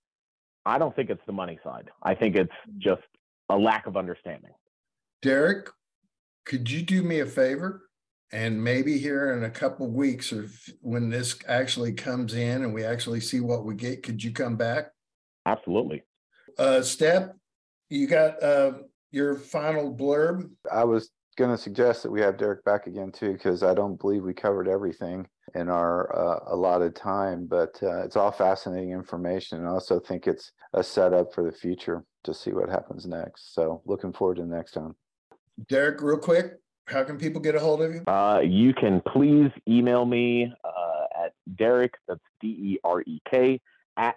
I 0.66 0.78
don't 0.78 0.96
think 0.96 1.10
it's 1.10 1.26
the 1.26 1.34
money 1.34 1.60
side. 1.64 1.90
I 2.02 2.16
think 2.16 2.36
it's 2.36 2.54
just 2.78 3.02
a 3.50 3.58
lack 3.58 3.86
of 3.88 3.98
understanding. 3.98 4.52
Derek, 5.22 5.70
could 6.46 6.70
you 6.70 6.82
do 6.82 7.04
me 7.04 7.20
a 7.20 7.26
favor? 7.26 7.90
And 8.32 8.64
maybe 8.64 8.98
here 8.98 9.34
in 9.38 9.44
a 9.44 9.50
couple 9.50 9.88
weeks, 9.92 10.34
or 10.34 10.50
when 10.82 11.10
this 11.10 11.38
actually 11.48 11.94
comes 11.94 12.34
in 12.34 12.64
and 12.64 12.74
we 12.74 12.84
actually 12.84 13.20
see 13.20 13.42
what 13.42 13.64
we 13.64 13.76
get, 13.76 14.02
could 14.02 14.24
you 14.24 14.32
come 14.32 14.56
back? 14.56 14.92
Absolutely. 15.46 16.04
Uh, 16.58 16.80
Stepp, 16.80 17.34
you 17.90 18.08
got 18.08 18.42
uh, 18.42 18.74
your 19.12 19.36
final 19.36 19.96
blurb? 19.96 20.50
I 20.72 20.84
was 20.84 21.12
going 21.38 21.52
to 21.52 21.62
suggest 21.62 22.04
that 22.04 22.12
we 22.12 22.22
have 22.22 22.38
Derek 22.38 22.64
back 22.64 22.88
again 22.88 23.12
too, 23.12 23.34
because 23.34 23.62
I 23.62 23.74
don't 23.76 24.00
believe 24.00 24.24
we 24.24 24.34
covered 24.34 24.68
everything 24.68 25.28
in 25.56 25.70
our 25.70 26.16
uh, 26.16 26.54
allotted 26.54 26.96
time. 26.96 27.46
But 27.46 27.78
uh, 27.82 28.04
it's 28.04 28.16
all 28.16 28.32
fascinating 28.32 28.92
information. 28.92 29.60
And 29.60 29.68
I 29.68 29.72
also 29.72 30.00
think 30.00 30.28
it's 30.28 30.52
a 30.74 30.84
setup 30.84 31.34
for 31.34 31.44
the 31.44 31.52
future 31.52 32.04
to 32.24 32.34
see 32.34 32.52
what 32.52 32.70
happens 32.70 33.06
next. 33.06 33.54
So 33.54 33.82
looking 33.86 34.14
forward 34.14 34.36
to 34.36 34.44
the 34.44 34.48
next 34.48 34.72
time. 34.72 34.96
Derek, 35.70 36.02
real 36.02 36.18
quick, 36.18 36.60
how 36.88 37.04
can 37.04 37.18
people 37.18 37.42
get 37.42 37.56
a 37.56 37.60
hold 37.60 37.82
of 37.82 37.94
you? 37.94 38.04
Uh, 38.08 38.40
you 38.40 38.74
can 38.74 39.02
please 39.08 39.52
email 39.68 40.06
me 40.06 40.52
uh, 40.64 41.24
at 41.26 41.34
Derek, 41.56 41.94
that's 42.08 42.20
D 42.42 42.48
E 42.48 42.80
R 42.84 43.02
E 43.02 43.22
K, 43.30 43.62
at 43.98 44.16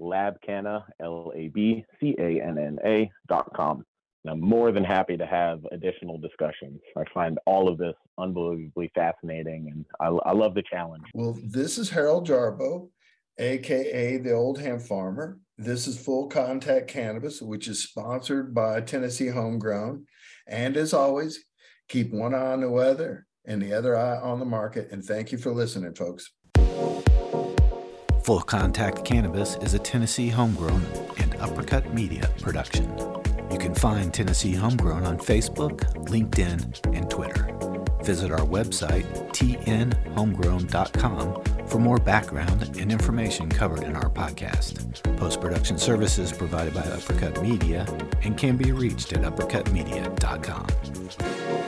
labcanna, 0.00 0.84
L 1.00 1.32
A 1.34 1.48
B 1.48 1.84
C 2.00 2.14
A 2.18 2.40
N 2.40 2.58
N 2.58 2.78
A 2.84 3.10
dot 3.28 3.52
com. 3.54 3.84
And 4.26 4.32
I'm 4.32 4.40
more 4.40 4.72
than 4.72 4.82
happy 4.82 5.16
to 5.16 5.24
have 5.24 5.60
additional 5.70 6.18
discussions. 6.18 6.80
I 6.96 7.04
find 7.14 7.38
all 7.46 7.68
of 7.68 7.78
this 7.78 7.94
unbelievably 8.18 8.90
fascinating 8.92 9.70
and 9.72 9.84
I, 10.00 10.06
I 10.28 10.32
love 10.32 10.54
the 10.54 10.64
challenge. 10.68 11.04
Well, 11.14 11.38
this 11.44 11.78
is 11.78 11.90
Harold 11.90 12.26
Jarboe, 12.26 12.88
aka 13.38 14.16
the 14.16 14.32
Old 14.32 14.60
Hemp 14.60 14.82
Farmer. 14.82 15.38
This 15.58 15.86
is 15.86 16.04
Full 16.04 16.26
Contact 16.26 16.88
Cannabis, 16.88 17.40
which 17.40 17.68
is 17.68 17.84
sponsored 17.84 18.52
by 18.52 18.80
Tennessee 18.80 19.28
Homegrown. 19.28 20.06
And 20.48 20.76
as 20.76 20.92
always, 20.92 21.44
keep 21.88 22.12
one 22.12 22.34
eye 22.34 22.52
on 22.52 22.62
the 22.62 22.68
weather 22.68 23.28
and 23.44 23.62
the 23.62 23.72
other 23.72 23.96
eye 23.96 24.18
on 24.18 24.40
the 24.40 24.44
market. 24.44 24.90
And 24.90 25.04
thank 25.04 25.30
you 25.30 25.38
for 25.38 25.52
listening, 25.52 25.94
folks. 25.94 26.32
Full 28.24 28.40
Contact 28.40 29.04
Cannabis 29.04 29.54
is 29.58 29.74
a 29.74 29.78
Tennessee 29.78 30.30
homegrown 30.30 30.84
and 31.18 31.36
uppercut 31.36 31.94
media 31.94 32.28
production. 32.40 32.92
You 33.50 33.58
can 33.58 33.74
find 33.74 34.12
Tennessee 34.12 34.52
Homegrown 34.52 35.04
on 35.04 35.16
Facebook, 35.18 35.80
LinkedIn, 36.06 36.96
and 36.96 37.10
Twitter. 37.10 37.52
Visit 38.04 38.30
our 38.30 38.46
website, 38.46 39.04
tnhomegrown.com, 39.32 41.66
for 41.66 41.78
more 41.78 41.98
background 41.98 42.62
and 42.78 42.92
information 42.92 43.48
covered 43.48 43.82
in 43.82 43.96
our 43.96 44.08
podcast. 44.08 45.02
Post 45.16 45.40
production 45.40 45.78
services 45.78 46.32
provided 46.32 46.74
by 46.74 46.82
Uppercut 46.82 47.42
Media 47.42 47.84
and 48.22 48.38
can 48.38 48.56
be 48.56 48.70
reached 48.72 49.12
at 49.12 49.22
uppercutmedia.com. 49.22 51.65